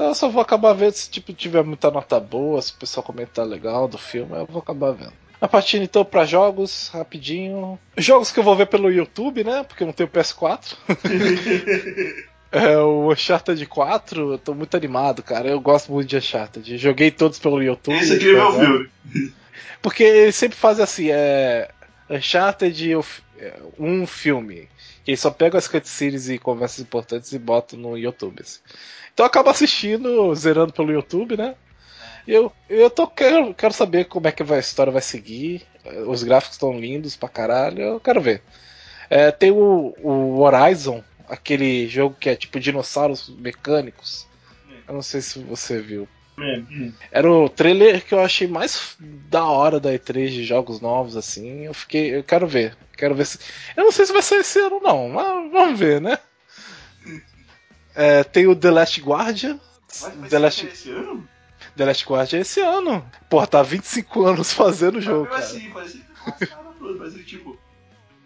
[0.00, 3.04] Então eu só vou acabar vendo se tipo, tiver muita nota boa, se o pessoal
[3.04, 5.12] comentar legal do filme, eu vou acabar vendo.
[5.38, 7.78] A partir então para jogos, rapidinho.
[7.98, 9.62] Jogos que eu vou ver pelo YouTube, né?
[9.62, 10.74] Porque eu não tenho PS4.
[12.50, 15.48] é, o Uncharted 4, eu tô muito animado, cara.
[15.48, 16.78] Eu gosto muito de Uncharted.
[16.78, 17.98] Joguei todos pelo YouTube.
[17.98, 18.90] Esse aqui é meu filme.
[19.82, 21.68] Porque eles sempre fazem assim, é.
[22.08, 22.96] Uncharted
[23.78, 24.66] um filme.
[25.04, 28.42] Que só pegam as cutscenes e conversas importantes e botam no YouTube.
[28.42, 28.60] Assim.
[29.12, 31.54] Então eu acabo assistindo, zerando pelo YouTube, né?
[32.26, 35.66] E eu, eu tô, quero, quero saber como é que a história vai seguir.
[36.06, 38.42] Os gráficos estão lindos pra caralho, eu quero ver.
[39.08, 44.26] É, tem o, o Horizon, aquele jogo que é tipo dinossauros mecânicos.
[44.86, 46.08] Eu não sei se você viu.
[47.10, 51.64] Era o trailer que eu achei mais da hora da E3 de jogos novos, assim.
[51.64, 52.16] Eu fiquei.
[52.16, 52.76] Eu quero ver.
[52.96, 53.38] Quero ver se.
[53.76, 56.18] Eu não sei se vai ser esse ano, não, mas vamos ver, né?
[57.94, 59.58] É, tem o The Last Guardian.
[60.28, 60.66] The Last...
[60.66, 61.28] esse ano?
[61.76, 63.04] The Last Guardian é esse ano.
[63.28, 65.28] Porra, tá 25 anos fazendo o jogo.
[65.30, 66.00] Mas, assim, parecia
[66.92, 67.58] que parecia, tipo.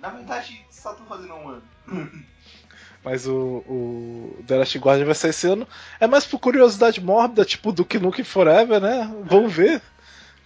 [0.00, 1.62] Na verdade, só tô fazendo um ano.
[3.04, 5.68] Mas o, o The Last Guardian vai sair esse ano.
[6.00, 9.14] É mais por curiosidade mórbida, tipo Duke Nukem Forever, né?
[9.24, 9.82] Vamos ver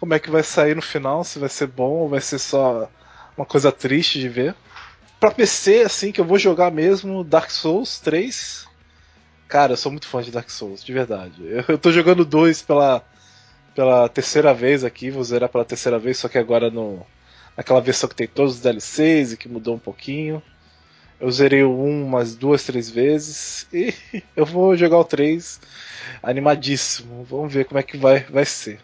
[0.00, 2.90] como é que vai sair no final, se vai ser bom ou vai ser só
[3.36, 4.54] uma coisa triste de ver.
[5.20, 8.66] Pra PC, assim, que eu vou jogar mesmo, Dark Souls 3.
[9.46, 11.34] Cara, eu sou muito fã de Dark Souls, de verdade.
[11.40, 13.02] Eu, eu tô jogando dois pela,
[13.74, 17.04] pela terceira vez aqui, vou zerar pela terceira vez, só que agora no,
[17.56, 20.42] naquela versão que tem todos os DLCs e que mudou um pouquinho.
[21.20, 23.92] Eu zerei o 1 umas duas, três vezes e
[24.36, 25.60] eu vou jogar o 3
[26.22, 27.24] animadíssimo.
[27.24, 28.80] Vamos ver como é que vai, vai ser.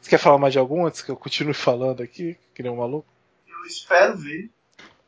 [0.00, 2.76] Você quer falar mais de algum antes que eu continue falando aqui, que nem um
[2.76, 3.06] maluco?
[3.46, 4.50] Eu espero ver.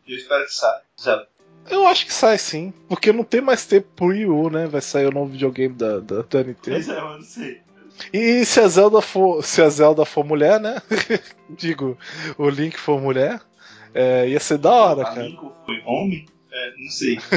[0.06, 0.82] Eu espero que saia.
[1.00, 1.28] Zelda.
[1.68, 4.66] Eu acho que sai sim, porque não tem mais tempo pro Wii U, né?
[4.66, 6.76] Vai sair o novo videogame da, da, da Nintendo.
[6.76, 7.60] Pois é, eu não sei.
[8.12, 10.80] E se a Zelda for, se a Zelda for mulher, né?
[11.50, 11.98] Digo,
[12.38, 13.40] o Link for mulher,
[13.95, 15.22] é, ia ser da hora, a cara.
[15.22, 16.26] Link foi homem?
[16.53, 17.18] É, não sei.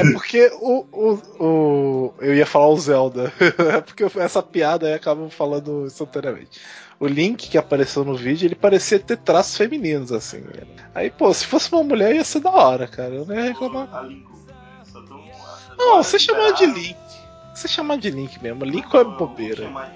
[0.00, 2.14] É porque o, o, o.
[2.20, 3.32] Eu ia falar o Zelda.
[3.76, 6.60] É porque essa piada aí acaba falando instantaneamente.
[6.98, 10.42] O Link que apareceu no vídeo, ele parecia ter traços femininos, assim.
[10.94, 13.14] Aí, pô, se fosse uma mulher ia ser da hora, cara.
[13.14, 14.06] Eu não ia reclamar.
[14.06, 14.26] Link,
[15.76, 16.96] Não, você chamar de Link.
[17.54, 18.64] Você chamar de Link mesmo.
[18.64, 19.92] Link é bobeira.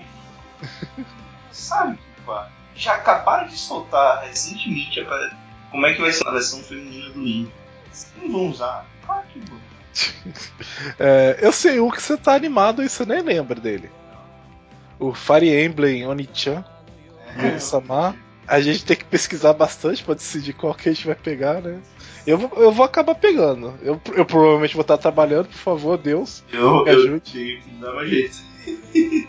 [1.51, 2.51] Sabe, pá?
[2.75, 5.05] Já acabaram de soltar recentemente a
[5.71, 7.51] como é que vai ser a versão feminina do Link.
[8.23, 8.87] Não vão usar?
[9.05, 9.61] Claro que vão.
[10.99, 13.91] é, eu sei o que você tá animado e você nem lembra dele.
[14.99, 16.65] O Fire Emblem Onichan,
[17.39, 18.17] é, Sama.
[18.47, 21.79] A gente tem que pesquisar bastante para decidir qual que a gente vai pegar, né?
[22.27, 23.79] Eu vou, eu vou acabar pegando.
[23.81, 26.43] Eu, eu provavelmente vou estar trabalhando, por favor, Deus.
[26.53, 27.63] Eu, me ajude.
[27.65, 28.39] Eu, dá mais jeito.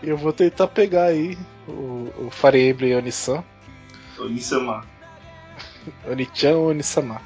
[0.02, 1.38] eu vou tentar pegar aí
[1.68, 3.44] o, o Fire Emblem Onisan.
[4.18, 4.86] Onisama.
[6.08, 7.22] Onichan ou Onisama.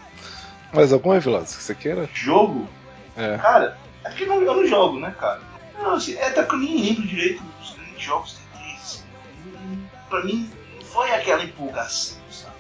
[0.74, 2.10] Mais alguma, Veloz, que você queira?
[2.14, 2.68] Jogo?
[3.16, 3.38] É.
[3.38, 5.42] Cara, é que eu não, eu não jogo, né, cara?
[5.78, 8.76] Não, assim, é até que eu nem lembro direito dos grandes jogos que tem.
[8.76, 9.04] Assim.
[10.10, 12.56] Pra mim, não foi aquela empolgação, sabe?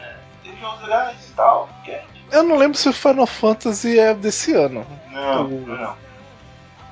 [0.00, 2.00] É, teve jogos legais e tal, porque
[2.30, 4.86] Eu não lembro se o Final Fantasy é desse ano.
[5.10, 5.66] Não, o...
[5.66, 5.96] não.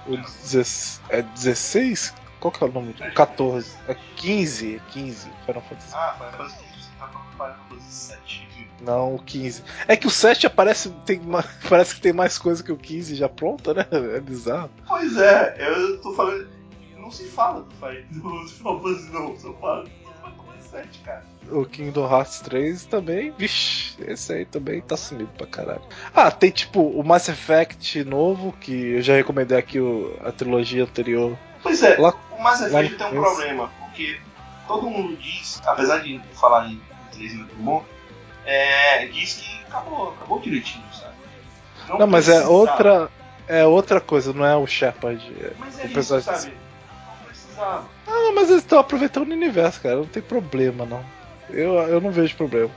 [0.07, 2.15] O 16, é 16?
[2.41, 2.95] Qual que é o nome?
[3.15, 3.77] 14.
[3.89, 4.77] É 15.
[4.77, 5.29] É 15.
[5.47, 5.95] Final Fantasy.
[5.95, 8.67] Ah, Final Fantasy 15, você tá Final Fantasy 7, viu?
[8.81, 9.63] Não, o 15.
[9.87, 11.21] É que o 7 aparece, tem,
[11.69, 13.87] parece que tem mais coisa que o 15 já pronta, né?
[14.17, 14.71] É bizarro.
[14.89, 16.49] Pois é, eu tô falando.
[16.97, 18.03] Não se fala do Final
[18.43, 21.25] do Final Fantasy não, só fala do Final Fantasy 7, cara.
[21.51, 25.83] O Kingdom Hearts 3 também, vixi, esse aí também tá sumido pra caralho.
[26.15, 30.85] Ah, tem tipo o Mass Effect novo, que eu já recomendei aqui o- a trilogia
[30.85, 31.37] anterior.
[31.63, 34.21] Pois é, Lá- lá Effect no tem um problema, porque
[34.67, 36.81] todo mundo diz, apesar de falar em
[37.13, 37.85] inglês muito bom,
[38.45, 41.15] é, diz que acabou, acabou direitinho, sabe?
[41.99, 43.11] Não, mas é outra.
[43.49, 45.21] É outra coisa, não é o Shepard.
[45.41, 46.53] é- Mas é o isso, sabe?
[46.55, 47.85] Não precisava.
[48.07, 49.97] Ah, mas eles estão aproveitando o universo, cara.
[49.97, 51.05] Não tem problema, não.
[51.49, 52.71] Eu, eu não vejo problema.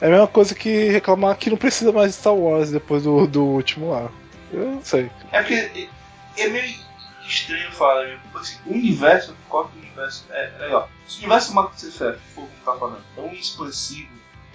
[0.00, 3.24] É a mesma coisa que reclamar que não precisa mais de Star Wars depois do,
[3.28, 4.10] do último lá.
[4.52, 5.08] Eu não sei.
[5.30, 5.54] É porque
[6.36, 6.74] é, é meio
[7.26, 8.18] estranho falar, né?
[8.22, 10.90] Porque, assim, o universo, concordo que o universo é, é legal.
[11.06, 11.52] Se o universo
[11.86, 14.08] Effect for como tá falando, tão expansivo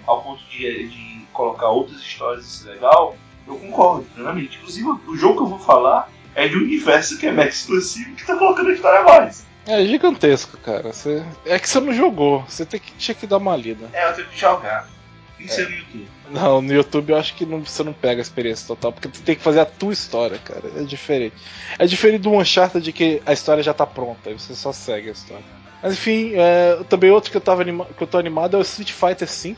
[0.06, 3.16] ao ponto de, de colocar outras histórias e ser legal,
[3.46, 4.56] eu concordo, plenamente.
[4.58, 8.14] Inclusive, o jogo que eu vou falar é de um universo que é mega expansivo
[8.14, 9.46] que tá colocando a história a mais.
[9.66, 10.92] É gigantesco, cara.
[10.92, 12.42] Você- é que você não jogou.
[12.48, 13.88] Você tem que, tinha que dar uma lida.
[13.92, 14.88] É, eu tenho que jogar.
[15.36, 16.08] Tem que ser no YouTube.
[16.30, 19.22] Não, no YouTube eu acho que não- você não pega a experiência total, porque você
[19.22, 20.62] tem que fazer a tua história, cara.
[20.76, 21.34] É diferente.
[21.78, 25.12] É diferente do Uncharted de que a história já tá pronta, você só segue a
[25.12, 25.44] história.
[25.82, 28.62] Mas enfim, é, também outro que eu, tava anima- que eu tô animado é o
[28.62, 29.56] Street Fighter V.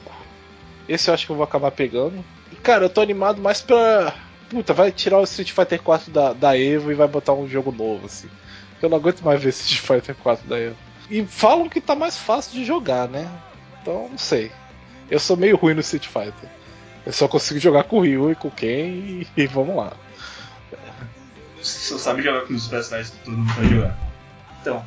[0.88, 2.24] Esse eu acho que eu vou acabar pegando.
[2.50, 4.14] E cara, eu tô animado mais pra.
[4.48, 7.72] Puta, vai tirar o Street Fighter 4 da, da Evo e vai botar um jogo
[7.72, 8.28] novo, assim.
[8.80, 10.76] Eu não aguento mais ver Street Fighter 4 da Evo.
[11.10, 13.28] E falam que tá mais fácil de jogar, né?
[13.80, 14.50] Então, não sei.
[15.10, 16.48] Eu sou meio ruim no Street Fighter.
[17.04, 19.92] Eu só consigo jogar com o Ryu e com o Ken e, e vamos lá.
[21.60, 23.98] Você só sabe jogar com os personagens que todo mundo vai jogar.
[24.60, 24.86] Então,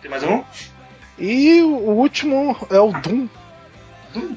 [0.00, 0.44] tem mais um?
[1.18, 3.28] E o último é o Doom.
[4.12, 4.36] Doom?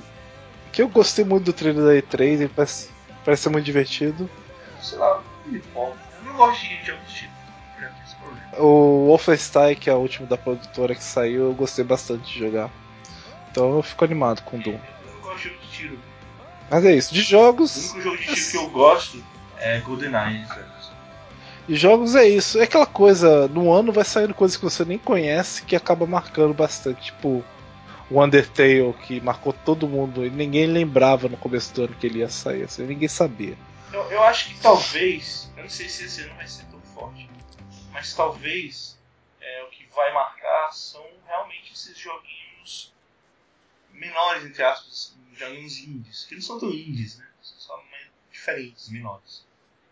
[0.71, 2.89] Que eu gostei muito do trailer da E3, ele parece,
[3.25, 4.29] parece ser muito divertido.
[4.81, 5.97] Sei lá, me empolga.
[6.19, 7.37] Eu não gosto de jogos de tipo.
[8.19, 8.59] Problema.
[8.59, 12.69] O Wolfenstein, que é o último da produtora que saiu, eu gostei bastante de jogar.
[13.51, 14.79] Então eu fico animado com o Doom.
[15.05, 15.99] Eu não gosto de jogo de tiro.
[16.69, 17.91] Mas é isso, de O jogos.
[17.91, 19.23] único jogo de tiro que eu gosto
[19.57, 20.77] é GoldenEye, velho.
[21.67, 22.59] De jogos é isso.
[22.59, 26.53] É aquela coisa, no ano vai saindo coisas que você nem conhece que acaba marcando
[26.53, 27.05] bastante.
[27.05, 27.43] Tipo,
[28.09, 32.19] o Undertale, que marcou todo mundo e ninguém lembrava no começo do ano que ele
[32.19, 33.57] ia sair, assim, ninguém sabia.
[33.91, 37.29] Eu, eu acho que talvez, eu não sei se esse ano vai ser tão forte,
[37.91, 38.97] mas talvez
[39.41, 42.93] é, o que vai marcar são realmente esses joguinhos
[43.91, 47.25] menores, entre aspas, joguinhos indies, que não são tão indies, né?
[47.41, 49.45] São só mais diferentes, menores.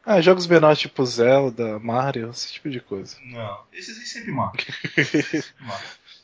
[0.05, 3.17] Ah, jogos menores tipo Zelda, Mario, esse tipo de coisa.
[3.23, 4.65] Não, esses aí sempre marcam.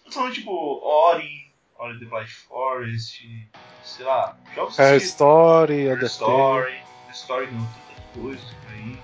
[0.10, 3.50] são tipo Ori, Ori the Blind Forest,
[3.84, 6.08] sei lá, jogos Hair assim, Story, The Undertale.
[6.08, 9.00] Story, The Story não, tanta coisa aí.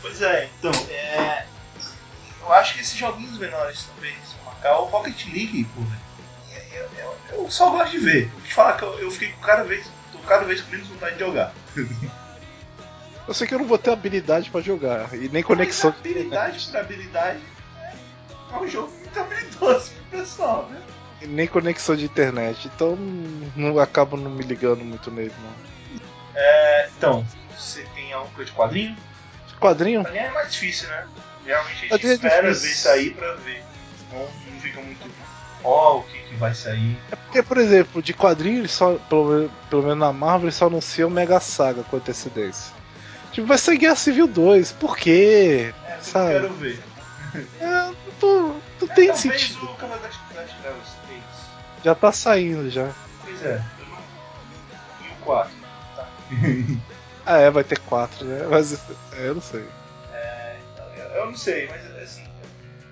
[0.00, 1.46] Pois é, então, é.
[2.40, 4.78] Eu acho que esses joguinhos menores também vão marcar.
[4.80, 6.00] O Rocket League, porra.
[7.30, 8.28] Eu, só gosto de ver.
[8.28, 9.86] Vou te falar que eu, eu fiquei com cada vez.
[10.10, 11.52] tô cada vez com menos vontade de jogar.
[13.24, 15.90] Eu sei que eu não vou ter habilidade pra jogar e nem conexão.
[15.90, 17.40] Mas habilidade por habilidade
[18.52, 20.82] é um jogo muito habilidoso pro pessoal, né?
[21.22, 22.96] e nem conexão de internet, então
[23.54, 25.54] não acabo não me ligando muito nele não.
[26.34, 27.24] É, então,
[27.56, 28.96] você tem alguma coisa de quadrinho?
[29.60, 30.02] Quadrinho?
[30.02, 31.06] Quadrinho é mais difícil, né?
[31.46, 33.62] Geralmente a gente é espera ver sair pra ver.
[34.12, 35.08] Não, não fica muito.
[35.64, 36.96] Ó, o que, que vai sair.
[37.10, 40.66] É porque, por exemplo, de quadrinho, eles só, pelo, pelo menos na Marvel, eles só
[40.66, 42.72] anunciam Mega Saga com antecedência.
[43.32, 45.72] Tipo, vai ser Guerra Civil 2, por quê?
[45.86, 46.32] É, eu Sabe?
[46.34, 46.82] quero ver.
[47.60, 49.64] É, não, tô- não tem é, talvez sentido.
[49.64, 51.22] o Cavaleiro das, Trevas 3.
[51.84, 52.90] Já tá saindo já.
[53.24, 55.06] Pois é, eu não.
[55.08, 55.52] E o 4.
[55.96, 56.08] Tá.
[57.24, 58.48] Ah, é, vai ter quatro, né?
[58.50, 58.72] Mas
[59.12, 59.64] é, eu não sei.
[60.12, 60.56] É,
[60.96, 62.24] eu, eu não sei, mas assim.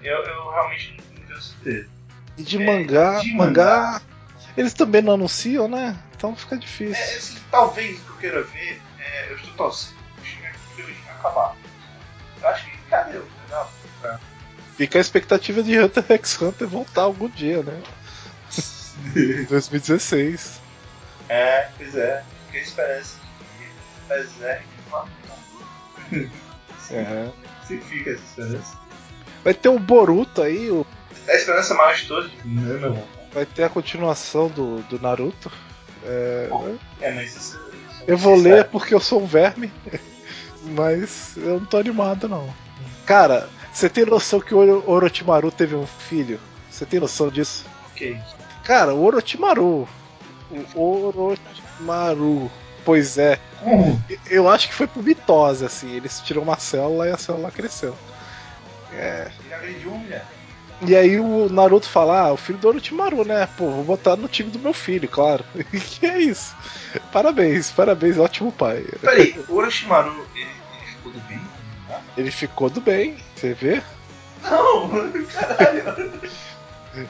[0.04, 1.88] Eu, eu realmente não tenho certeza.
[2.40, 4.02] E de É, mangá, de mangá, mangá.
[4.56, 5.96] eles também não anunciam, né?
[6.16, 7.16] Então fica É, difícil.
[7.18, 9.94] assim, talvez o que eu queira ver, é, eu estou torcendo
[10.76, 11.56] pro Kyojin acabar.
[12.42, 13.26] Eu acho que deu,
[14.02, 14.18] né?
[14.76, 17.82] Fica a expectativa de Hunter x Hunter voltar algum dia, né?
[19.48, 20.60] 2016.
[21.28, 22.24] É, pois é.
[22.54, 23.14] Esperança
[23.58, 25.06] de que Berserk vá
[26.90, 27.30] É.
[27.66, 28.78] Se fica essa esperança.
[29.44, 30.84] Vai ter o Boruto aí, o-
[31.30, 32.32] É a esperança maior de todos.
[32.44, 33.04] Não, meu irmão.
[33.32, 35.50] vai ter a continuação do, do Naruto.
[36.04, 36.48] É,
[37.00, 37.60] É, mas isso.
[37.90, 38.64] isso eu vou isso ler é.
[38.64, 39.72] porque eu sou um verme,
[40.74, 42.52] mas eu não tô animado não.
[43.06, 46.40] Cara, Você tem noção que o Orochimaru teve um filho?
[46.68, 47.64] Você tem noção disso?
[47.92, 48.18] Ok.
[48.64, 49.88] Cara, o Orochimaru.
[50.74, 52.50] O Orochimaru.
[52.84, 53.38] Pois é.
[53.62, 54.02] Como?
[54.28, 55.94] Eu acho que foi por mitose, assim.
[55.94, 57.96] Eles tiram uma célula e a célula cresceu.
[58.92, 59.30] É.
[59.44, 60.26] Ele agrediu uma mulher.
[60.86, 63.46] E aí o Naruto fala, ah, o filho do Orochimaru, né?
[63.56, 65.44] Pô, vou botar no time do meu filho, claro.
[65.70, 66.56] que é isso.
[67.12, 68.84] Parabéns, parabéns, ótimo pai.
[69.00, 71.40] Peraí, o Orochimaru, ele, ele ficou do bem?
[72.16, 73.82] Ele ficou do bem, você vê?
[74.42, 74.88] Não,
[75.26, 76.20] caralho.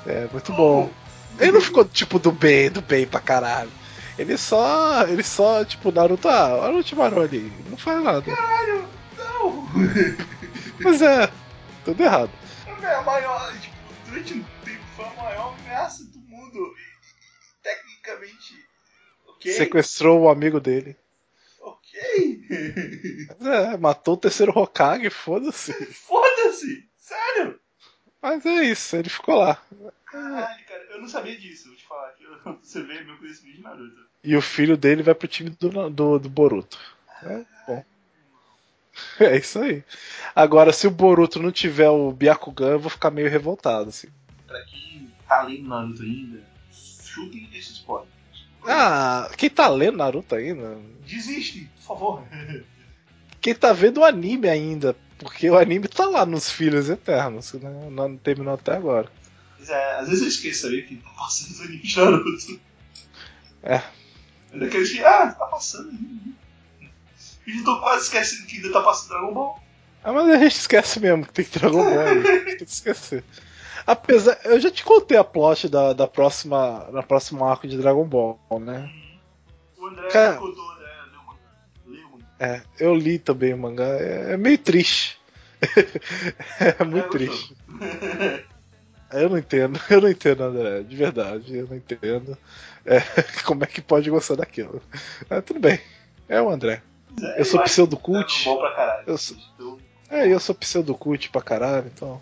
[0.06, 0.90] É, muito bom.
[1.38, 3.70] Ele não ficou, tipo, do bem, do bem pra caralho.
[4.18, 5.06] Ele só.
[5.06, 7.52] Ele só, tipo, Naruto, ah, olha o Orochimaru ali.
[7.70, 8.22] Não faz nada.
[8.22, 8.84] Caralho,
[9.16, 9.68] não.
[10.80, 11.30] Mas é,
[11.84, 12.30] tudo errado.
[12.82, 13.74] É a maior, tipo,
[14.06, 16.74] durante um tempo foi a maior ameaça do mundo.
[17.62, 18.54] Tecnicamente,
[19.26, 19.52] ok.
[19.52, 20.96] Sequestrou o amigo dele.
[21.60, 22.00] Ok.
[23.40, 25.72] É, matou o terceiro Hokage, foda-se.
[25.92, 27.60] Foda-se, sério.
[28.22, 29.62] Mas é isso, ele ficou lá.
[30.06, 32.14] Caralho, cara, eu não sabia disso, vou te falar.
[32.20, 34.10] eu- Você vê meu conhecimento de Naruto.
[34.24, 36.78] E o filho dele vai pro time do, do, do Boruto.
[37.22, 37.84] É, bom.
[39.20, 39.84] É isso aí.
[40.34, 44.08] Agora, se o Boruto não tiver o Byakugan, eu vou ficar meio revoltado, assim.
[44.46, 46.42] Pra quem tá lendo Naruto ainda,
[46.72, 48.08] chutem esse spoiler.
[48.66, 50.78] Ah, quem tá lendo Naruto ainda?
[51.06, 52.24] Desiste, por favor.
[53.40, 54.94] Quem tá vendo o anime ainda?
[55.18, 57.88] Porque o anime tá lá nos Filhos Eternos, né?
[57.90, 59.10] Não terminou até agora.
[59.66, 62.60] É, às vezes eu esqueço aí que tá passando os animes de Naruto.
[63.62, 63.82] É.
[64.52, 66.39] É daqueles que, ah, tá passando ainda.
[67.46, 69.62] E já tô quase esquecendo que ainda tá passando Dragon Ball.
[70.02, 72.22] Ah, mas a gente esquece mesmo que tem que Dragon Ball aí.
[72.22, 73.24] Tem que esquecer.
[73.86, 78.04] Apesar, eu já te contei a plot da, da próxima, da próxima arco de Dragon
[78.04, 78.90] Ball, né?
[79.78, 80.80] O André Cara- contou, né?
[82.38, 83.84] É, eu li também o mangá.
[83.84, 85.18] É, é meio triste.
[86.58, 87.56] é muito É, triste.
[89.12, 92.38] Eu não entendo, eu não entendo, André, de verdade, eu não entendo.
[92.86, 93.00] É,
[93.44, 94.80] como é que pode gostar daquilo?
[95.28, 95.80] Mas tudo bem,
[96.28, 96.80] é o André.
[97.22, 98.44] É, Eu sou pseudo cult.
[98.44, 99.04] Ball pra caralho.
[99.06, 99.78] Eu sou- Então,
[100.10, 102.20] É, eu sou pseudo cult pra caralho, então.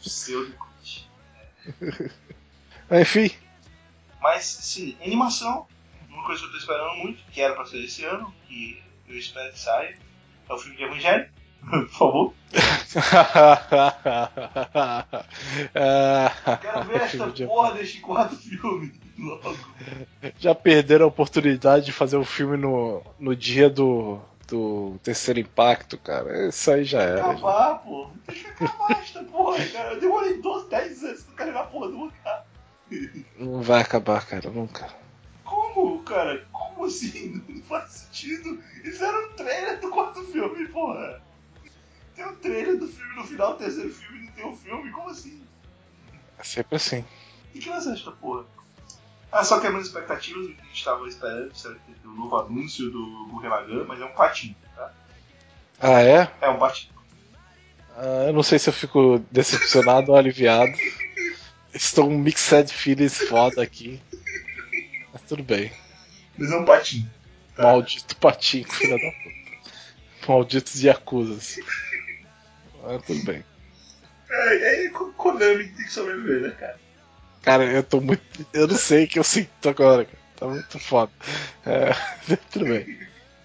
[0.00, 1.08] pseudo cult.
[3.00, 3.30] Enfim,
[4.20, 5.66] Mas, sim, animação,
[6.08, 9.16] uma coisa que eu tô esperando muito, que era pra ser esse ano, que eu
[9.18, 9.96] espero que saia,
[10.48, 11.28] é o filme de Evangelho.
[11.70, 12.34] Por favor.
[16.60, 18.92] Quero ver esta Já- porra deste quarto filme.
[19.18, 19.56] Logo.
[20.38, 25.98] Já perderam a oportunidade de fazer o filme no, no dia do, do terceiro impacto,
[25.98, 26.48] cara.
[26.48, 27.18] Isso aí já era.
[27.18, 27.30] já.
[27.30, 28.10] Acabar, pô.
[28.26, 29.94] Deixa eu acabar esta porra, cara.
[29.94, 32.44] Eu demorei 12, 10 anos pra carregar a porra do mangá.
[33.38, 34.88] Não vai acabar, cara, nunca.
[35.44, 36.46] Como, cara?
[36.52, 37.42] Como assim?
[37.48, 38.62] Não faz sentido.
[38.82, 41.22] Eles eram um trailer do quarto filme, porra.
[42.14, 44.90] Tem um trailer do filme no final terceiro filme não tem um filme?
[44.90, 45.42] Como assim?
[46.38, 47.04] É sempre assim.
[47.54, 48.44] E que lança esta porra?
[49.32, 51.80] Ah, só quebrando expectativas, o que a gente tava esperando, certo?
[52.04, 53.50] O novo anúncio do Gurren
[53.88, 54.92] mas é um patinho, tá?
[55.80, 56.30] Ah, é?
[56.42, 56.92] É um patinho.
[57.96, 60.72] Ah, eu não sei se eu fico decepcionado ou aliviado.
[61.72, 64.00] Estou um mixed feelings foda aqui.
[65.12, 65.72] Mas tudo bem.
[66.36, 67.10] Mas é um patinho.
[67.56, 67.62] Tá?
[67.62, 70.28] Maldito patinho, filha da puta.
[70.28, 71.58] Malditos Yakuzas.
[72.82, 73.44] Mas tudo bem.
[74.30, 76.78] É, é Ko- Konami tem que sobreviver, né, cara?
[77.42, 78.22] Cara, eu tô muito.
[78.52, 80.18] Eu não sei o que eu sinto agora, cara.
[80.36, 81.12] Tá muito foda.
[81.66, 81.92] É,
[82.50, 82.98] tudo bem.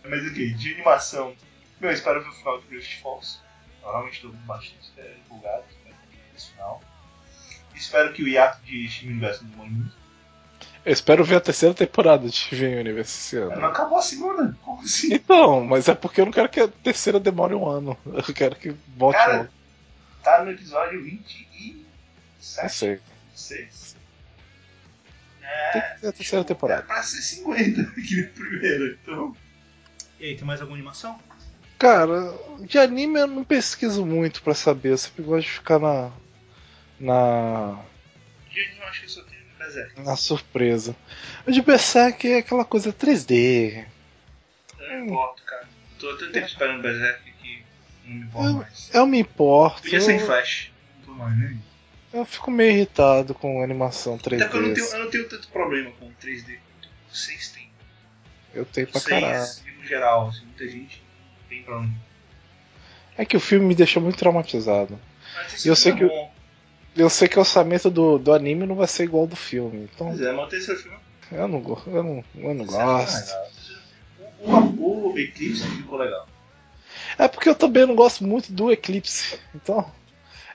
[0.04, 1.36] Mas ok, de animação.
[1.80, 3.40] Meu, eu espero ver o final de Gravity Falls.
[3.84, 5.92] Eu realmente estou bastante é, empolgado né,
[6.34, 6.82] nesse final.
[7.76, 9.96] Espero que o hiato de Steven Universo não demore muito.
[10.86, 13.66] Eu espero ver a terceira temporada de Steven Universe esse Não ano.
[13.66, 14.58] acabou a segunda.
[14.62, 15.14] Como assim?
[15.14, 17.98] Então, mas é porque eu não quero que a terceira demore um ano.
[18.06, 20.24] Eu quero que volte Cara, um.
[20.24, 21.86] Tá no episódio 27.
[22.62, 23.00] Não sei.
[23.38, 23.96] 26.
[25.74, 26.82] Tem que ter a terceira É temporada.
[26.84, 29.36] pra ser 50 aqui no primeiro, então.
[30.20, 31.20] E aí, tem mais alguma animação?
[31.80, 34.90] Cara, de anime eu não pesquiso muito pra saber.
[34.92, 36.12] Eu sempre gosto de ficar na.
[37.00, 37.80] Na.
[38.50, 40.02] De anime eu acho que eu só tenho Berserk.
[40.02, 40.96] Na surpresa.
[41.46, 43.86] O de Berserk é aquela coisa 3D.
[44.80, 45.68] Eu não importo, cara.
[46.00, 47.64] Tô há tanto tempo esperando Berserk que
[48.06, 48.90] não me importa Eu- mais.
[48.96, 49.82] Eu me importo.
[49.84, 50.72] Podia ser em Eu, Flash.
[51.00, 51.58] Não tô mais, né?
[52.14, 54.36] Eu fico meio irritado com animação 3D.
[54.42, 57.70] Até porque eu não, tenho, eu não tenho tanto problema com 3D quanto vocês têm.
[58.54, 59.40] Eu tenho pra caralho.
[59.46, 61.04] Vocês, e no geral, assim, muita gente
[61.50, 61.94] tem problema.
[63.18, 65.00] É que o filme me deixou muito traumatizado.
[65.36, 66.34] Mas esse Eu sei é que- bom.
[66.96, 69.88] Eu sei que o orçamento do, do anime não vai ser igual ao do filme.
[69.94, 70.98] Então Pois é, manter seu filme.
[71.32, 73.34] eu não, eu não, eu não é gosto.
[74.40, 76.28] O, o, o Eclipse ficou legal.
[77.20, 79.40] É porque eu também não gosto muito do Eclipse.
[79.54, 79.92] Então,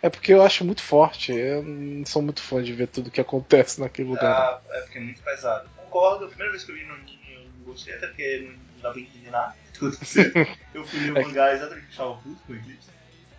[0.03, 1.33] É porque eu acho muito forte.
[1.33, 4.25] Eu não sou muito fã de ver tudo que acontece naquele lugar.
[4.25, 5.71] Ah, é porque é muito pesado.
[5.77, 8.83] Concordo, a primeira vez que eu vi no anime eu não gostei, até porque não
[8.83, 9.55] dá pra entender nada.
[10.75, 12.91] eu fui ler o mangá exatamente que estava puto com isso.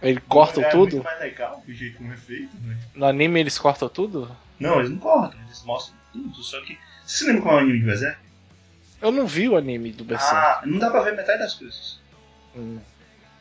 [0.01, 0.95] Ele cortam É tudo?
[0.95, 2.77] muito mais legal, do jeito como é feito, né?
[2.93, 4.35] No anime eles cortam tudo?
[4.59, 6.43] Não, eles não cortam, eles mostram tudo.
[6.43, 6.77] Só que.
[7.05, 8.19] Você se lembra qual é o anime de Berserk?
[9.01, 10.35] Eu não vi o anime do Berserk.
[10.35, 11.99] Ah, não dá pra ver metade das coisas.
[12.55, 12.79] Hum.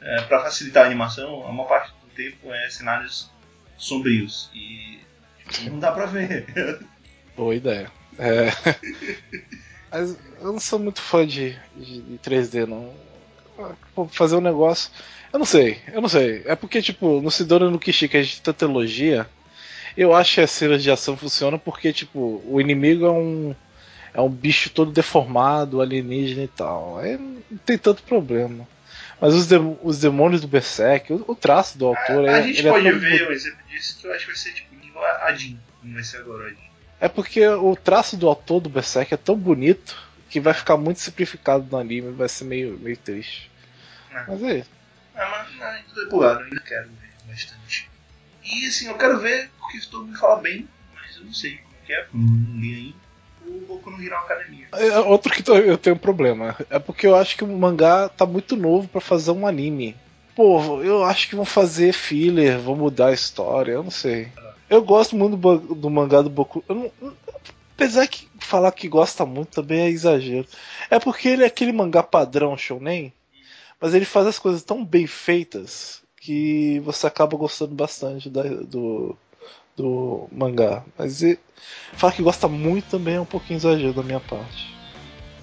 [0.00, 3.30] É, pra facilitar a animação, a maior parte do tempo é cenários
[3.76, 4.50] sombrios.
[4.54, 5.00] E
[5.64, 6.46] não dá pra ver.
[7.36, 7.90] Boa ideia.
[8.18, 8.50] É.
[9.90, 12.92] Mas eu não sou muito fã de, de, de 3D, não.
[13.94, 14.90] Pô, Fazer um negócio.
[15.32, 16.42] Eu não sei, eu não sei.
[16.46, 19.26] É porque, tipo, no Sidora no Kishi, que a gente tanta elogia,
[19.96, 23.54] eu acho que as cenas de ação funcionam porque, tipo, o inimigo é um.
[24.14, 26.98] É um bicho todo deformado, alienígena e tal.
[26.98, 28.68] Aí não tem tanto problema.
[29.22, 32.42] Mas os, dem- os demônios do Berserk, o, o traço do autor a é.
[32.42, 34.52] gente ele é pode todo ver um exemplo disso que eu acho que vai ser
[34.52, 35.58] tipo nível Adin.
[35.80, 36.58] Não vai ser agora Adin.
[37.00, 39.96] É porque o traço do autor do Berserk é tão bonito
[40.28, 43.48] que vai ficar muito simplificado no anime, vai ser meio, meio triste.
[44.10, 44.24] É.
[44.26, 44.70] Mas é isso.
[45.14, 47.88] Ah, mas não, ainda tô empolgado, ainda quero ver bastante.
[48.44, 51.74] E assim, eu quero ver porque todo mundo fala bem, mas eu não sei como
[51.86, 52.96] que é, eu não li ainda.
[53.60, 54.66] Boku no Hero Academia.
[54.72, 56.56] É Outro que eu tenho um problema.
[56.70, 59.96] É porque eu acho que o mangá tá muito novo pra fazer um anime.
[60.34, 64.28] Pô, eu acho que vão fazer filler, vão mudar a história, eu não sei.
[64.70, 66.64] Eu gosto muito do, do mangá do Boku.
[66.68, 66.92] eu não-
[67.74, 70.46] apesar que falar que gosta muito também é exagero.
[70.90, 73.12] É porque ele é aquele mangá padrão shonen,
[73.80, 79.16] mas ele faz as coisas tão bem feitas que você acaba gostando bastante da- do,
[79.76, 80.82] do mangá.
[80.98, 81.22] Mas
[81.94, 84.74] falar que gosta muito também é um pouquinho exagero da minha parte.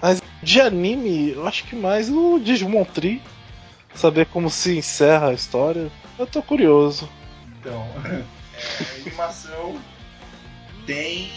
[0.00, 3.22] Mas de anime, eu acho que mais o Digimon Tree.
[3.94, 5.90] Saber como se encerra a história.
[6.18, 7.10] Eu tô curioso.
[7.58, 9.78] Então, é, animação
[10.86, 11.30] tem.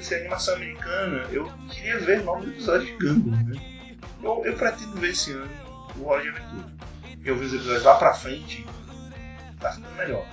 [0.00, 3.60] Se a animação americana, eu queria ver novos episódios de Gumball, né?
[4.22, 5.50] Eu, eu pretendo ver esse ano
[5.98, 6.72] o Roger Aventura.
[7.24, 8.64] Eu vi os episódios lá pra frente,
[9.58, 10.24] tá ficando melhor.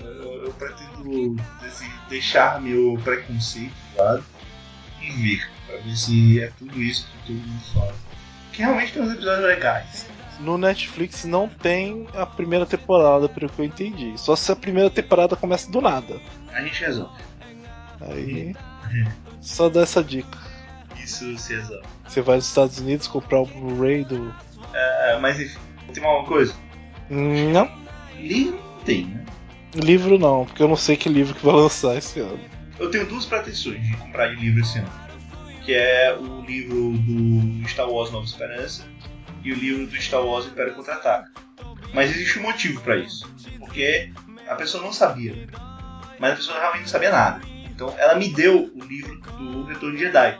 [0.00, 4.24] Eu, eu- pretendo desse- deixar meu preconceito de lado
[5.02, 7.94] e ver, pra ver se é tudo isso que todo mundo fala.
[8.52, 10.06] Que realmente tem uns episódios legais.
[10.40, 14.14] No Netflix não tem a primeira temporada, pelo que eu entendi.
[14.16, 16.20] Só se a primeira temporada começa do nada.
[16.52, 17.22] A gente resolve.
[18.00, 18.54] Aí.
[19.40, 20.38] Só dá essa dica.
[20.96, 21.86] Isso se resolve.
[22.06, 24.34] Você vai nos Estados Unidos comprar o Blu-ray do.
[24.72, 25.58] É, mas enfim,
[25.92, 26.54] tem uma coisa.
[27.10, 27.70] Não,
[28.16, 29.24] Livro não tem, né?
[29.74, 32.40] Livro não, porque eu não sei que livro que vai lançar esse ano.
[32.78, 34.90] Eu tenho duas pretensões de comprar de livro esse ano.
[35.64, 38.84] Que é o livro do Star Wars Nova Esperança
[39.42, 41.30] e o livro do Star Wars Império Contra-Ataca.
[41.92, 43.32] Mas existe um motivo pra isso.
[43.58, 44.12] Porque
[44.48, 45.46] a pessoa não sabia.
[46.18, 47.40] Mas a pessoa realmente não sabia nada.
[47.70, 50.38] Então ela me deu o livro do Retorno de Jedi.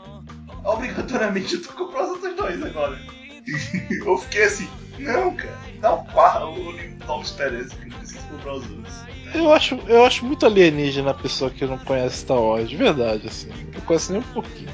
[0.63, 2.99] Obrigatoriamente eu tô comprando os outros dois agora.
[4.05, 7.97] eu fiquei assim, não, cara, dá o, quarto, o livro do Nova Esperança, que eu
[7.97, 9.04] preciso comprar os outros
[9.34, 13.26] Eu acho, eu acho muito alienígena a pessoa que não conhece Star Wars, de verdade,
[13.26, 13.48] assim.
[13.74, 14.70] Não conhece nem um pouquinho.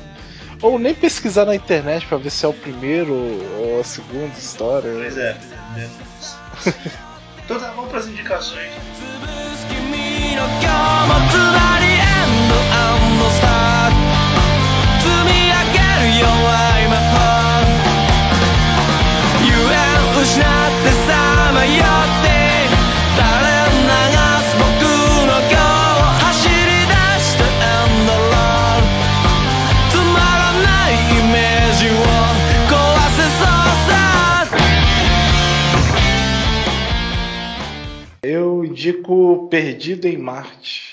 [0.63, 4.91] Ou nem pesquisar na internet pra ver se é o primeiro ou a segunda história.
[4.93, 5.37] Pois é,
[5.75, 5.91] né?
[7.45, 8.73] Então tá, vamos pras indicações.
[9.69, 13.93] 君の今日もつらりエンドアンドスター
[15.01, 17.67] 積み上げるよ I'm a part
[19.45, 22.40] ゆえん失ってさまよって
[38.82, 40.90] indico Perdido em Marte.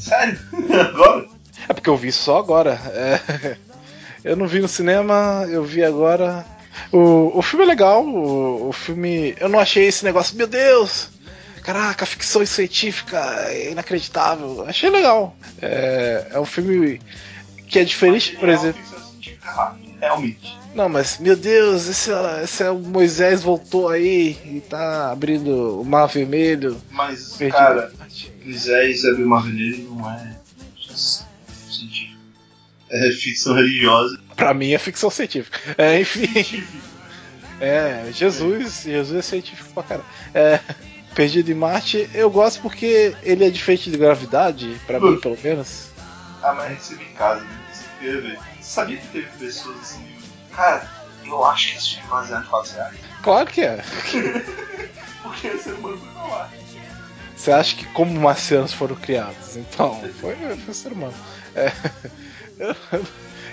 [0.00, 0.38] Sério?
[0.90, 1.28] Agora?
[1.68, 2.72] É porque eu vi só agora.
[2.72, 3.56] É,
[4.24, 6.53] Eu não vi no cinema, eu vi agora.
[6.92, 9.34] O, o filme é legal, o, o filme.
[9.38, 11.08] Eu não achei esse negócio, meu Deus!
[11.62, 13.18] Caraca, ficção científica
[13.48, 14.64] é inacreditável.
[14.66, 15.34] Achei legal.
[15.62, 17.00] É, é um filme
[17.66, 18.80] que é diferente, por exemplo.
[19.98, 20.58] Realmente.
[20.74, 22.10] Não, mas meu Deus, esse,
[22.42, 26.76] esse é o Moisés voltou aí e tá abrindo o mar vermelho.
[26.90, 27.92] Mas, Perdido cara.
[28.44, 30.36] Moisés abrir uma veneno não é
[31.48, 32.18] científico.
[32.90, 34.20] É ficção religiosa.
[34.36, 35.58] Pra mim é ficção científica.
[35.78, 36.64] É, enfim.
[37.60, 40.08] É, Jesus, Jesus é científico pra caralho.
[40.34, 40.58] É,
[41.14, 45.90] Perdido em Marte, eu gosto porque ele é diferente de gravidade, pra mim pelo menos.
[46.42, 47.58] Ah, mas recebi em casa, né?
[48.00, 50.04] Você sabia que teve pessoas assim?
[50.50, 50.90] Cara,
[51.24, 52.96] eu acho que esse filme é baseado em fatos reais.
[53.22, 53.76] Claro que é.
[55.22, 56.50] Porque o ser humano foi pra lá.
[57.36, 59.56] Você acha que como marcianos foram criados?
[59.56, 61.14] Então, foi, foi ser humano.
[61.54, 61.72] É,
[62.58, 62.74] eu,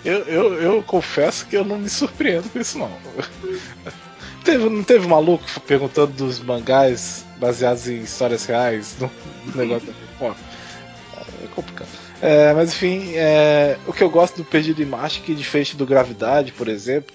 [0.04, 2.92] eu, eu, eu confesso que eu não me surpreendo com isso não.
[4.44, 9.12] Teve, não teve maluco perguntando dos mangás baseados em histórias reais no,
[9.54, 11.88] negócio Pô, é complicado.
[12.20, 15.86] É, mas enfim, é, o que eu gosto do Perdido em Marte, que diferente do
[15.86, 17.14] Gravidade, por exemplo,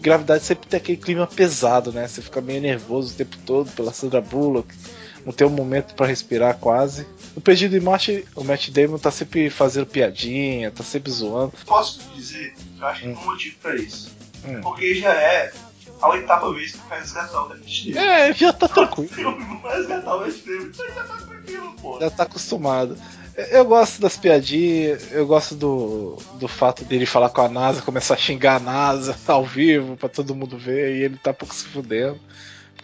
[0.00, 2.06] Gravidade sempre tem aquele clima pesado, né?
[2.06, 4.68] Você fica meio nervoso o tempo todo pela Sandra Bullock,
[5.26, 7.04] não tem um momento para respirar quase.
[7.34, 11.52] No Perdido em Marte, o Matt Damon tá sempre fazendo piadinha, tá sempre zoando.
[11.66, 14.14] Posso dizer, eu acho que tem um motivo pra isso.
[14.46, 14.60] Hum.
[14.62, 15.52] Porque já é
[16.00, 17.60] a oitava vez que vai resgatar o Damon.
[17.96, 19.10] É, já tá tranquilo.
[19.60, 22.00] Vou resgatar o Matt Damon, então já tá tranquilo, pô.
[22.00, 22.96] já tá acostumado.
[23.50, 28.14] Eu gosto das piadinhas, eu gosto do, do fato dele falar com a NASA, começar
[28.14, 31.64] a xingar a NASA ao vivo pra todo mundo ver e ele tá pouco se
[31.64, 32.20] fudendo.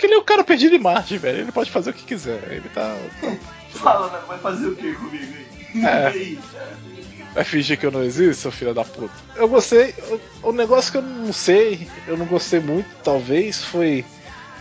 [0.02, 1.42] Porque ele é o cara perdido em Marte, velho.
[1.42, 2.42] Ele pode fazer o que quiser.
[2.50, 2.96] Ele tá.
[3.70, 4.18] Fala, né?
[4.26, 5.32] Vai fazer o que comigo
[5.76, 5.84] aí?
[5.84, 6.36] É.
[7.32, 9.14] Vai fingir que eu não existo, seu filho da puta.
[9.36, 9.94] Eu gostei.
[10.42, 14.04] O, o negócio que eu não sei, eu não gostei muito, talvez, foi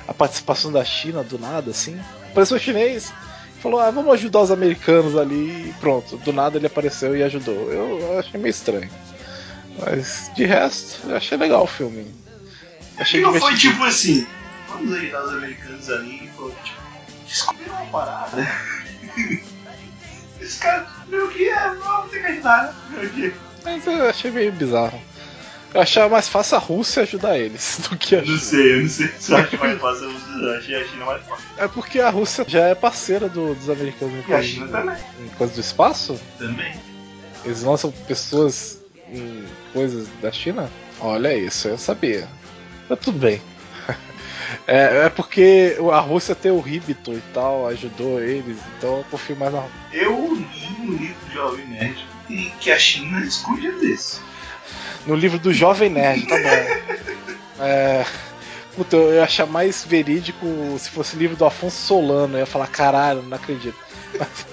[0.07, 1.99] a participação da China do nada, assim.
[2.30, 3.11] Apareceu o chinês,
[3.61, 6.18] falou, ah, vamos ajudar os americanos ali e pronto.
[6.18, 7.72] Do nada ele apareceu e ajudou.
[7.73, 8.89] Eu, achei meio estranho.
[9.80, 12.05] Mas de resto, eu achei legal o filme.
[12.97, 14.26] Achei E não foi tipo assim,
[14.72, 16.81] vamos ajudar os americanos ali e pronto, tipo,
[17.27, 18.48] descobriram uma parada.
[20.39, 23.02] Esse cara descobriu que é, vamos ter que ajudar, né?
[23.03, 23.34] Aqui.
[23.64, 25.02] Mas eu achei meio bizarro.
[25.73, 28.34] Eu achava mais fácil a Rússia ajudar eles do que a China.
[28.34, 30.11] não sei, eu não sei se eu acho mais fácil,
[30.41, 31.45] eu achei a China mais fácil.
[31.57, 34.95] É porque a Rússia já é parceira do- dos americanos E a China também.
[35.23, 36.19] em coisa do espaço?
[36.38, 36.73] Também.
[37.45, 38.80] Eles lançam pessoas
[39.14, 40.69] em coisas da China?
[40.99, 42.27] Olha isso, eu sabia.
[42.89, 43.41] Mas tudo bem.
[44.68, 49.36] É, é porque a Rússia tem o Ribiton e tal, ajudou eles, então eu confio
[49.36, 53.72] mais na Eu li no livro de Jovem Nerd e que a China esconde a
[53.72, 54.19] desse.
[55.06, 57.32] No livro do Jovem Nerd, tá bom.
[57.64, 58.03] É.
[58.76, 60.48] Puta, eu ia achar mais verídico
[60.80, 62.36] se fosse livro do Afonso Solano.
[62.36, 63.78] Eu ia falar, caralho, não acredito.
[64.18, 64.48] Mas,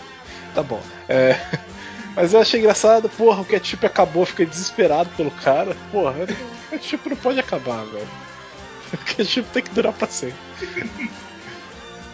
[0.55, 0.83] tá bom.
[1.09, 1.39] É,
[2.15, 5.77] mas eu achei engraçado, porra, o ketchup acabou, fiquei desesperado pelo cara.
[5.93, 6.15] Porra,
[6.67, 8.09] o ketchup não pode acabar, velho.
[8.95, 10.37] O ketchup tem que durar pra sempre.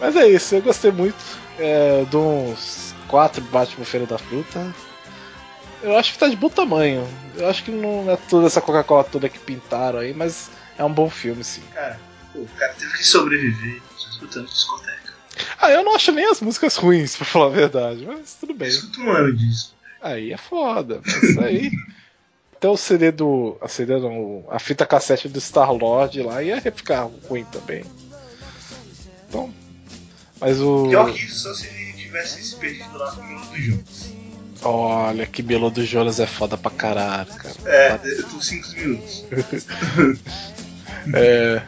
[0.01, 1.17] Mas é isso, eu gostei muito.
[1.59, 4.75] É, de uns quatro Batman Feira da Fruta.
[5.83, 7.07] Eu acho que tá de bom tamanho.
[7.37, 10.93] Eu acho que não é toda essa Coca-Cola toda que pintaram aí, mas é um
[10.93, 11.63] bom filme, sim.
[11.73, 12.01] Cara,
[12.35, 15.15] o cara teve que sobreviver só escutando discoteca.
[15.61, 18.69] Ah, eu não acho nem as músicas ruins, pra falar a verdade, mas tudo bem.
[18.69, 19.75] Escuta um ano disso.
[20.01, 21.71] Aí é foda, mas isso aí.
[22.65, 23.59] Até o CD do.
[23.61, 27.85] A CD não, a fita cassete do Star Lord lá ia ficar ruim também.
[29.29, 29.53] Então.
[30.41, 30.89] Mas o.
[30.89, 34.15] Pior que isso, só se ele tivesse se perdido lá no Milo do Jones.
[34.63, 37.55] Olha, que Belo do Jonas é foda pra caralho, cara.
[37.67, 39.25] É, eu tô 5 minutos.
[41.13, 41.63] É,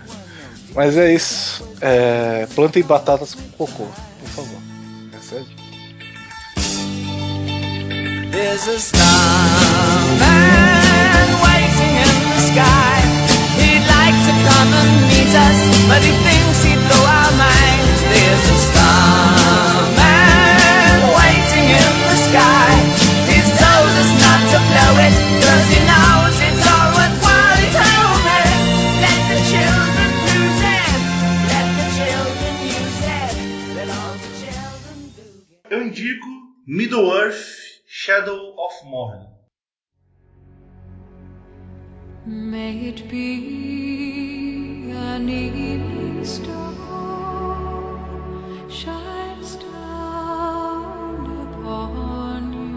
[0.75, 1.63] mas é isso.
[1.79, 4.66] É, plantem batatas com cocô, por favor.
[8.37, 9.01] There's a starman
[11.41, 13.01] waiting in the sky.
[13.57, 15.57] He'd like to come and meet us,
[15.89, 17.97] but he thinks he'd blow our minds.
[18.13, 19.97] There's a starman
[21.17, 22.77] waiting in the sky.
[23.25, 27.57] He's told us not to blow it, cause he knows it's all worthwhile.
[27.57, 28.37] He told me,
[29.01, 30.13] let the children.
[35.71, 36.29] Eu indico
[36.67, 37.56] Middle Earth
[38.07, 39.27] Shadow of Mordor.
[42.25, 46.73] May it be an evening star
[48.71, 52.71] shines down upon you.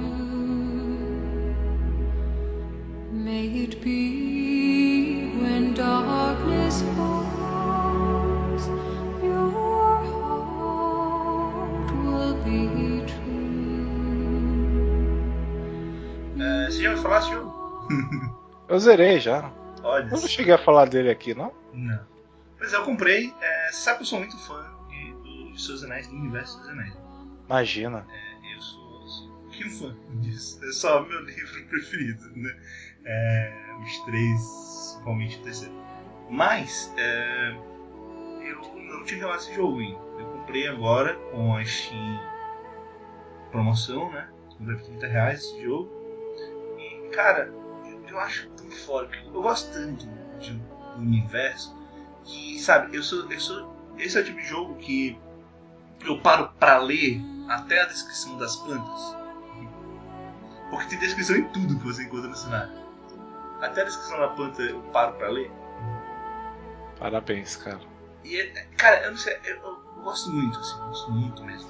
[3.11, 7.18] May it be when darkness falls,
[17.07, 18.39] É, desse jogo?
[18.67, 19.51] Eu zerei já.
[19.84, 20.05] Olha.
[20.05, 21.51] Eu não cheguei a falar dele aqui, não?
[21.73, 21.99] Não.
[22.57, 23.34] Pois é, eu comprei.
[23.41, 26.69] É, sabe que eu sou muito fã de, do, de Seus Anéis, do universo dos
[26.69, 26.93] Anéis.
[27.47, 28.05] Imagina.
[28.53, 30.59] Eu sou, sou um pouquinho fã disso.
[30.63, 32.55] É só o meu livro preferido, né?
[33.05, 34.41] É, os três,
[34.91, 35.73] principalmente o terceiro.
[36.30, 37.51] Mas, é,
[38.43, 39.99] eu não tinha jogado esse jogo ainda.
[40.19, 42.19] Eu comprei agora com a Steam
[43.51, 44.30] promoção, né?
[44.57, 45.98] Comprei por 30 reais esse jogo.
[47.11, 47.52] Cara,
[47.86, 50.07] eu, eu acho tão foda, eu gosto tanto
[50.40, 51.76] de, do universo
[52.23, 53.76] que, sabe, eu sou, eu sou.
[53.98, 55.19] Esse é o tipo de jogo que
[56.06, 59.15] eu paro pra ler até a descrição das plantas.
[60.69, 62.72] Porque tem descrição em tudo que você encontra no cenário.
[63.60, 65.52] Até a descrição da planta eu paro pra ler.
[66.99, 67.80] Parabéns, cara.
[68.23, 71.69] E, é- cara, eu não sei, eu, eu gosto muito, assim, gosto muito mesmo.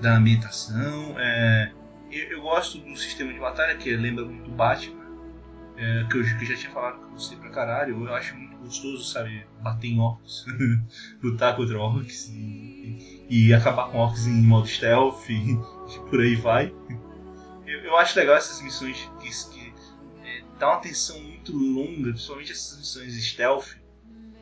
[0.00, 1.72] Da ambientação, é,
[2.10, 5.04] eu, eu gosto do sistema de batalha, que lembra muito Batman,
[5.76, 8.06] é, que, eu, que eu já tinha falado com você pra caralho.
[8.06, 10.46] Eu acho muito gostoso, sabe, bater em orcs,
[11.22, 16.36] lutar contra orcs e, e acabar com orcs em modo stealth e, e por aí
[16.36, 16.74] vai.
[17.66, 19.74] Eu, eu acho legal essas missões que, que
[20.24, 23.84] é, dá uma tensão muito longa, principalmente essas missões stealth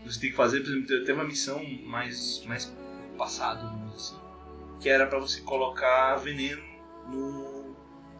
[0.04, 2.72] você tem que fazer, por exemplo, teve uma missão mais, mais
[3.16, 4.16] dizer assim,
[4.80, 6.62] que era pra você colocar veneno
[7.08, 7.51] no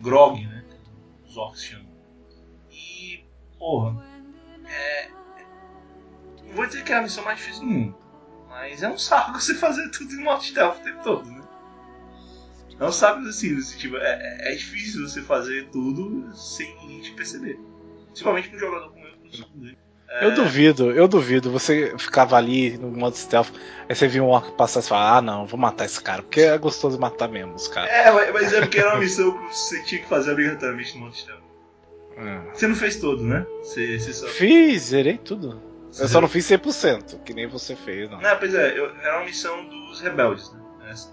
[0.03, 0.65] grog, né?
[0.69, 1.93] que Os orcs chamam.
[2.71, 3.25] E,
[3.59, 4.05] porra,
[4.67, 5.11] é.
[6.45, 7.99] Não vou dizer que é a missão mais difícil do mundo,
[8.49, 11.43] mas é um saco você fazer tudo em modo stealth o tempo todo, né?
[12.79, 17.13] É um saco assim, tipo, é, é- é difícil você fazer tudo sem ninguém te
[17.13, 17.59] perceber.
[18.07, 19.77] Principalmente com um jogador como eu, que
[20.21, 20.29] eu?
[20.31, 21.51] Eu duvido, eu duvido.
[21.51, 23.49] Você ficava ali no modo stealth,
[23.89, 26.41] aí você viu um orc passar e fala, ah não, vou matar esse cara, porque
[26.41, 27.91] é gostoso matar mesmo os caras.
[27.91, 31.17] É, mas- é porque era uma missão que você tinha que fazer obrigatoriamente no modo
[31.17, 31.43] stealth.
[32.17, 32.41] É.
[32.53, 33.47] Você não fez todo, né?
[33.63, 34.27] Você, você só.
[34.27, 35.63] Fiz, zerei tudo.
[35.91, 38.21] você Eu só não fiz 100%, que nem você fez, não.
[38.21, 40.61] Não, pois é, eu- era uma missão dos rebeldes, né?
[40.91, 41.09] Essa.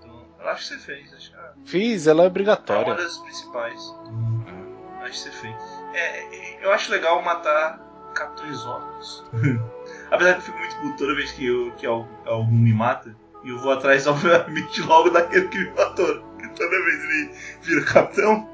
[0.00, 2.94] Então, eu acho que você fez, acho que é Fiz, ela é é uma obrigatória.
[2.94, 3.80] das principais.
[3.80, 5.54] Então, acho que você fez.
[5.94, 7.78] É, eu acho legal matar
[8.18, 9.24] capitães orcs.
[10.10, 13.14] Apesar que eu fico muito puto toda vez que, eu, que al- algum me mata,
[13.44, 16.28] e eu vou atrás, obviamente, logo daquele que me matou.
[16.56, 17.30] Toda vez ele
[17.62, 18.48] vira capitão,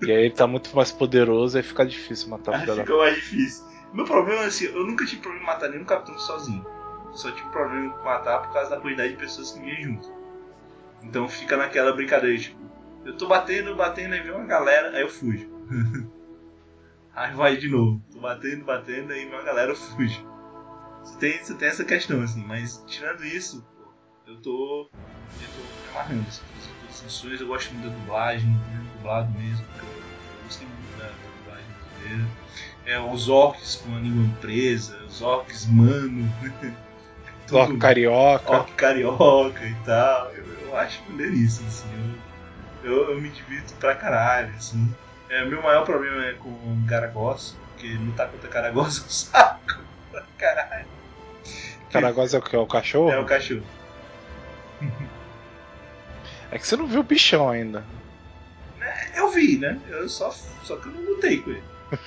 [0.00, 2.96] E aí ele tá muito mais poderoso, aí fica difícil matar o filho da fica
[2.96, 3.64] mais difícil.
[3.92, 6.64] Meu problema é assim, eu nunca tive problema em matar nenhum capitão sozinho.
[7.12, 10.12] Só tive problema em matar por causa da quantidade de pessoas que vinham junto.
[11.02, 12.58] Então fica naquela brincadeira, tipo,
[13.04, 15.46] eu tô batendo, batendo, aí vem uma galera, aí eu fujo.
[17.14, 18.00] aí vai de novo.
[18.22, 20.24] Batendo, batendo, aí uma galera, fujo.
[21.02, 24.88] Você tem, você tem essa questão, assim, mas tirando isso, pô, eu tô.
[25.40, 29.30] Eu tô me amarrando, assim, todas as missões, eu gosto muito da dublagem, muito dublado
[29.32, 31.66] mesmo, porque eu, gostei muito da, da dublagem
[31.98, 32.30] brasileira.
[32.86, 36.32] É, os orcs com a língua presa, os orcs mano.
[37.50, 38.50] Orc carioca.
[38.50, 40.30] orc carioca e tal.
[40.30, 41.88] Eu, eu acho maneiríssimo, assim.
[42.82, 44.94] Eu, eu, eu me divirto pra caralho, assim.
[45.28, 49.82] É, meu maior problema é com Garagos, porque lutar contra Garagos é um saco
[50.38, 50.86] caralho.
[51.90, 52.56] Caragosa é o que?
[52.56, 53.10] É o cachorro?
[53.10, 53.64] É o cachorro.
[56.50, 57.84] É que você não viu o bichão ainda.
[59.14, 59.80] Eu vi, né?
[59.88, 60.30] Eu só,
[60.62, 61.62] só que eu não lutei com ele.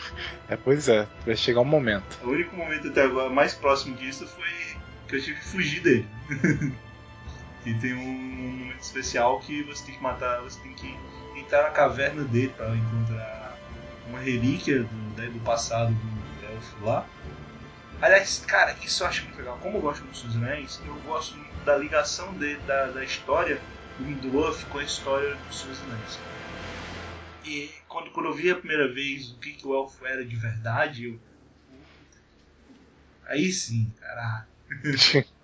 [0.47, 2.19] É, pois é, vai chegar um momento.
[2.23, 4.77] O único momento até agora mais próximo disso foi
[5.07, 6.07] que eu tive que fugir dele.
[7.65, 10.95] e tem um momento especial que você tem que matar, você tem que
[11.35, 13.54] entrar na caverna dele para encontrar
[14.05, 17.07] uma relíquia do, né, do passado do elfo lá.
[18.01, 19.57] Aliás, cara, isso eu acho muito legal.
[19.59, 23.63] Como eu gosto muito dos Anéis, eu gosto muito da ligação dele, da, da história
[23.97, 26.23] do Middle-earth com a história dos Seus Anéis.
[27.43, 30.35] E quando, quando eu vi a primeira vez o que, que o elfo era de
[30.35, 31.19] verdade, eu.
[33.27, 34.47] Aí sim, caralho.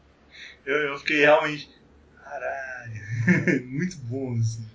[0.65, 1.69] Eu, eu fiquei realmente.
[2.23, 3.01] Caralho.
[3.67, 4.69] muito bom, assim.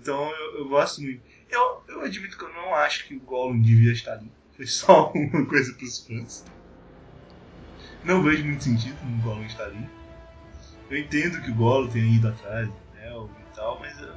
[0.00, 1.22] Então eu, eu gosto muito.
[1.54, 4.30] Eu, eu admito que eu não acho que o Gollum devia estar ali.
[4.56, 6.44] Foi só uma coisa pros fãs.
[8.02, 9.88] Não vejo muito sentido no Gollum estar ali.
[10.90, 14.14] Eu entendo que o Gollum tenha ido atrás do Anel e tal, mas eu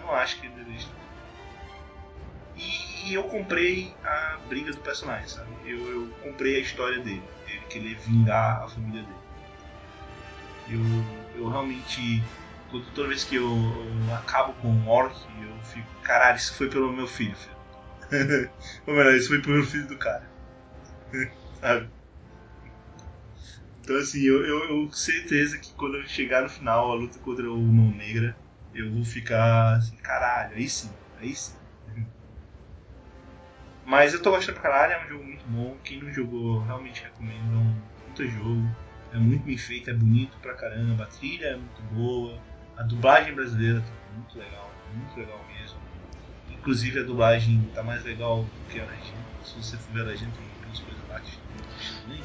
[0.00, 1.00] não acho que ele deveria estar.
[2.56, 5.50] E, eu comprei a briga do personagem, sabe?
[5.64, 9.20] Eu, eu comprei a história dele, ele querer vingar a família dele.
[10.68, 12.22] Eu, eu realmente,
[12.94, 16.92] toda vez que eu, eu acabo com um orc, eu fico, caralho, isso foi pelo
[16.92, 17.56] meu filho, filho.
[18.86, 20.28] Ou melhor, isso foi pelo filho do cara.
[21.60, 21.90] sabe?
[23.80, 27.50] Então assim, eu, eu, eu certeza que quando eu chegar no final, a luta contra
[27.50, 28.36] o Mão Negra,
[28.74, 31.56] eu vou ficar assim, caralho, aí sim, aí sim.
[33.84, 35.76] Mas eu tô gostando pra caralho, é um jogo muito bom.
[35.82, 37.52] Quem não jogou, realmente recomendo.
[37.52, 38.62] É um puta jogo.
[39.12, 41.02] É muito bem feito, é bonito pra caramba.
[41.02, 42.40] A trilha é muito boa.
[42.80, 45.76] A dublagem brasileira tá muito legal, muito legal mesmo.
[46.50, 49.26] Inclusive a dublagem tá mais legal do que a legenda.
[49.44, 51.38] Se você for ver a legenda, tem algumas coisas lá que
[52.02, 52.22] também.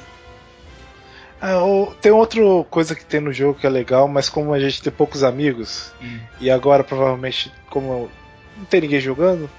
[1.42, 4.82] Ah, tem outra coisa que tem no jogo que é legal, mas como a gente
[4.82, 6.22] tem poucos amigos, Hum.
[6.40, 8.10] e agora provavelmente como
[8.56, 9.50] não tem ninguém jogando,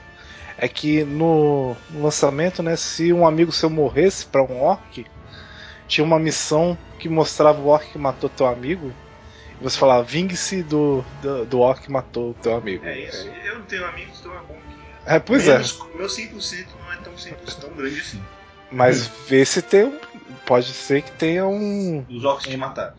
[0.57, 5.07] é que no, lançamento, né, se um amigo seu morresse pra um orc,
[5.87, 8.95] tinha uma missão que mostrava o orc que matou teu amigo,
[9.61, 12.85] você falava, vingue-se do, do, do orc que matou o teu amigo.
[12.85, 13.29] É isso.
[13.45, 14.77] Eu não tenho amigos, então é bom que.
[15.15, 18.19] É, pois Menos- Meu 100% não é tão 100% tão grande assim.
[18.19, 18.75] é.
[18.75, 19.99] Mas vê se tem um.
[20.45, 22.05] Pode ser que tenha um.
[22.09, 22.95] Os orcs te mataram.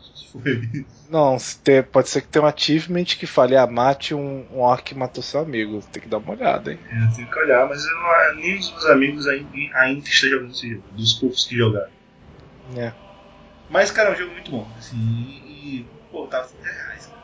[1.10, 4.60] Não, se tem- pode ser que tenha um achievement que fale, ah, mate um, um
[4.60, 5.82] orc que matou seu amigo.
[5.92, 6.80] Tem que dar uma olhada, hein?
[6.92, 10.70] É, tem que olhar, mas eu nem os meus amigos ainda, ainda estão jogando esse
[10.70, 10.84] jogo.
[10.92, 11.90] Dos poucos que jogaram.
[12.76, 12.92] É.
[13.70, 14.68] Mas, cara, é um jogo muito bom.
[14.78, 15.86] Assim, e
[16.18, 17.18] pô, tava 30 reais, cara.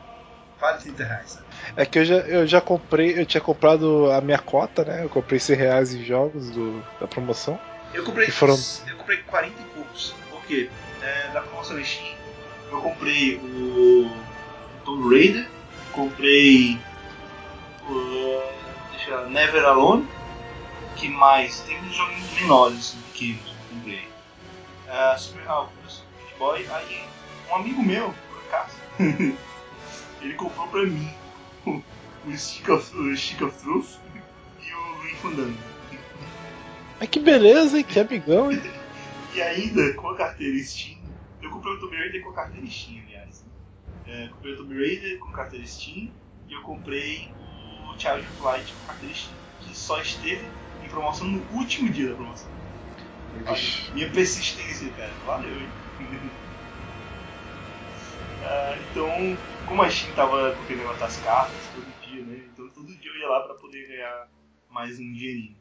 [0.60, 1.38] Vale 30 reais?
[1.76, 5.04] É que eu já, eu já comprei, eu tinha comprado a minha cota, né?
[5.04, 7.58] Eu comprei 100 reais em jogos do, da promoção.
[7.92, 8.54] Eu comprei, foram-
[8.88, 10.14] eu comprei 40 e poucos.
[10.30, 10.70] Porque
[11.02, 12.16] é, da promoção Steam,
[12.70, 14.10] eu comprei o
[14.84, 15.48] Tomb Raider,
[15.92, 16.78] comprei
[17.88, 18.42] o
[18.92, 20.08] deixa eu ver, Never Alone,
[20.96, 21.60] que mais?
[21.60, 24.08] Tem uns joguinhos menores, pequenos, que eu comprei.
[24.88, 27.04] Ah, Super, ah, Super Meat Boy, aí
[27.50, 28.14] um amigo meu,
[28.54, 28.76] acaso,
[30.22, 31.10] ele comprou pra mim
[31.66, 31.82] o,
[32.26, 33.98] o Stick of, o Stick of Truth
[34.62, 35.58] e o Green Fandango.
[37.00, 37.84] Mas que beleza, hein?
[37.84, 38.60] Que amigão, hein?
[39.34, 40.96] E ainda com a carteira Steam,
[41.42, 43.42] eu comprei o Tomb Raider com a carteira Steam, aliás.
[43.42, 43.50] né?
[44.06, 46.12] É, comprei o Tomb Raider com carteira Steam
[46.48, 50.46] e eu comprei o Child of Light com carteira Steam, que só esteve
[50.84, 52.48] em promoção no último dia da promoção.
[53.92, 55.68] Minha persistência, cara, valeu, hein?
[58.44, 59.08] Ah, então,
[59.64, 62.36] como a Steam tava com aquele negócio das cartas todo dia, né?
[62.52, 64.28] Então todo dia eu ia lá pra poder ganhar
[64.68, 65.56] mais um dinheirinho.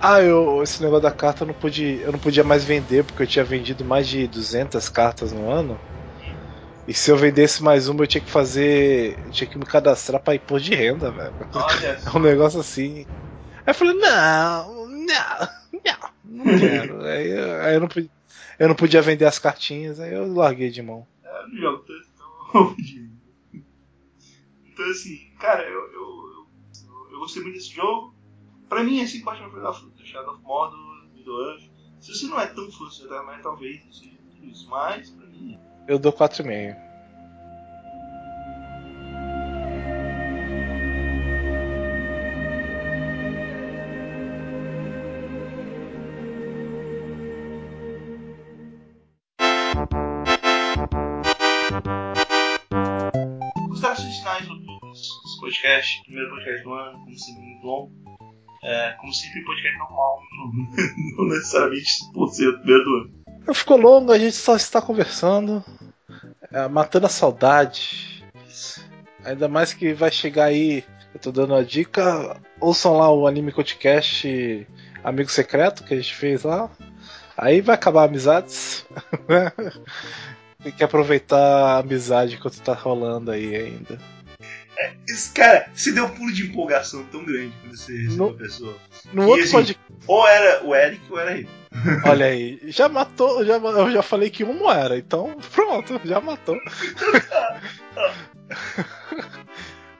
[0.00, 3.22] Ah, eu, esse negócio da carta eu não, pude, eu não podia mais vender porque
[3.22, 5.80] eu tinha vendido mais de 200 cartas no ano.
[6.86, 9.18] E se eu vendesse mais uma, eu tinha que fazer.
[9.24, 11.34] Eu tinha que me cadastrar pra imposto de renda, velho.
[11.54, 13.06] Olha É um negócio assim.
[13.66, 17.02] Aí eu falei, não, não, não, não quero.
[17.06, 18.10] aí, eu- aí eu, não podia,
[18.58, 21.06] eu não podia vender as cartinhas, aí eu larguei de mão.
[21.22, 22.76] Eu não jogo tanto, então.
[24.64, 28.14] então, assim, cara, eu, eu, eu, eu gostei muito desse jogo.
[28.68, 30.04] Pra mim, assim, Batman foi da fruta.
[30.04, 31.70] Shadow of Mordor, Middle-earth.
[32.00, 34.68] Se você não é tão de Metal, talvez seja tudo isso.
[34.68, 36.76] Mas, pra mim, Eu dou 4,5.
[55.64, 57.92] Podcast, primeiro podcast do ano, como sempre, muito longo.
[58.62, 60.20] É, como sempre, podcast normal,
[61.16, 63.54] não, necessariamente por ser o primeiro do ano.
[63.54, 65.64] Ficou longo, a gente só está conversando,
[66.52, 68.22] é, matando a saudade.
[69.24, 70.84] Ainda mais que vai chegar aí,
[71.14, 74.66] eu tô dando a dica, ouçam lá o Anime Podcast
[75.02, 76.70] Amigo Secreto que a gente fez lá.
[77.38, 78.86] Aí vai acabar amizades.
[80.62, 84.13] Tem que aproveitar a amizade enquanto tá rolando aí ainda.
[85.06, 88.76] Esse cara, você deu um pulo de empolgação tão grande quando você recebeu a pessoa.
[89.12, 89.84] No E outro assim, podcast.
[90.06, 91.48] Ou era o Eric ou era ele.
[92.06, 96.56] Olha aí, já matou, já, eu já falei que um era, então pronto, já matou.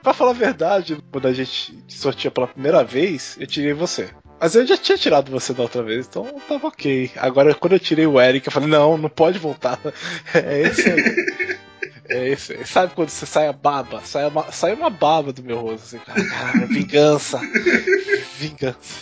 [0.03, 4.11] pra falar a verdade, quando a gente sortia pela primeira vez, eu tirei você.
[4.41, 7.11] Mas eu já tinha tirado você da outra vez, então tava ok.
[7.17, 9.81] Agora, quando eu tirei o Eric, eu falei, não, não pode voltar.
[10.35, 11.54] É esse aí.
[12.09, 12.67] É esse aí.
[12.67, 14.03] Sabe quando você sai a baba?
[14.05, 17.41] Sai uma, sai uma baba do meu rosto, assim, cara, cara, vingança.
[18.39, 19.01] Vingança.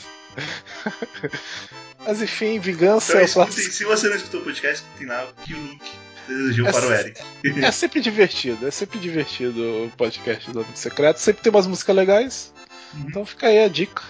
[2.07, 3.73] Mas enfim, vingança Então, é o escutem, clássico.
[3.75, 5.91] se você não escutou o podcast, tem lá que o Luke
[6.29, 7.21] desejou para o Eric.
[7.63, 11.19] É sempre divertido, é sempre divertido o podcast do Amigo Secreto.
[11.21, 12.53] Sempre tem umas músicas legais.
[12.95, 13.05] Uhum.
[13.09, 14.03] Então fica aí a dica.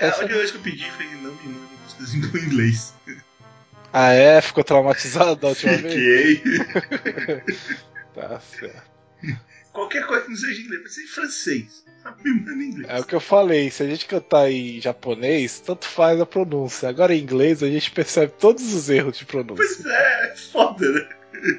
[0.00, 2.46] É, Essa- a única coisa que eu pedi foi que não me mandem músicas em
[2.46, 2.94] inglês.
[3.92, 4.40] Ah é?
[4.40, 6.38] Ficou traumatizado da última vez?
[6.40, 6.42] Fiquei.
[8.14, 8.90] Tá certo.
[9.72, 11.84] Qualquer coisa que não seja em inglês, pode ser em francês.
[12.26, 12.86] Inglês.
[12.88, 16.88] É o que eu falei, se a gente cantar em japonês, tanto faz a pronúncia.
[16.88, 19.64] Agora em inglês a gente percebe todos os erros de pronúncia.
[19.64, 21.08] Pois é, é foda, né?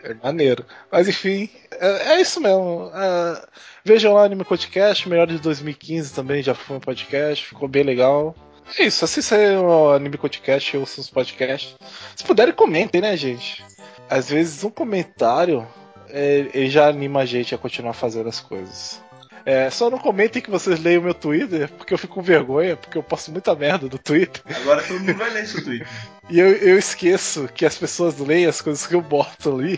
[0.04, 0.66] É maneiro.
[0.92, 2.92] Mas enfim, é, é isso mesmo.
[2.94, 3.48] É,
[3.84, 8.36] vejam lá Anime Podcast, melhor de 2015 também, já foi um podcast, ficou bem legal.
[8.78, 11.76] É isso, assistam o Anime Podcast, ouçam os podcasts.
[12.16, 13.64] Se puderem, comentem, né, gente?
[14.10, 15.68] Às vezes um comentário
[16.14, 19.02] ele já anima a gente a continuar fazendo as coisas.
[19.46, 22.78] É, só não comentem que vocês leiam o meu Twitter, porque eu fico com vergonha,
[22.78, 24.42] porque eu posto muita merda no Twitter.
[24.62, 25.86] Agora todo mundo vai ler seu tweet.
[26.30, 29.78] E eu, eu esqueço que as pessoas leem as coisas que eu boto ali.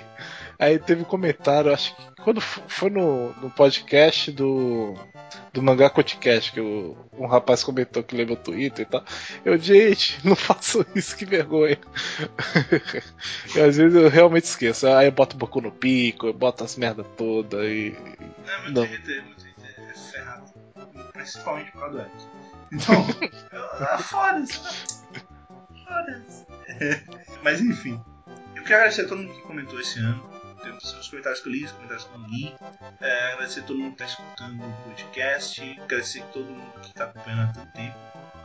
[0.59, 4.95] Aí teve um comentário, acho que quando foi no, no podcast do,
[5.53, 9.03] do Mangá Podcast, que um rapaz comentou que lê meu Twitter e tal.
[9.43, 11.77] Eu, gente, não façam isso, que vergonha.
[13.55, 14.87] e às vezes eu realmente esqueço.
[14.87, 17.91] Aí eu boto o Boku no Pico, eu boto as merda toda e.
[18.45, 18.87] Não, meu Não.
[18.87, 20.53] Twitter, meu Twitter é ferrado.
[21.13, 22.27] Principalmente por causa do X.
[22.71, 23.05] Então,
[23.53, 24.59] eu- ah, foda-se.
[25.85, 26.45] Foda-se.
[27.43, 27.99] Mas enfim.
[28.55, 30.34] Eu quero agradecer a todo mundo que comentou esse ano.
[30.65, 32.55] Tem os comentários que eu li, os comentários que eu não li.
[33.01, 35.79] É, agradecer a todo mundo que está escutando o podcast.
[35.83, 37.95] Agradecer a todo mundo que está acompanhando há tanto tempo.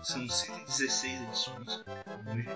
[0.02, 1.68] São 116 edições
[2.26, 2.48] hoje.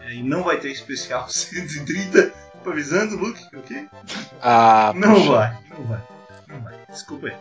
[0.00, 2.32] É, e não vai ter especial 130.
[2.62, 3.88] Tô avisando, Luke, ok?
[4.40, 5.30] Ah, Não puxa.
[5.32, 6.02] vai, não vai,
[6.48, 6.78] não vai.
[6.88, 7.36] Desculpa aí.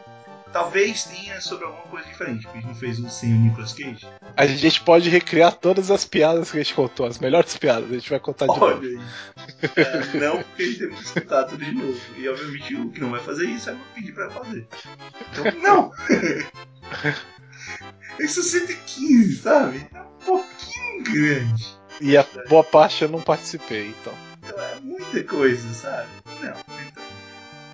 [0.52, 3.74] Talvez tenha sobre alguma coisa diferente, porque a gente não fez o sem o Nicolas
[3.74, 4.08] Cage.
[4.36, 7.94] A gente pode recriar todas as piadas que a gente contou, as melhores piadas, a
[7.94, 9.04] gente vai contar de Olha novo.
[9.76, 12.00] É, não porque a gente teve que escutar tudo de novo.
[12.18, 14.68] E obviamente o que não vai fazer isso é pedir pra fazer.
[15.32, 15.92] Então, não!
[18.20, 19.88] Isso é 115, sabe?
[19.94, 21.78] É um pouquinho grande.
[22.02, 24.14] E a boa parte eu não participei, então.
[24.44, 26.10] Então é muita coisa, sabe?
[26.42, 26.81] Não.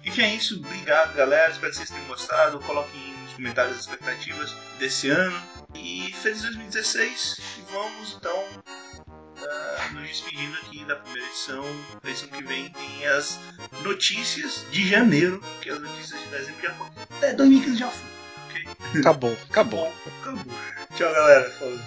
[0.07, 0.55] Enfim, é isso.
[0.55, 1.51] Obrigado, galera.
[1.51, 2.59] Espero que vocês tenham gostado.
[2.59, 5.37] Coloquem nos comentários as expectativas desse ano.
[5.75, 7.41] E feliz 2016.
[7.57, 8.45] E vamos, então,
[9.03, 11.61] uh, nos despedindo aqui da primeira edição.
[12.01, 13.37] Na edição que vem tem as
[13.83, 16.93] notícias de janeiro, que as notícias de dezembro já foram.
[17.17, 18.07] Até 2015 já foi.
[18.47, 18.65] Ok?
[19.01, 19.93] Acabou, acabou.
[20.21, 20.53] Acabou.
[20.95, 21.51] Tchau, galera.
[21.51, 21.77] Falou.